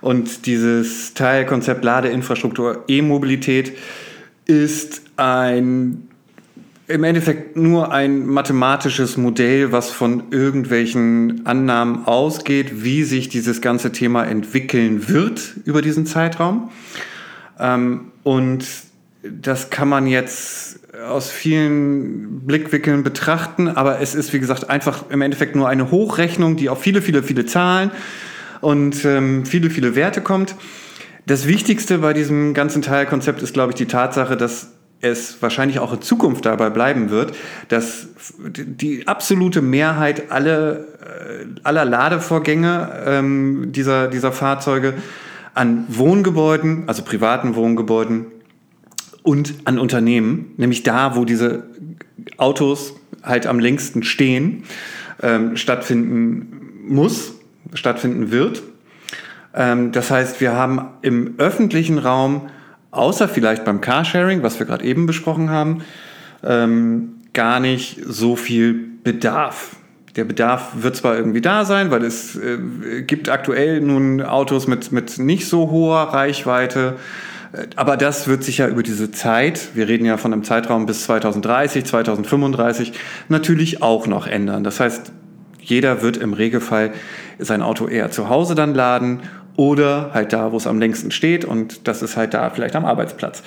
[0.00, 3.72] Und dieses Teilkonzept Ladeinfrastruktur E-Mobilität
[4.46, 6.08] ist ein
[6.86, 13.90] im Endeffekt nur ein mathematisches Modell, was von irgendwelchen Annahmen ausgeht, wie sich dieses ganze
[13.90, 16.70] Thema entwickeln wird über diesen Zeitraum.
[17.58, 18.66] Ähm, und
[19.22, 25.22] das kann man jetzt aus vielen Blickwinkeln betrachten, aber es ist, wie gesagt, einfach im
[25.22, 27.90] Endeffekt nur eine Hochrechnung, die auf viele, viele, viele Zahlen
[28.60, 30.54] und ähm, viele, viele Werte kommt.
[31.26, 34.73] Das Wichtigste bei diesem ganzen Teilkonzept ist, glaube ich, die Tatsache, dass
[35.04, 37.34] es wahrscheinlich auch in Zukunft dabei bleiben wird,
[37.68, 38.08] dass
[38.38, 44.94] die absolute Mehrheit alle, äh, aller Ladevorgänge ähm, dieser, dieser Fahrzeuge
[45.52, 48.26] an Wohngebäuden, also privaten Wohngebäuden
[49.22, 51.64] und an Unternehmen, nämlich da, wo diese
[52.38, 54.64] Autos halt am längsten stehen,
[55.22, 57.34] ähm, stattfinden muss,
[57.74, 58.62] stattfinden wird.
[59.54, 62.48] Ähm, das heißt, wir haben im öffentlichen Raum
[62.96, 65.84] außer vielleicht beim Carsharing, was wir gerade eben besprochen haben,
[66.42, 69.76] ähm, gar nicht so viel Bedarf.
[70.16, 74.92] Der Bedarf wird zwar irgendwie da sein, weil es äh, gibt aktuell nun Autos mit,
[74.92, 76.96] mit nicht so hoher Reichweite,
[77.52, 80.86] äh, aber das wird sich ja über diese Zeit, wir reden ja von einem Zeitraum
[80.86, 82.92] bis 2030, 2035,
[83.28, 84.62] natürlich auch noch ändern.
[84.62, 85.12] Das heißt,
[85.60, 86.92] jeder wird im Regelfall
[87.38, 89.20] sein Auto eher zu Hause dann laden
[89.56, 92.84] oder halt da, wo es am längsten steht und das ist halt da vielleicht am
[92.84, 93.42] Arbeitsplatz.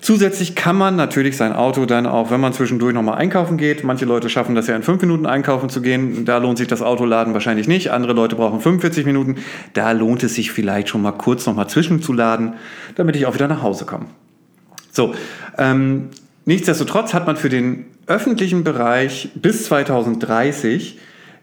[0.00, 4.04] Zusätzlich kann man natürlich sein Auto dann auch, wenn man zwischendurch nochmal einkaufen geht, manche
[4.04, 7.32] Leute schaffen das ja in fünf Minuten einkaufen zu gehen, da lohnt sich das Autoladen
[7.32, 9.36] wahrscheinlich nicht, andere Leute brauchen 45 Minuten,
[9.72, 12.54] da lohnt es sich vielleicht schon mal kurz nochmal zwischenzuladen,
[12.94, 14.06] damit ich auch wieder nach Hause komme.
[14.92, 15.14] So,
[15.58, 16.10] ähm,
[16.44, 20.98] nichtsdestotrotz hat man für den öffentlichen Bereich bis 2030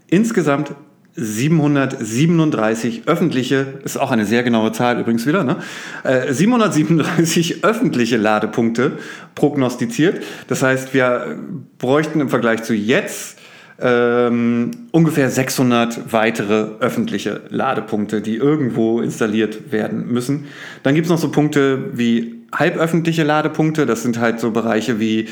[0.08, 0.74] insgesamt
[1.16, 5.58] 737 öffentliche, ist auch eine sehr genaue Zahl übrigens wieder, ne?
[6.04, 8.94] Äh, 737 öffentliche Ladepunkte
[9.36, 10.24] prognostiziert.
[10.48, 11.38] Das heißt, wir
[11.78, 13.38] bräuchten im Vergleich zu jetzt
[13.80, 20.46] ähm, ungefähr 600 weitere öffentliche Ladepunkte, die irgendwo installiert werden müssen.
[20.84, 23.86] Dann gibt es noch so Punkte wie halböffentliche Ladepunkte.
[23.86, 25.28] Das sind halt so Bereiche wie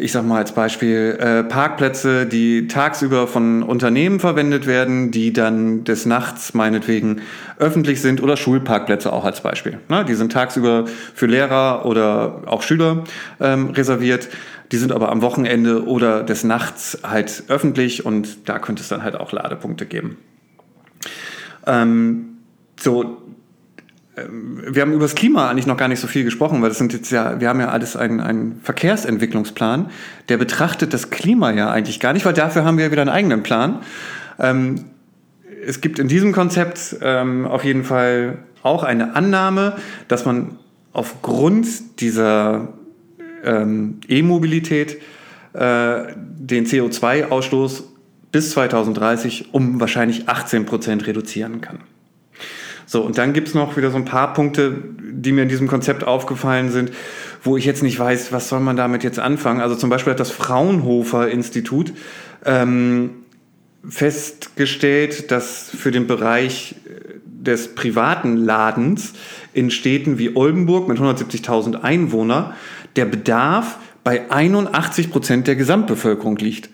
[0.00, 5.84] ich sag mal als Beispiel, äh, Parkplätze, die tagsüber von Unternehmen verwendet werden, die dann
[5.84, 7.20] des Nachts meinetwegen
[7.58, 9.78] öffentlich sind oder Schulparkplätze auch als Beispiel.
[9.88, 10.04] Ne?
[10.06, 13.04] Die sind tagsüber für Lehrer oder auch Schüler
[13.40, 14.28] ähm, reserviert.
[14.72, 19.02] Die sind aber am Wochenende oder des Nachts halt öffentlich und da könnte es dann
[19.02, 20.16] halt auch Ladepunkte geben.
[21.66, 22.38] Ähm,
[22.78, 23.18] so,
[24.28, 26.92] wir haben über das Klima eigentlich noch gar nicht so viel gesprochen, weil das sind
[26.92, 29.90] jetzt ja, wir haben ja alles einen, einen Verkehrsentwicklungsplan,
[30.28, 33.10] der betrachtet das Klima ja eigentlich gar nicht, weil dafür haben wir ja wieder einen
[33.10, 33.80] eigenen Plan.
[34.38, 34.84] Ähm,
[35.66, 39.76] es gibt in diesem Konzept ähm, auf jeden Fall auch eine Annahme,
[40.08, 40.58] dass man
[40.92, 42.68] aufgrund dieser
[43.44, 45.00] ähm, E-Mobilität
[45.52, 47.84] äh, den CO2-Ausstoß
[48.32, 51.80] bis 2030 um wahrscheinlich 18 Prozent reduzieren kann.
[52.90, 56.02] So, und dann gibt's noch wieder so ein paar Punkte, die mir in diesem Konzept
[56.02, 56.90] aufgefallen sind,
[57.40, 59.60] wo ich jetzt nicht weiß, was soll man damit jetzt anfangen.
[59.60, 61.92] Also zum Beispiel hat das Fraunhofer Institut
[62.44, 63.10] ähm,
[63.88, 66.74] festgestellt, dass für den Bereich
[67.24, 69.12] des privaten Ladens
[69.52, 72.54] in Städten wie Oldenburg mit 170.000 Einwohnern
[72.96, 76.70] der Bedarf bei 81 Prozent der Gesamtbevölkerung liegt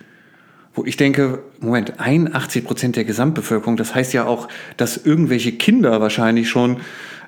[0.77, 4.47] wo ich denke, Moment, 81 Prozent der Gesamtbevölkerung, das heißt ja auch,
[4.77, 6.77] dass irgendwelche Kinder wahrscheinlich schon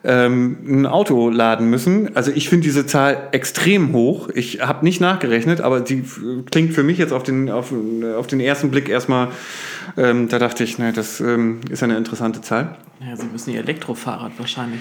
[0.04, 2.14] ähm, ein Auto laden müssen.
[2.14, 4.28] Also ich finde diese Zahl extrem hoch.
[4.34, 6.04] Ich habe nicht nachgerechnet, aber die
[6.50, 7.72] klingt für mich jetzt auf den, auf,
[8.16, 9.28] auf den ersten Blick erstmal,
[9.96, 12.76] ähm, da dachte ich, ne, das ähm, ist eine interessante Zahl.
[13.00, 14.80] Ja, Sie müssen Ihr Elektrofahrrad wahrscheinlich.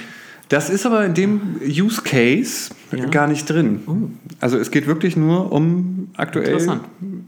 [0.49, 3.05] Das ist aber in dem Use Case ja.
[3.05, 3.81] gar nicht drin.
[3.85, 4.09] Uh.
[4.39, 6.57] Also es geht wirklich nur um aktuell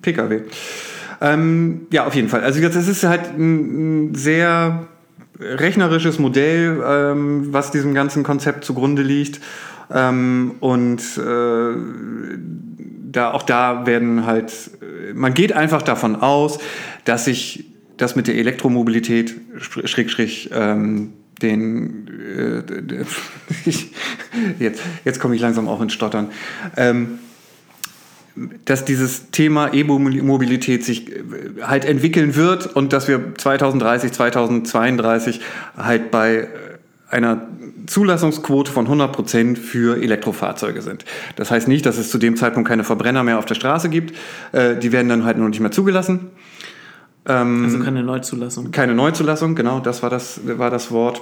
[0.01, 0.41] Pkw.
[1.21, 2.43] Ähm, ja, auf jeden Fall.
[2.43, 4.87] Also das ist halt ein, sehr
[5.39, 9.39] rechnerisches Modell, ähm, was diesem ganzen Konzept zugrunde liegt.
[9.91, 11.73] Ähm, und äh,
[13.11, 14.53] da, auch da werden halt,
[15.13, 16.59] man geht einfach davon aus,
[17.05, 17.65] dass sich
[17.97, 23.03] das mit der Elektromobilität, schräg, schräg, ähm, den, äh,
[24.59, 26.29] jetzt, jetzt komme ich langsam auch ins Stottern.
[26.77, 27.19] Ähm,
[28.65, 31.23] dass dieses Thema E-Mobilität sich äh,
[31.61, 35.41] halt entwickeln wird und dass wir 2030, 2032
[35.77, 36.47] halt bei äh,
[37.09, 37.47] einer
[37.87, 41.05] Zulassungsquote von 100 Prozent für Elektrofahrzeuge sind.
[41.35, 44.15] Das heißt nicht, dass es zu dem Zeitpunkt keine Verbrenner mehr auf der Straße gibt.
[44.51, 46.29] Äh, die werden dann halt noch nicht mehr zugelassen.
[47.25, 48.71] Ähm, also keine Neuzulassung.
[48.71, 51.21] Keine Neuzulassung, genau, das war das, war das Wort.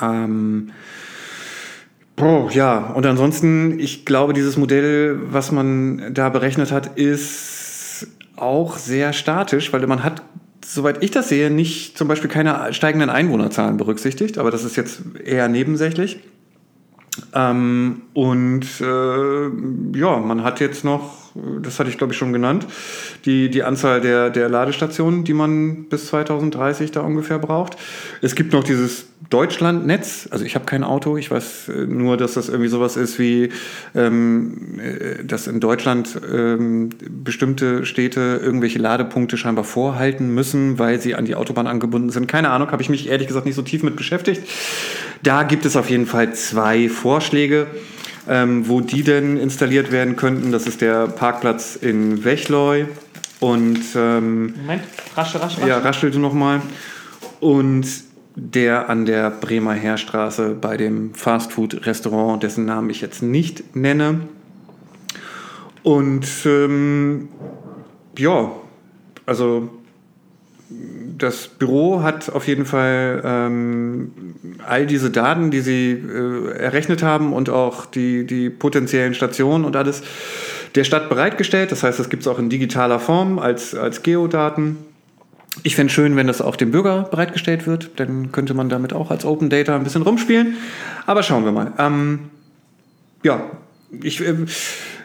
[0.00, 0.70] Ähm,
[2.20, 8.76] Oh, ja, und ansonsten, ich glaube, dieses Modell, was man da berechnet hat, ist auch
[8.76, 10.22] sehr statisch, weil man hat,
[10.64, 15.02] soweit ich das sehe, nicht zum Beispiel keine steigenden Einwohnerzahlen berücksichtigt, aber das ist jetzt
[15.24, 16.20] eher nebensächlich.
[17.32, 22.66] Ähm, und äh, ja, man hat jetzt noch das hatte ich glaube ich schon genannt,
[23.24, 27.76] die, die Anzahl der, der Ladestationen, die man bis 2030 da ungefähr braucht.
[28.20, 32.34] Es gibt noch dieses Deutschlandnetz, also ich habe kein Auto, ich weiß äh, nur, dass
[32.34, 33.48] das irgendwie sowas ist wie,
[33.94, 41.14] ähm, äh, dass in Deutschland ähm, bestimmte Städte irgendwelche Ladepunkte scheinbar vorhalten müssen, weil sie
[41.14, 42.28] an die Autobahn angebunden sind.
[42.28, 44.42] Keine Ahnung, habe ich mich ehrlich gesagt nicht so tief mit beschäftigt.
[45.22, 47.66] Da gibt es auf jeden Fall zwei Vorschläge
[48.28, 50.52] ähm, wo die denn installiert werden könnten.
[50.52, 52.86] Das ist der Parkplatz in Wechleu.
[53.40, 54.82] Und ähm, Moment,
[55.16, 55.68] raschel, raschel, raschel.
[55.68, 56.62] Ja, raschelte nochmal.
[57.40, 57.86] Und
[58.36, 64.20] der an der Bremer Heerstraße bei dem Fastfood-Restaurant, dessen Namen ich jetzt nicht nenne.
[65.82, 67.28] Und ähm,
[68.18, 68.50] ja,
[69.26, 69.70] also
[70.68, 74.12] das Büro hat auf jeden Fall ähm,
[74.66, 79.76] all diese Daten, die sie äh, errechnet haben und auch die, die potenziellen Stationen und
[79.76, 80.02] alles
[80.74, 81.70] der Stadt bereitgestellt.
[81.70, 84.78] Das heißt, das gibt es auch in digitaler Form als, als Geodaten.
[85.62, 87.92] Ich fände es schön, wenn das auch dem Bürger bereitgestellt wird.
[87.96, 90.56] Dann könnte man damit auch als Open Data ein bisschen rumspielen.
[91.06, 91.72] Aber schauen wir mal.
[91.78, 92.30] Ähm,
[93.22, 93.50] ja,
[94.02, 94.20] ich.
[94.20, 94.34] Äh,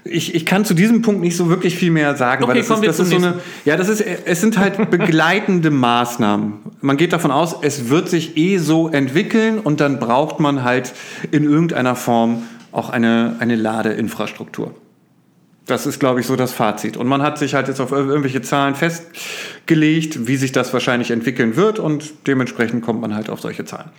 [0.03, 2.69] ich, ich kann zu diesem Punkt nicht so wirklich viel mehr sagen, okay, weil das
[2.69, 6.53] ist, das ist so eine, ja, das ist, es sind halt begleitende Maßnahmen.
[6.81, 10.93] Man geht davon aus, es wird sich eh so entwickeln und dann braucht man halt
[11.31, 14.73] in irgendeiner Form auch eine, eine Ladeinfrastruktur.
[15.65, 16.97] Das ist, glaube ich, so das Fazit.
[16.97, 21.55] Und man hat sich halt jetzt auf irgendwelche Zahlen festgelegt, wie sich das wahrscheinlich entwickeln
[21.55, 23.91] wird und dementsprechend kommt man halt auf solche Zahlen.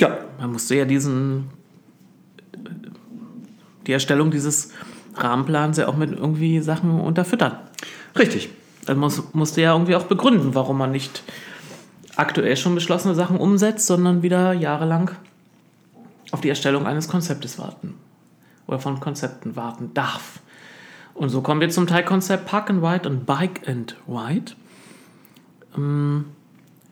[0.00, 0.18] Ja.
[0.40, 1.50] Man musste ja diesen
[3.86, 4.70] die Erstellung dieses
[5.16, 7.58] Rahmenplans ja auch mit irgendwie Sachen unterfüttern.
[8.18, 8.50] Richtig.
[8.86, 11.22] Dann muss, musste ja irgendwie auch begründen, warum man nicht
[12.16, 15.10] aktuell schon beschlossene Sachen umsetzt, sondern wieder jahrelang
[16.30, 17.94] auf die Erstellung eines Konzeptes warten.
[18.66, 20.40] Oder von Konzepten warten darf.
[21.14, 24.52] Und so kommen wir zum Teilkonzept Park and Ride und Bike and Ride.
[25.76, 26.26] Ähm,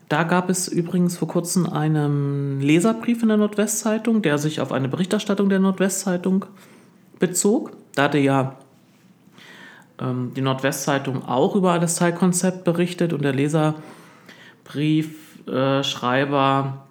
[0.09, 4.87] da gab es übrigens vor kurzem einen Leserbrief in der Nordwestzeitung, der sich auf eine
[4.87, 6.45] Berichterstattung der Nordwestzeitung
[7.23, 7.71] bezog.
[7.95, 8.57] Da hatte ja
[9.99, 16.85] ähm, die Nordwestzeitung auch über das Teilkonzept berichtet und der Leserbrief Briefschreiber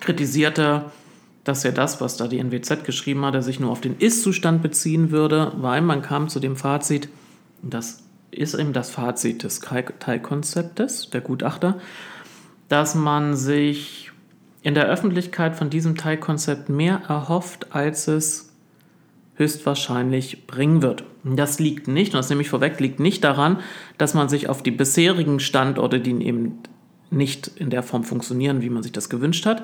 [0.00, 0.86] kritisierte,
[1.44, 5.10] dass ja das, was da die NWZ geschrieben hat, sich nur auf den Ist-Zustand beziehen
[5.10, 7.08] würde, weil man kam zu dem Fazit,
[7.62, 11.78] das ist eben das Fazit des Teilkonzeptes, der Gutachter,
[12.68, 14.12] dass man sich
[14.62, 18.47] in der Öffentlichkeit von diesem Teilkonzept mehr erhofft, als es
[19.38, 21.04] höchstwahrscheinlich bringen wird.
[21.24, 23.60] Das liegt nicht, und das nehme ich vorweg, liegt nicht daran,
[23.96, 26.58] dass man sich auf die bisherigen Standorte, die eben
[27.10, 29.62] nicht in der Form funktionieren, wie man sich das gewünscht hat,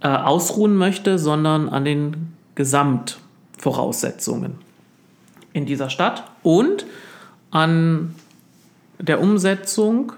[0.00, 4.54] äh, ausruhen möchte, sondern an den Gesamtvoraussetzungen
[5.52, 6.86] in dieser Stadt und
[7.50, 8.14] an
[8.98, 10.14] der Umsetzung,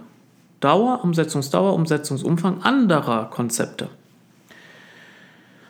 [0.61, 3.89] Dauer, Umsetzungsdauer, Umsetzungsumfang anderer Konzepte.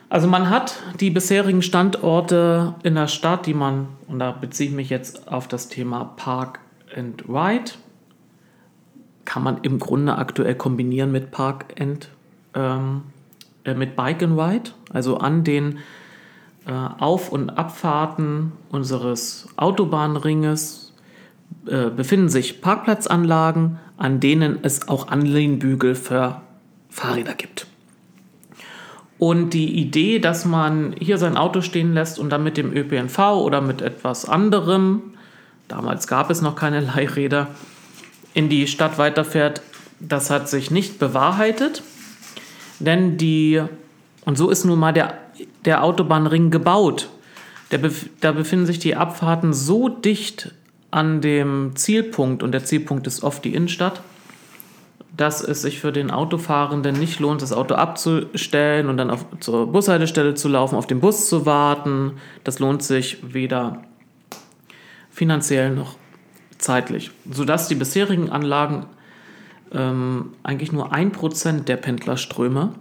[0.09, 4.75] Also man hat die bisherigen Standorte in der Stadt, die man, und da beziehe ich
[4.75, 6.59] mich jetzt auf das Thema Park
[6.95, 7.71] and Ride,
[9.25, 12.09] kann man im Grunde aktuell kombinieren mit Park and
[12.53, 13.01] ähm,
[13.65, 15.79] äh, mit Bike and Ride, also an den
[16.65, 20.93] äh, Auf- und Abfahrten unseres Autobahnringes
[21.67, 26.41] äh, befinden sich Parkplatzanlagen, an denen es auch Anlehnbügel für
[26.89, 27.67] Fahrräder gibt.
[29.19, 33.17] Und die Idee, dass man hier sein Auto stehen lässt und dann mit dem ÖPNV
[33.19, 35.01] oder mit etwas anderem,
[35.67, 37.47] damals gab es noch keine Leihräder,
[38.33, 39.61] in die Stadt weiterfährt,
[39.99, 41.81] das hat sich nicht bewahrheitet.
[42.79, 43.61] Denn die,
[44.25, 45.17] und so ist nun mal der,
[45.65, 47.09] der Autobahnring gebaut.
[47.71, 47.79] Der,
[48.21, 50.53] da befinden sich die Abfahrten so dicht
[50.91, 54.01] an dem Zielpunkt, und der Zielpunkt ist oft die Innenstadt,
[55.17, 59.71] dass es sich für den Autofahrenden nicht lohnt, das Auto abzustellen und dann auf, zur
[59.71, 62.13] Bushaltestelle zu laufen, auf den Bus zu warten.
[62.43, 63.81] Das lohnt sich weder
[65.09, 65.95] finanziell noch
[66.59, 68.85] zeitlich, sodass die bisherigen Anlagen
[69.71, 72.73] ähm, eigentlich nur ein Prozent der Pendlerströme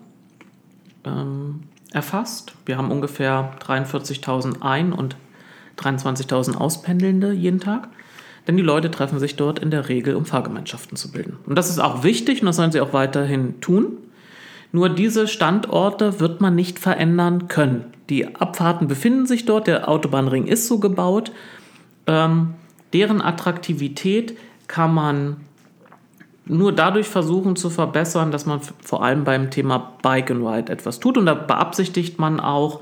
[1.05, 2.55] ähm, erfasst.
[2.67, 5.17] Wir haben ungefähr 43.000 Ein- und
[5.79, 7.89] 23.000 Auspendelnde jeden Tag.
[8.47, 11.37] Denn die Leute treffen sich dort in der Regel, um Fahrgemeinschaften zu bilden.
[11.47, 13.99] Und das ist auch wichtig und das sollen sie auch weiterhin tun.
[14.73, 17.87] Nur diese Standorte wird man nicht verändern können.
[18.11, 21.33] Die Abfahrten befinden sich dort, der Autobahnring ist so gebaut.
[22.07, 22.55] Ähm,
[22.93, 24.37] deren Attraktivität
[24.69, 25.37] kann man
[26.45, 31.01] nur dadurch versuchen zu verbessern, dass man vor allem beim Thema Bike and Ride etwas
[31.01, 31.19] tut.
[31.19, 32.81] Und da beabsichtigt man auch,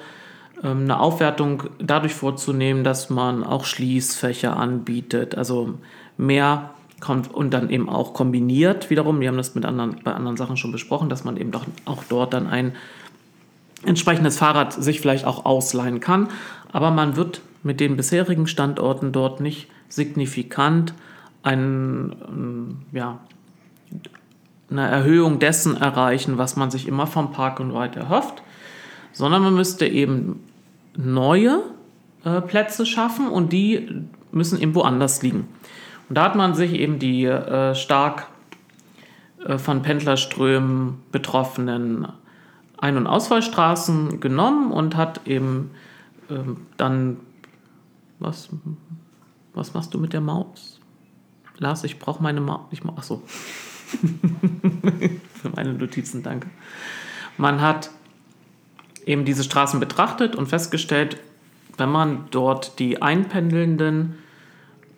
[0.71, 5.75] eine Aufwertung dadurch vorzunehmen, dass man auch Schließfächer anbietet, also
[6.17, 6.71] mehr
[7.01, 9.21] kommt und dann eben auch kombiniert wiederum.
[9.21, 12.03] Wir haben das mit anderen, bei anderen Sachen schon besprochen, dass man eben doch auch
[12.09, 12.73] dort dann ein
[13.85, 16.29] entsprechendes Fahrrad sich vielleicht auch ausleihen kann.
[16.73, 20.95] Aber man wird mit den bisherigen Standorten dort nicht signifikant
[21.43, 23.19] ein, ja,
[24.71, 28.43] eine Erhöhung dessen erreichen, was man sich immer vom Park und Ride erhofft,
[29.13, 30.41] sondern man müsste eben
[30.97, 31.63] neue
[32.25, 35.49] äh, Plätze schaffen und die müssen eben woanders liegen.
[36.09, 38.29] Und da hat man sich eben die äh, stark
[39.45, 42.09] äh, von Pendlerströmen betroffenen
[42.79, 45.71] Ein- und Ausfallstraßen genommen und hat eben
[46.31, 47.19] ähm, dann
[48.19, 48.49] was
[49.55, 50.81] was machst du mit der Maus?
[51.59, 52.67] Lars, ich brauche meine Maus.
[52.73, 53.23] Ich mach, achso.
[55.41, 56.49] Für meine Notizen, danke.
[57.39, 57.91] Man hat
[59.07, 61.19] eben diese Straßen betrachtet und festgestellt,
[61.77, 64.19] wenn man dort die Einpendelnden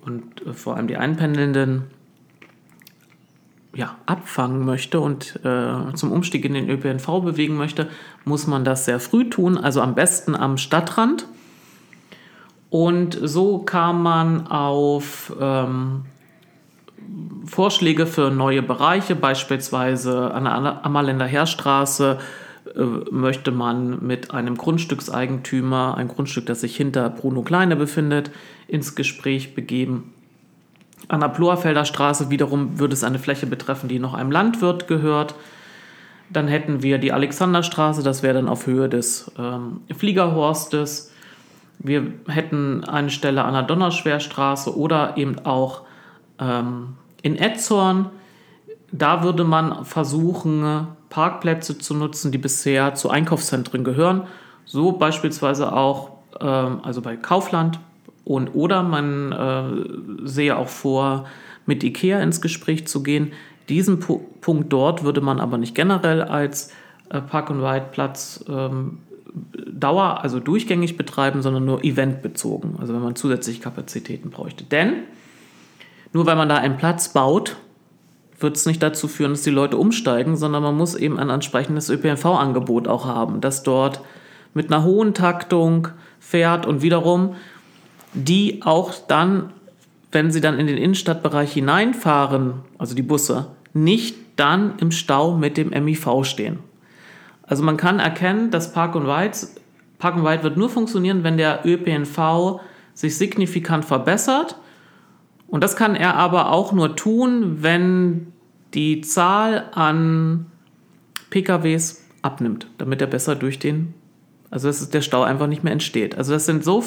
[0.04, 1.84] und äh, vor allem die Einpendelnden
[3.74, 7.88] ja, abfangen möchte und äh, zum Umstieg in den ÖPNV bewegen möchte,
[8.24, 11.26] muss man das sehr früh tun, also am besten am Stadtrand.
[12.70, 16.06] Und so kam man auf ähm,
[17.44, 22.18] Vorschläge für neue Bereiche, beispielsweise an der Ammerländer Heerstraße
[23.10, 28.30] möchte man mit einem Grundstückseigentümer, ein Grundstück, das sich hinter Bruno Kleine befindet,
[28.68, 30.12] ins Gespräch begeben.
[31.09, 35.34] An der Ploerfelder Straße wiederum würde es eine Fläche betreffen, die noch einem Landwirt gehört.
[36.30, 41.12] Dann hätten wir die Alexanderstraße, das wäre dann auf Höhe des ähm, Fliegerhorstes.
[41.78, 45.82] Wir hätten eine Stelle an der Donnerschwerstraße oder eben auch
[46.40, 48.10] ähm, in Etzhorn.
[48.90, 54.24] Da würde man versuchen, Parkplätze zu nutzen, die bisher zu Einkaufszentren gehören.
[54.66, 56.10] So beispielsweise auch,
[56.43, 57.80] ähm, also bei Kaufland.
[58.24, 61.24] Und, oder man äh, sehe auch vor,
[61.64, 63.32] mit IKEA ins Gespräch zu gehen.
[63.70, 66.70] Diesen P Punkt dort würde man aber nicht generell als
[67.09, 68.98] äh, Park-and-Ride-Platz ähm,
[69.72, 72.76] Dauer, also durchgängig betreiben, sondern nur eventbezogen.
[72.78, 74.64] Also wenn man zusätzliche Kapazitäten bräuchte.
[74.64, 75.05] Denn
[76.12, 77.56] nur weil man da einen Platz baut,
[78.38, 81.88] wird es nicht dazu führen, dass die Leute umsteigen, sondern man muss eben ein entsprechendes
[81.88, 84.00] ÖPNV-Angebot auch haben, das dort
[84.54, 85.88] mit einer hohen Taktung
[86.20, 87.36] fährt und wiederum
[88.14, 89.52] die auch dann,
[90.12, 95.56] wenn sie dann in den Innenstadtbereich hineinfahren, also die Busse, nicht dann im Stau mit
[95.56, 96.58] dem MIV stehen.
[97.42, 99.36] Also man kann erkennen, dass Park und Ride,
[99.98, 102.60] Park und Ride wird nur funktionieren, wenn der ÖPNV
[102.94, 104.56] sich signifikant verbessert.
[105.48, 108.32] Und das kann er aber auch nur tun, wenn
[108.74, 110.47] die Zahl an
[111.31, 113.94] PKWs abnimmt, damit er besser durch den,
[114.51, 116.16] also dass der Stau einfach nicht mehr entsteht.
[116.18, 116.78] Also das sind so,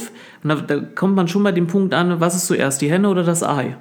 [0.44, 3.10] und da, da kommt man schon bei dem Punkt an, was ist zuerst, die Henne
[3.10, 3.78] oder das Ei?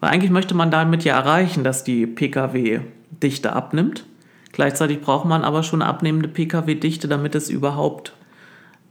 [0.00, 4.04] Weil eigentlich möchte man damit ja erreichen, dass die Pkw-Dichte abnimmt.
[4.52, 8.14] Gleichzeitig braucht man aber schon abnehmende Pkw-Dichte, damit es überhaupt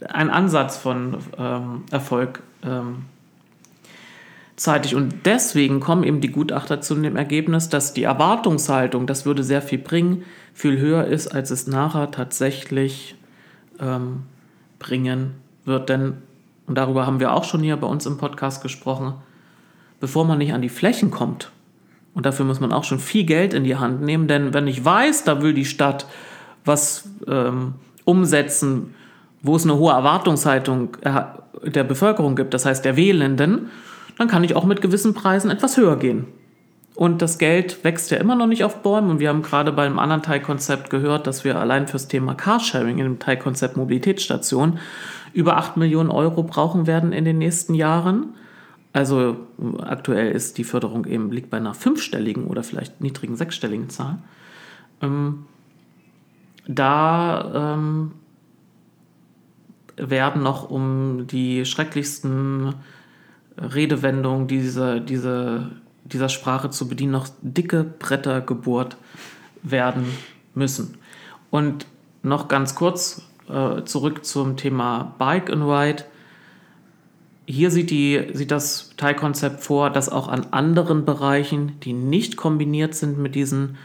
[0.08, 3.04] einen Ansatz von ähm, Erfolg ähm,
[4.56, 4.94] zeitig.
[4.94, 9.62] Und deswegen kommen eben die Gutachter zu dem Ergebnis, dass die Erwartungshaltung, das würde sehr
[9.62, 10.24] viel bringen,
[10.54, 13.16] viel höher ist, als es nachher tatsächlich
[13.78, 14.22] ähm,
[14.78, 15.34] bringen
[15.64, 15.88] wird.
[15.88, 16.14] Denn,
[16.66, 19.14] und darüber haben wir auch schon hier bei uns im Podcast gesprochen,
[20.00, 21.50] bevor man nicht an die Flächen kommt,
[22.14, 24.82] und dafür muss man auch schon viel Geld in die Hand nehmen, denn wenn ich
[24.82, 26.06] weiß, da will die Stadt
[26.64, 27.74] was ähm,
[28.06, 28.94] umsetzen,
[29.42, 31.24] wo es eine hohe Erwartungshaltung äh,
[31.68, 33.68] der Bevölkerung gibt, das heißt der Wählenden,
[34.16, 36.26] dann kann ich auch mit gewissen Preisen etwas höher gehen.
[36.94, 39.10] Und das Geld wächst ja immer noch nicht auf Bäumen.
[39.10, 43.04] Und wir haben gerade beim anderen Teilkonzept gehört, dass wir allein fürs Thema Carsharing in
[43.04, 44.78] dem Teilkonzept Mobilitätsstation
[45.34, 48.34] über 8 Millionen Euro brauchen werden in den nächsten Jahren.
[48.94, 49.36] Also
[49.82, 54.16] aktuell ist die Förderung eben liegt bei einer fünfstelligen oder vielleicht niedrigen sechsstelligen Zahl.
[55.02, 55.44] Ähm,
[56.66, 58.12] da ähm,
[59.98, 62.74] werden noch um die schrecklichsten
[63.58, 65.70] Redewendungen dieser, diese,
[66.04, 68.96] dieser Sprache zu bedienen, noch dicke Bretter gebohrt
[69.62, 70.06] werden
[70.54, 70.98] müssen.
[71.50, 71.86] Und
[72.22, 76.04] noch ganz kurz äh, zurück zum Thema Bike and Ride
[77.46, 82.94] hier sieht, die, sieht das Teilkonzept vor, dass auch an anderen Bereichen, die nicht kombiniert
[82.94, 83.76] sind mit diesen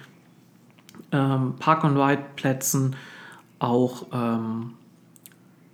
[1.11, 2.95] ähm, Park-and-Ride-Plätzen,
[3.59, 4.73] auch ähm,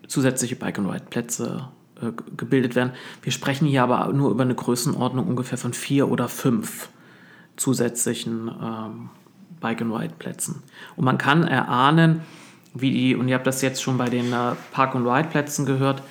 [0.07, 1.69] zusätzliche Bike-and-Ride-Plätze
[2.01, 2.91] äh, gebildet werden.
[3.21, 6.89] Wir sprechen hier aber nur über eine Größenordnung ungefähr von vier oder fünf
[7.55, 9.09] zusätzlichen ähm,
[9.59, 10.61] Bike-and-Ride-Plätzen.
[10.95, 12.21] Und man kann erahnen,
[12.73, 16.03] wie die, und ihr habt das jetzt schon bei den äh, Park-and-Ride-Plätzen gehört,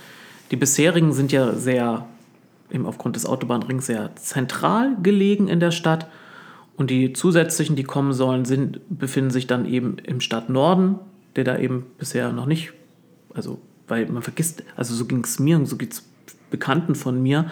[0.51, 2.07] die bisherigen sind ja sehr,
[2.71, 6.09] eben aufgrund des Autobahnrings, sehr zentral gelegen in der Stadt.
[6.77, 10.99] Und die zusätzlichen, die kommen sollen, sind, befinden sich dann eben im Stadtnorden,
[11.37, 12.73] der da eben bisher noch nicht,
[13.35, 16.05] also, weil man vergisst, also so ging es mir und so geht es
[16.51, 17.51] Bekannten von mir,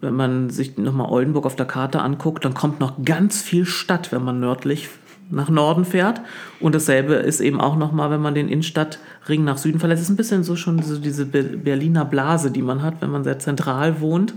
[0.00, 4.12] wenn man sich nochmal Oldenburg auf der Karte anguckt, dann kommt noch ganz viel Stadt,
[4.12, 4.88] wenn man nördlich
[5.30, 6.20] nach Norden fährt.
[6.58, 10.02] Und dasselbe ist eben auch nochmal, wenn man den Innenstadtring nach Süden verlässt.
[10.02, 13.24] Es ist ein bisschen so schon so diese Berliner Blase, die man hat, wenn man
[13.24, 14.34] sehr zentral wohnt,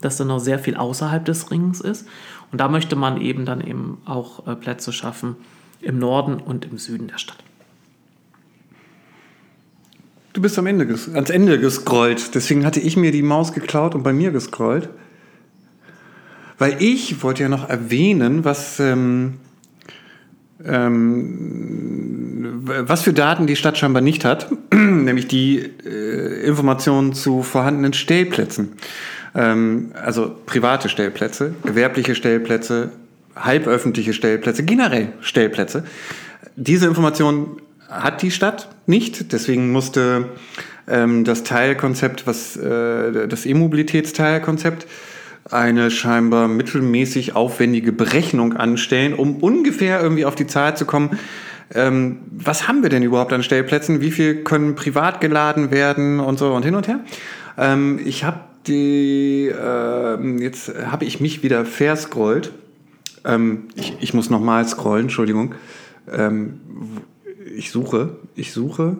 [0.00, 2.06] dass dann noch sehr viel außerhalb des Rings ist.
[2.52, 5.36] Und da möchte man eben dann eben auch äh, Plätze schaffen
[5.80, 7.38] im Norden und im Süden der Stadt.
[10.34, 10.84] Du bist am Ende
[11.14, 12.34] ans Ende gescrollt.
[12.34, 14.88] Deswegen hatte ich mir die Maus geklaut und bei mir gescrollt.
[16.58, 19.34] Weil ich wollte ja noch erwähnen, was ähm,
[20.64, 27.92] ähm, was für Daten die Stadt scheinbar nicht hat, nämlich die äh, Informationen zu vorhandenen
[27.92, 28.72] Stellplätzen.
[29.36, 32.90] Ähm, also private Stellplätze, gewerbliche Stellplätze,
[33.36, 35.84] halböffentliche Stellplätze, generell Stellplätze.
[36.56, 37.60] Diese Informationen
[38.02, 40.30] hat die Stadt nicht, deswegen musste
[40.88, 44.86] ähm, das Teilkonzept, was äh, das E-Mobilitätsteilkonzept,
[45.50, 51.18] eine scheinbar mittelmäßig aufwendige Berechnung anstellen, um ungefähr irgendwie auf die Zahl zu kommen,
[51.74, 56.38] ähm, was haben wir denn überhaupt an Stellplätzen, wie viel können privat geladen werden und
[56.38, 57.00] so und hin und her.
[57.56, 62.52] Ähm, ich habe die, äh, jetzt habe ich mich wieder verscrollt.
[63.24, 65.54] Ähm, ich, ich muss nochmal scrollen, Entschuldigung.
[66.10, 66.60] Ähm,
[67.56, 68.96] ich suche, ich suche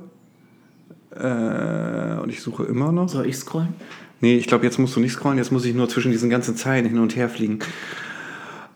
[1.10, 3.08] äh, und ich suche immer noch.
[3.08, 3.74] Soll ich scrollen?
[4.20, 6.56] Nee, ich glaube, jetzt musst du nicht scrollen, jetzt muss ich nur zwischen diesen ganzen
[6.56, 7.58] Zeilen hin und her fliegen.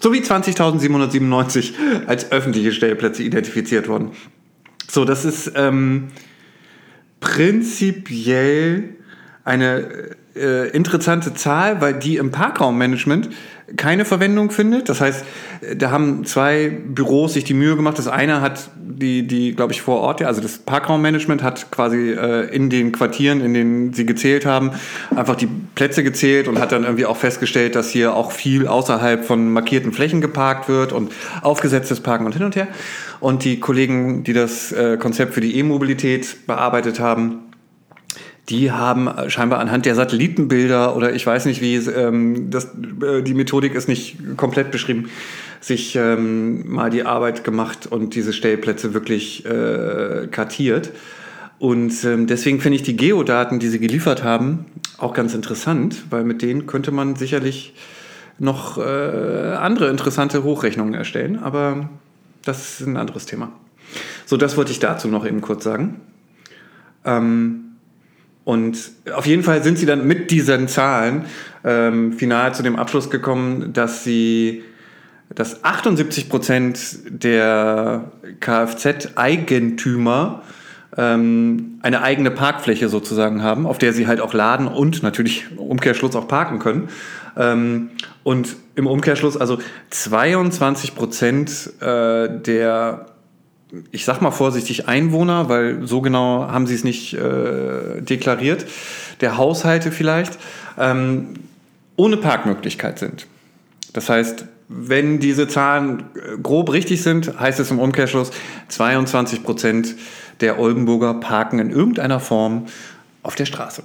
[0.00, 1.74] sowie 20.797
[2.08, 4.10] als öffentliche Stellplätze identifiziert wurden.
[4.92, 6.08] So, das ist, ähm,
[7.18, 8.90] prinzipiell
[9.42, 9.88] eine
[10.36, 13.30] äh, interessante Zahl, weil die im Parkraummanagement
[13.76, 14.90] keine Verwendung findet.
[14.90, 15.24] Das heißt,
[15.76, 17.98] da haben zwei Büros sich die Mühe gemacht.
[17.98, 22.10] Das eine hat die, die glaube ich, vor Ort, ja, also das Parkraummanagement hat quasi
[22.10, 24.72] äh, in den Quartieren, in denen sie gezählt haben,
[25.16, 29.24] einfach die Plätze gezählt und hat dann irgendwie auch festgestellt, dass hier auch viel außerhalb
[29.24, 32.68] von markierten Flächen geparkt wird und aufgesetztes Parken und hin und her.
[33.22, 37.38] Und die Kollegen, die das äh, Konzept für die E-Mobilität bearbeitet haben,
[38.48, 43.34] die haben scheinbar anhand der Satellitenbilder oder ich weiß nicht, wie ähm, das, äh, die
[43.34, 45.08] Methodik ist nicht komplett beschrieben,
[45.60, 50.90] sich ähm, mal die Arbeit gemacht und diese Stellplätze wirklich äh, kartiert.
[51.60, 54.64] Und ähm, deswegen finde ich die Geodaten, die sie geliefert haben,
[54.98, 57.72] auch ganz interessant, weil mit denen könnte man sicherlich
[58.40, 61.38] noch äh, andere interessante Hochrechnungen erstellen.
[61.38, 61.88] Aber
[62.44, 63.52] das ist ein anderes Thema.
[64.26, 66.00] So, das wollte ich dazu noch eben kurz sagen.
[67.04, 67.64] Ähm,
[68.44, 68.78] und
[69.14, 71.24] auf jeden Fall sind sie dann mit diesen Zahlen
[71.64, 74.62] ähm, final zu dem Abschluss gekommen, dass sie
[75.34, 80.42] dass 78 Prozent der Kfz-Eigentümer
[80.96, 85.56] ähm, eine eigene Parkfläche sozusagen haben, auf der sie halt auch laden und natürlich im
[85.58, 86.90] Umkehrschluss auch parken können.
[87.36, 87.90] Ähm,
[88.24, 89.58] und im Umkehrschluss also
[89.90, 93.06] 22 Prozent äh, der
[93.90, 98.66] ich sag mal vorsichtig Einwohner, weil so genau haben sie es nicht äh, deklariert,
[99.20, 100.38] der Haushalte vielleicht,
[100.78, 101.34] ähm,
[101.96, 103.26] ohne Parkmöglichkeit sind.
[103.92, 108.30] Das heißt, wenn diese Zahlen äh, grob richtig sind, heißt es im Umkehrschluss,
[108.68, 109.94] 22 Prozent
[110.40, 112.66] der Oldenburger parken in irgendeiner Form
[113.22, 113.82] auf der Straße.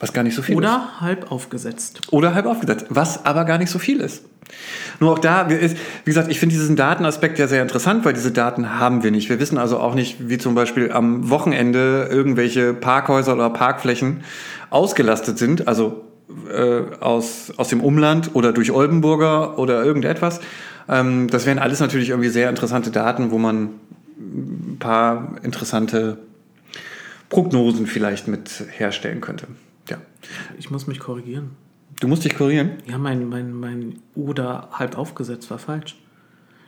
[0.00, 0.74] Was gar nicht so viel Oder ist.
[0.74, 2.00] Oder halb aufgesetzt.
[2.10, 4.24] Oder halb aufgesetzt, was aber gar nicht so viel ist.
[4.98, 8.32] Nur auch da, ist, wie gesagt, ich finde diesen Datenaspekt ja sehr interessant, weil diese
[8.32, 9.28] Daten haben wir nicht.
[9.28, 14.24] Wir wissen also auch nicht, wie zum Beispiel am Wochenende irgendwelche Parkhäuser oder Parkflächen
[14.70, 16.04] ausgelastet sind, also
[16.52, 20.40] äh, aus, aus dem Umland oder durch Oldenburger oder irgendetwas.
[20.88, 23.70] Ähm, das wären alles natürlich irgendwie sehr interessante Daten, wo man
[24.18, 26.18] ein paar interessante
[27.28, 29.46] Prognosen vielleicht mit herstellen könnte.
[30.58, 31.50] Ich muss mich korrigieren.
[32.00, 32.72] Du musst dich korrigieren?
[32.86, 35.96] Ja, mein, mein, mein Oder halb aufgesetzt war falsch.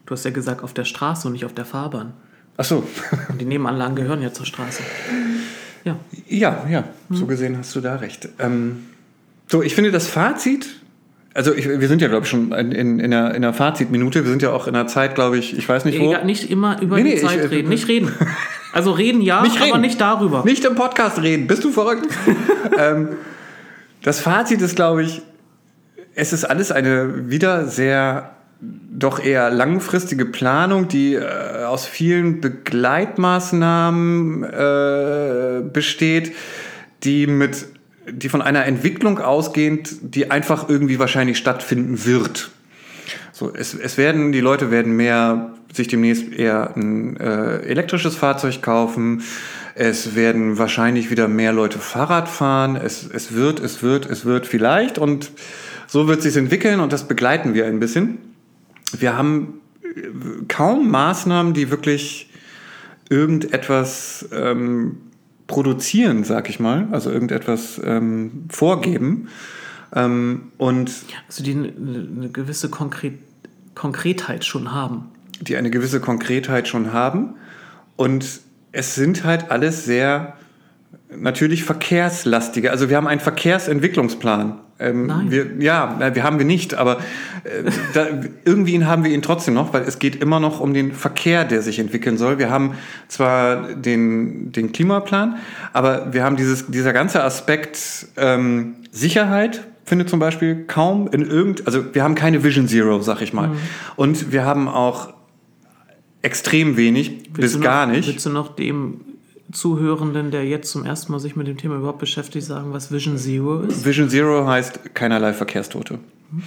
[0.06, 2.12] Du hast ja gesagt, auf der Straße und nicht auf der Fahrbahn.
[2.56, 2.86] Ach so.
[3.28, 4.82] Und die Nebenanlagen gehören ja zur Straße.
[5.84, 5.96] Ja.
[6.28, 6.84] Ja, ja.
[7.08, 7.16] Hm.
[7.16, 8.28] So gesehen hast du da recht.
[8.38, 8.84] Ähm,
[9.46, 10.82] so, ich finde das Fazit
[11.34, 14.24] also ich, wir sind ja, glaube ich, schon in, in, in, der, in der Fazitminute.
[14.24, 16.10] Wir sind ja auch in der Zeit, glaube ich, ich weiß nicht wo.
[16.10, 17.68] Egal, nicht immer über nee, die nee, Zeit ich, äh, reden.
[17.68, 18.12] Nicht reden.
[18.74, 19.72] Also reden ja, nicht reden.
[19.72, 20.44] aber nicht darüber.
[20.46, 21.46] Nicht im Podcast reden.
[21.46, 22.06] Bist du verrückt?
[22.78, 23.10] ähm,
[24.02, 25.22] das Fazit ist, glaube ich,
[26.14, 34.44] es ist alles eine wieder sehr doch eher langfristige Planung, die äh, aus vielen Begleitmaßnahmen
[34.44, 36.36] äh, besteht,
[37.02, 37.66] die mit
[38.08, 42.50] die von einer Entwicklung ausgehend, die einfach irgendwie wahrscheinlich stattfinden wird.
[43.32, 48.62] So, es, es werden, die Leute werden mehr sich demnächst eher ein äh, elektrisches Fahrzeug
[48.62, 49.22] kaufen.
[49.74, 52.76] Es werden wahrscheinlich wieder mehr Leute Fahrrad fahren.
[52.76, 55.30] Es, es wird, es wird, es wird vielleicht und
[55.86, 58.18] so wird sich entwickeln und das begleiten wir ein bisschen.
[58.98, 59.88] Wir haben äh,
[60.48, 62.30] kaum Maßnahmen, die wirklich
[63.08, 64.98] irgendetwas ähm,
[65.46, 69.28] produzieren, sag ich mal, also irgendetwas ähm, vorgeben.
[69.94, 70.90] Ähm, und
[71.28, 73.14] also die eine gewisse Konkret
[73.74, 75.08] Konkretheit schon haben.
[75.40, 77.34] Die eine gewisse Konkretheit schon haben.
[77.96, 78.41] Und
[78.72, 80.34] es sind halt alles sehr
[81.16, 82.70] natürlich verkehrslastige.
[82.70, 84.58] Also wir haben einen Verkehrsentwicklungsplan.
[84.78, 85.30] Ähm, Nein.
[85.30, 86.98] Wir, ja, wir haben wir nicht, aber
[87.44, 88.06] äh, da,
[88.44, 91.62] irgendwie haben wir ihn trotzdem noch, weil es geht immer noch um den Verkehr, der
[91.62, 92.38] sich entwickeln soll.
[92.38, 92.74] Wir haben
[93.08, 95.36] zwar den, den Klimaplan,
[95.72, 101.66] aber wir haben dieses, dieser ganze Aspekt ähm, Sicherheit findet zum Beispiel kaum in irgend,
[101.66, 103.48] also wir haben keine Vision Zero, sag ich mal.
[103.48, 103.56] Mhm.
[103.96, 105.12] Und wir haben auch
[106.22, 108.08] extrem wenig willst bis noch, gar nicht.
[108.08, 109.00] Willst du noch dem
[109.52, 113.18] Zuhörenden, der jetzt zum ersten Mal sich mit dem Thema überhaupt beschäftigt, sagen, was Vision
[113.18, 113.84] Zero ist?
[113.84, 115.98] Vision Zero heißt keinerlei Verkehrstote.
[116.30, 116.42] Mhm.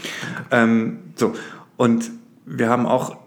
[0.52, 1.34] Ähm, so,
[1.78, 2.10] und
[2.46, 3.18] wir haben auch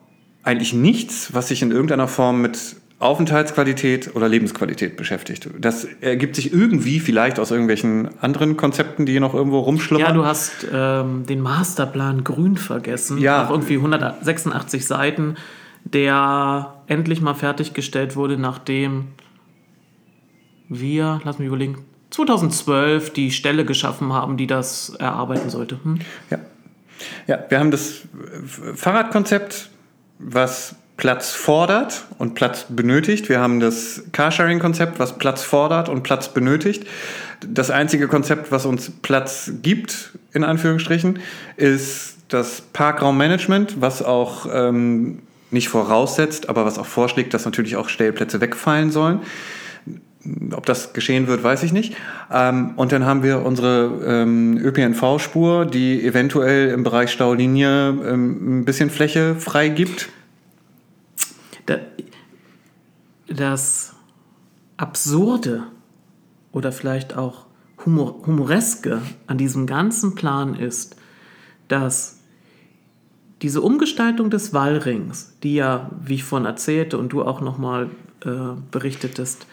[0.42, 5.48] eigentlich nichts, was sich in irgendeiner Form mit Aufenthaltsqualität oder Lebensqualität beschäftigt.
[5.60, 10.08] Das ergibt sich irgendwie vielleicht aus irgendwelchen anderen Konzepten, die hier noch irgendwo rumschlummern.
[10.08, 13.18] Ja, du hast ähm, den Masterplan Grün vergessen.
[13.18, 13.44] Ja.
[13.44, 15.36] Auf irgendwie 186 Seiten,
[15.84, 19.09] der endlich mal fertiggestellt wurde, nachdem
[20.68, 25.78] wir, lass mich überlegen, 2012 die Stelle geschaffen haben, die das erarbeiten sollte.
[25.82, 25.98] Hm?
[26.30, 26.38] Ja.
[27.26, 28.02] ja, wir haben das
[28.74, 29.70] Fahrradkonzept,
[30.18, 33.28] was Platz fordert und Platz benötigt.
[33.28, 36.86] Wir haben das Carsharing-Konzept, was Platz fordert und Platz benötigt.
[37.46, 41.20] Das einzige Konzept, was uns Platz gibt, in Anführungsstrichen,
[41.56, 47.88] ist das Parkraummanagement, was auch ähm, nicht voraussetzt, aber was auch vorschlägt, dass natürlich auch
[47.88, 49.20] Stellplätze wegfallen sollen.
[50.52, 51.94] Ob das geschehen wird, weiß ich nicht.
[52.30, 58.64] Ähm, und dann haben wir unsere ähm, ÖPNV-Spur, die eventuell im Bereich Staulinie ähm, ein
[58.64, 60.10] bisschen Fläche freigibt.
[63.28, 63.94] Das
[64.76, 65.64] Absurde
[66.52, 67.46] oder vielleicht auch
[67.84, 70.96] Humor, Humoreske an diesem ganzen Plan ist,
[71.68, 72.18] dass
[73.43, 77.90] diese Umgestaltung des Wallrings, die ja, wie ich vorhin erzählte und du auch nochmal
[78.24, 78.31] äh,
[78.70, 79.47] berichtetest,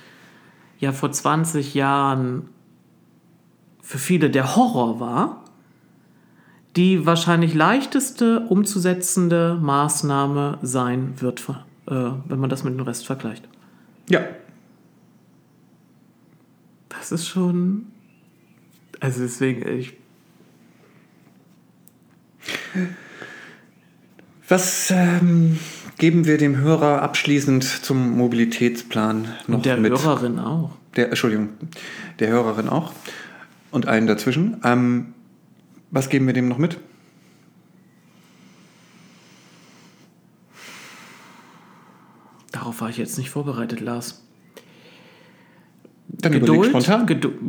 [0.79, 2.49] ja vor 20 Jahren
[3.81, 5.43] für viele der Horror war,
[6.75, 11.47] die wahrscheinlich leichteste umzusetzende Maßnahme sein wird,
[11.87, 11.93] äh,
[12.25, 13.47] wenn man das mit dem Rest vergleicht.
[14.09, 14.21] Ja.
[16.89, 17.87] Das ist schon.
[18.99, 19.93] Also deswegen, ich.
[24.47, 25.59] Was ähm,
[25.97, 29.91] geben wir dem Hörer abschließend zum Mobilitätsplan noch Und der mit?
[29.91, 30.71] Hörerin auch.
[30.95, 31.49] Der, Entschuldigung,
[32.19, 32.93] der Hörerin auch
[33.71, 34.61] und allen dazwischen.
[34.63, 35.13] Ähm,
[35.89, 36.77] was geben wir dem noch mit?
[42.51, 44.23] Darauf war ich jetzt nicht vorbereitet, Lars.
[46.07, 47.07] Dann überleg spontan.
[47.07, 47.31] Gedu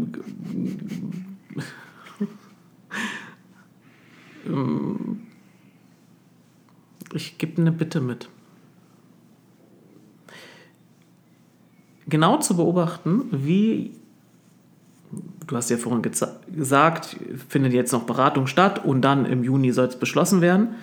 [4.47, 5.27] Ähm,
[7.13, 8.29] ich gebe eine Bitte mit.
[12.09, 13.93] Genau zu beobachten, wie,
[15.47, 17.17] du hast ja vorhin gesagt,
[17.49, 20.77] findet jetzt noch Beratung statt und dann im Juni soll es beschlossen werden.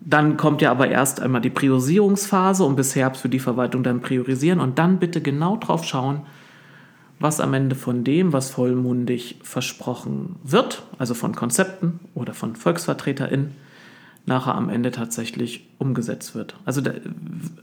[0.00, 4.00] Dann kommt ja aber erst einmal die Priorisierungsphase und bis Herbst für die Verwaltung dann
[4.00, 6.20] priorisieren und dann bitte genau drauf schauen,
[7.18, 13.56] was am Ende von dem, was vollmundig versprochen wird, also von Konzepten oder von VolksvertreterInnen,
[14.28, 16.56] nachher am Ende tatsächlich umgesetzt wird.
[16.64, 16.82] Also,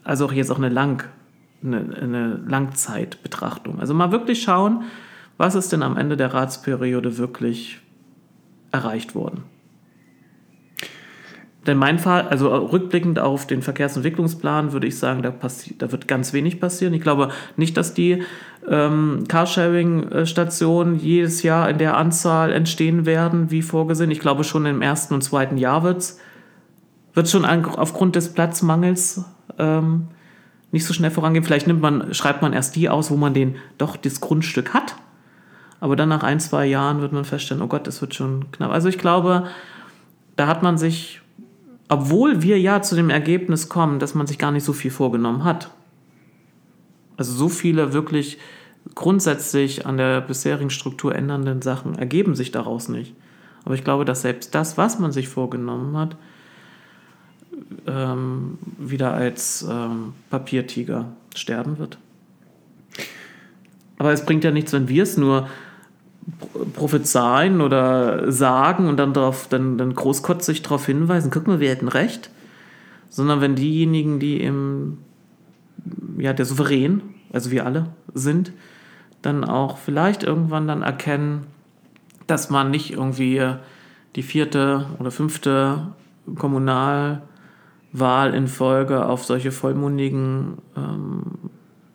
[0.04, 1.08] also auch jetzt auch eine, Lang,
[1.64, 3.80] eine, eine Langzeitbetrachtung.
[3.80, 4.84] Also mal wirklich schauen,
[5.38, 7.80] was ist denn am Ende der Ratsperiode wirklich
[8.72, 9.44] erreicht worden.
[11.66, 15.34] Denn mein Fall, also rückblickend auf den Verkehrsentwicklungsplan, würde ich sagen, da,
[15.78, 16.94] da wird ganz wenig passieren.
[16.94, 18.22] Ich glaube nicht, dass die
[18.70, 24.12] ähm, Carsharing-Stationen jedes Jahr in der Anzahl entstehen werden, wie vorgesehen.
[24.12, 26.20] Ich glaube, schon im ersten und zweiten Jahr wird es
[27.16, 29.26] wird schon an, aufgrund des Platzmangels
[29.58, 30.10] ähm,
[30.72, 31.44] nicht so schnell vorangehen.
[31.44, 34.96] Vielleicht nimmt man, schreibt man erst die aus, wo man den doch das Grundstück hat.
[35.80, 38.72] Aber dann nach ein, zwei Jahren wird man feststellen, oh Gott, das wird schon knapp.
[38.72, 39.48] Also ich glaube,
[40.36, 41.22] da hat man sich,
[41.88, 45.44] obwohl wir ja zu dem Ergebnis kommen, dass man sich gar nicht so viel vorgenommen
[45.44, 45.72] hat.
[47.18, 48.38] Also so viele wirklich
[48.94, 53.16] grundsätzlich an der bisherigen Struktur ändernden Sachen ergeben sich daraus nicht.
[53.64, 56.18] Aber ich glaube, dass selbst das, was man sich vorgenommen hat,
[57.88, 61.98] ähm, wieder als ähm, Papiertiger sterben wird.
[63.98, 65.48] Aber es bringt ja nichts, wenn wir es nur
[66.40, 71.70] pro- prophezeien oder sagen und dann, drauf, dann, dann großkotzig darauf hinweisen, guck mal, wir
[71.70, 72.30] hätten recht.
[73.10, 74.98] Sondern wenn diejenigen, die im,
[76.18, 77.02] ja, der Souverän,
[77.32, 78.52] also wir alle sind,
[79.22, 81.48] dann auch vielleicht irgendwann dann erkennen,
[82.28, 83.42] dass man nicht irgendwie
[84.16, 85.94] die vierte oder fünfte
[87.96, 91.22] Kommunalwahl in Folge auf solche vollmundigen ähm,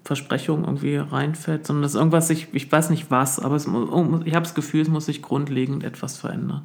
[0.05, 4.35] Versprechungen irgendwie reinfällt, sondern dass irgendwas sich, ich weiß nicht was, aber es, mu- ich
[4.35, 6.63] habe das Gefühl, es muss sich grundlegend etwas verändern.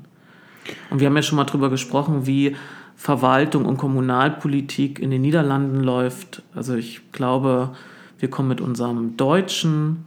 [0.90, 2.56] Und wir haben ja schon mal drüber gesprochen, wie
[2.96, 6.42] Verwaltung und Kommunalpolitik in den Niederlanden läuft.
[6.56, 7.76] Also ich glaube,
[8.18, 10.06] wir kommen mit unserem deutschen,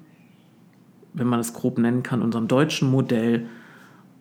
[1.12, 3.46] wenn man es grob nennen kann, unserem deutschen Modell,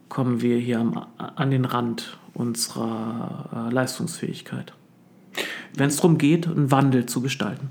[0.10, 1.06] kommen wir hier
[1.36, 4.74] an den Rand unserer äh, Leistungsfähigkeit.
[5.76, 7.70] Wenn es darum geht, einen Wandel zu gestalten.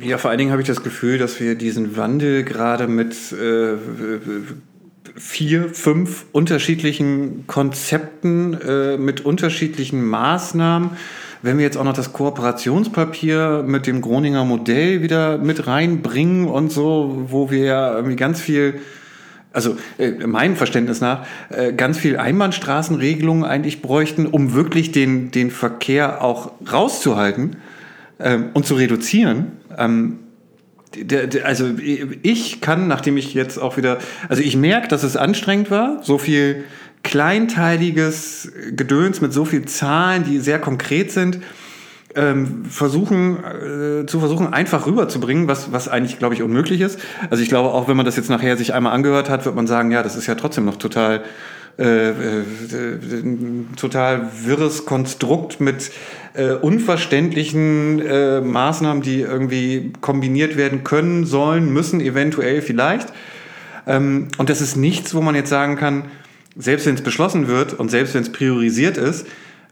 [0.00, 3.76] Ja, vor allen Dingen habe ich das Gefühl, dass wir diesen Wandel gerade mit äh,
[5.14, 10.90] vier, fünf unterschiedlichen Konzepten, äh, mit unterschiedlichen Maßnahmen,
[11.42, 16.72] wenn wir jetzt auch noch das Kooperationspapier mit dem Groninger Modell wieder mit reinbringen und
[16.72, 18.80] so, wo wir ja irgendwie ganz viel
[19.52, 25.50] also äh, meinem Verständnis nach, äh, ganz viel Einbahnstraßenregelungen eigentlich bräuchten, um wirklich den, den
[25.50, 27.56] Verkehr auch rauszuhalten
[28.18, 29.52] ähm, und zu reduzieren.
[29.76, 30.18] Ähm,
[30.94, 31.70] der, der, also
[32.22, 33.98] ich kann, nachdem ich jetzt auch wieder,
[34.28, 36.64] also ich merke, dass es anstrengend war, so viel
[37.02, 41.38] kleinteiliges Gedöns mit so viel Zahlen, die sehr konkret sind.
[42.14, 43.38] Ähm, versuchen,
[44.02, 46.98] äh, zu versuchen, einfach rüberzubringen, was, was eigentlich, glaube ich, unmöglich ist.
[47.30, 49.66] Also ich glaube, auch wenn man das jetzt nachher sich einmal angehört hat, wird man
[49.66, 51.22] sagen, ja, das ist ja trotzdem noch total
[51.78, 52.14] äh, äh,
[53.76, 55.90] total wirres Konstrukt mit
[56.34, 63.08] äh, unverständlichen äh, Maßnahmen, die irgendwie kombiniert werden können, sollen, müssen, eventuell vielleicht.
[63.86, 66.04] Ähm, und das ist nichts, wo man jetzt sagen kann,
[66.56, 69.26] selbst wenn es beschlossen wird und selbst wenn es priorisiert ist,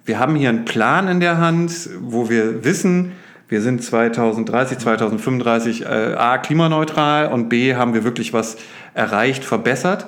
[0.04, 3.12] wir haben hier einen Plan in der Hand, wo wir wissen,
[3.48, 8.56] wir sind 2030, 2035 äh, A, klimaneutral und B, haben wir wirklich was
[8.94, 10.06] erreicht, verbessert.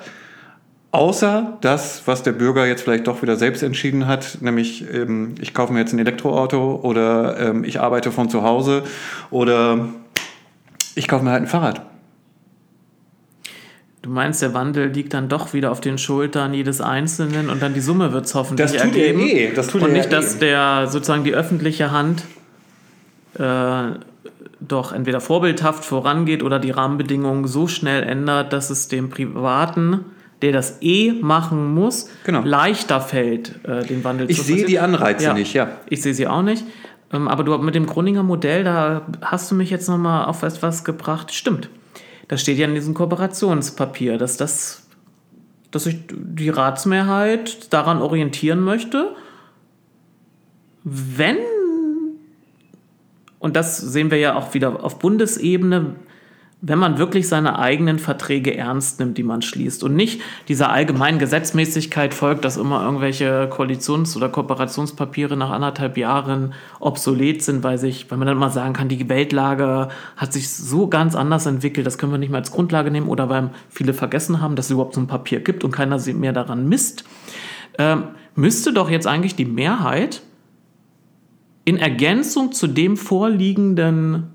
[0.91, 5.53] Außer das, was der Bürger jetzt vielleicht doch wieder selbst entschieden hat, nämlich ähm, ich
[5.53, 8.83] kaufe mir jetzt ein Elektroauto oder ähm, ich arbeite von zu Hause
[9.29, 9.89] oder
[10.95, 11.81] ich kaufe mir halt ein Fahrrad.
[14.03, 17.73] Du meinst, der Wandel liegt dann doch wieder auf den Schultern jedes Einzelnen und dann
[17.73, 19.21] die Summe wird es hoffentlich das tut ergeben.
[19.21, 19.53] Er eh.
[19.53, 20.39] Das tut und nicht, ja dass eh.
[20.39, 22.25] der sozusagen die öffentliche Hand
[23.39, 23.97] äh,
[24.59, 30.01] doch entweder vorbildhaft vorangeht oder die Rahmenbedingungen so schnell ändert, dass es dem Privaten
[30.41, 32.41] der das eh machen muss, Genau.
[32.43, 35.77] leichter fällt, äh, den Wandel Ich zu sehe die Anreize nicht, ja.
[35.87, 36.65] Ich sehe sie auch nicht.
[37.13, 40.83] Ähm, aber du mit dem Groninger Modell, da hast du mich jetzt nochmal auf etwas
[40.83, 41.33] gebracht.
[41.33, 41.69] Stimmt.
[42.33, 44.87] Das steht ja in diesem Kooperationspapier, dass das,
[45.69, 49.15] dass sich die Ratsmehrheit daran orientieren möchte,
[50.83, 51.37] wenn,
[53.37, 55.95] und das sehen wir ja auch wieder auf Bundesebene,
[56.65, 61.19] wenn man wirklich seine eigenen Verträge ernst nimmt, die man schließt und nicht dieser allgemeinen
[61.19, 68.09] Gesetzmäßigkeit folgt, dass immer irgendwelche Koalitions- oder Kooperationspapiere nach anderthalb Jahren obsolet sind, weil sich,
[68.09, 71.97] weil man dann mal sagen kann, die Weltlage hat sich so ganz anders entwickelt, das
[71.97, 74.95] können wir nicht mehr als Grundlage nehmen oder weil viele vergessen haben, dass es überhaupt
[74.95, 77.03] so ein Papier gibt und keiner mehr daran misst,
[77.77, 80.21] ähm, müsste doch jetzt eigentlich die Mehrheit
[81.65, 84.32] in Ergänzung zu dem vorliegenden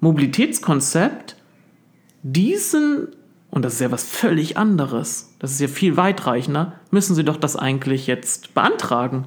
[0.00, 1.36] Mobilitätskonzept
[2.22, 3.08] diesen,
[3.50, 7.36] und das ist ja was völlig anderes, das ist ja viel weitreichender, müssen sie doch
[7.36, 9.26] das eigentlich jetzt beantragen.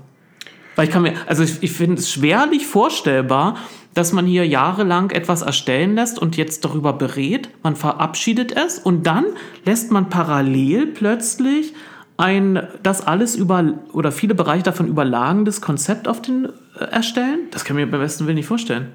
[0.76, 3.58] Weil ich kann mir, also ich, ich finde es schwerlich vorstellbar,
[3.94, 9.06] dass man hier jahrelang etwas erstellen lässt und jetzt darüber berät, man verabschiedet es und
[9.06, 9.26] dann
[9.66, 11.74] lässt man parallel plötzlich
[12.18, 16.50] ein das alles über oder viele Bereiche davon überlagendes Konzept auf den
[16.80, 17.48] äh, erstellen.
[17.52, 18.90] Das kann ich mir beim besten Willen nicht vorstellen.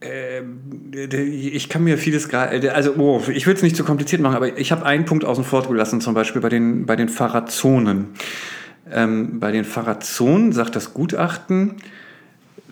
[0.00, 4.56] Ich kann mir vieles gerade, also oh, ich will es nicht zu kompliziert machen, aber
[4.56, 8.06] ich habe einen Punkt außen vor gelassen, zum Beispiel bei den, bei den Fahrradzonen.
[8.90, 11.76] Ähm, bei den Fahrradzonen sagt das Gutachten,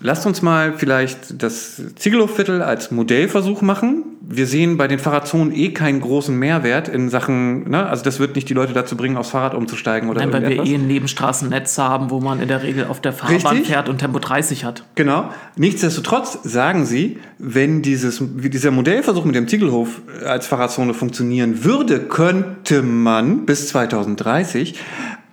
[0.00, 4.04] lasst uns mal vielleicht das Ziegelhofviertel als Modellversuch machen.
[4.28, 7.86] Wir sehen bei den Fahrradzonen eh keinen großen Mehrwert in Sachen, ne?
[7.86, 10.64] also das wird nicht die Leute dazu bringen, aufs Fahrrad umzusteigen oder Nein, weil wir
[10.64, 13.68] eh ein Nebenstraßennetz haben, wo man in der Regel auf der Fahrbahn Richtig.
[13.68, 14.84] fährt und Tempo 30 hat.
[14.96, 15.30] Genau.
[15.56, 22.82] Nichtsdestotrotz sagen sie, wenn dieses, dieser Modellversuch mit dem Ziegelhof als Fahrradzone funktionieren würde, könnte
[22.82, 24.74] man bis 2030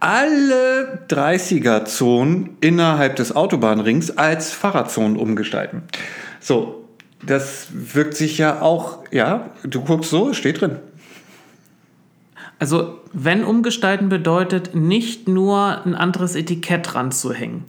[0.04, 5.84] alle 30er-Zonen innerhalb des Autobahnrings als Fahrradzonen umgestalten.
[6.42, 6.84] So,
[7.26, 10.76] das wirkt sich ja auch, ja, du guckst so, steht drin.
[12.60, 17.64] Also, wenn umgestalten bedeutet, nicht nur ein anderes Etikett ranzuhängen.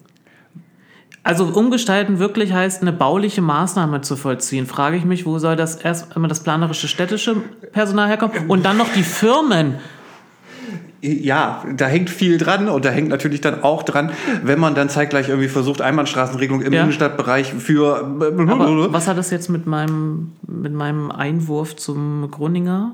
[1.23, 4.66] Also umgestalten wirklich heißt, eine bauliche Maßnahme zu vollziehen.
[4.66, 7.36] Frage ich mich, wo soll das erst einmal das planerische städtische
[7.73, 9.77] Personal herkommen und dann noch die Firmen.
[11.06, 14.10] Ja, da hängt viel dran und da hängt natürlich dann auch dran,
[14.43, 16.81] wenn man dann zeitgleich irgendwie versucht, Einbahnstraßenregelung im Ja.
[16.82, 17.98] Innenstadtbereich für.
[17.98, 22.93] Aber was hat das jetzt mit meinem, mit meinem Einwurf zum Groninger?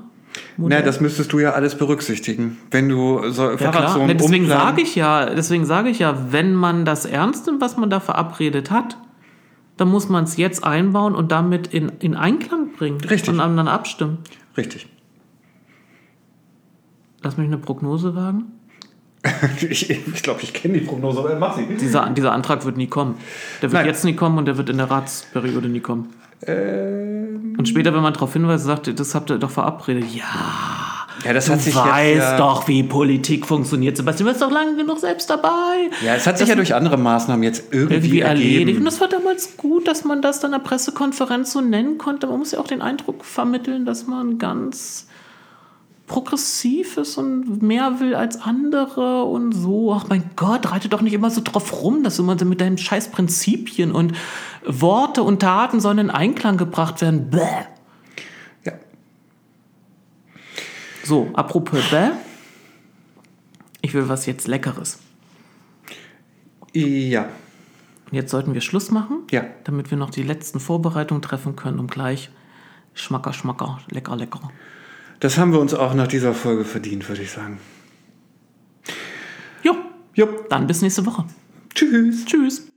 [0.57, 3.97] Na, das müsstest du ja alles berücksichtigen, wenn du so Ja, klar.
[4.05, 7.77] Ne, deswegen sage ich ja, deswegen sage ich ja, wenn man das ernst nimmt, was
[7.77, 8.97] man da verabredet hat,
[9.77, 13.29] dann muss man es jetzt einbauen und damit in, in Einklang bringen Richtig.
[13.29, 14.19] und dann abstimmen.
[14.57, 14.87] Richtig.
[17.23, 18.53] Lass mich eine Prognose wagen.
[19.69, 21.65] Ich glaube, ich, glaub, ich kenne die Prognose, aber mach sie.
[21.79, 23.15] Dieser, dieser Antrag wird nie kommen.
[23.61, 23.85] Der wird Nein.
[23.85, 26.09] jetzt nie kommen und der wird in der Ratsperiode nie kommen.
[26.47, 30.05] Ähm, Und später, wenn man darauf hinweist, sagt, ihr, das habt ihr doch verabredet.
[30.11, 30.25] Ja,
[31.23, 33.95] ja, das du hat sich weißt jetzt, ja, doch, wie Politik funktioniert.
[33.95, 35.89] Sebastian, du bist doch lange genug selbst dabei.
[36.03, 38.61] Ja, es hat sich ja durch andere Maßnahmen jetzt irgendwie, irgendwie erledigt.
[38.61, 38.85] Und ergeben.
[38.85, 42.25] das war damals gut, dass man das dann in der Pressekonferenz so nennen konnte.
[42.27, 45.05] Man muss ja auch den Eindruck vermitteln, dass man ganz
[46.07, 49.93] progressiv ist und mehr will als andere und so.
[49.93, 52.59] Ach mein Gott, reite doch nicht immer so drauf rum, dass du immer so mit
[52.59, 54.13] deinen scheiß Prinzipien und
[54.65, 57.29] Worte und Taten sollen in Einklang gebracht werden.
[57.29, 57.39] Bäh.
[58.65, 58.73] Ja.
[61.03, 62.09] So, apropos bäh.
[63.81, 64.99] Ich will was jetzt Leckeres.
[66.73, 67.27] ja.
[68.09, 69.45] Und jetzt sollten wir Schluss machen, Ja.
[69.63, 72.29] damit wir noch die letzten Vorbereitungen treffen können, um gleich
[72.93, 74.51] Schmacker, Schmacker, lecker, lecker.
[75.21, 77.59] Das haben wir uns auch nach dieser Folge verdient, würde ich sagen.
[79.61, 79.75] Jo,
[80.15, 80.49] Jupp.
[80.49, 81.25] dann bis nächste Woche.
[81.75, 82.25] Tschüss.
[82.25, 82.70] Tschüss.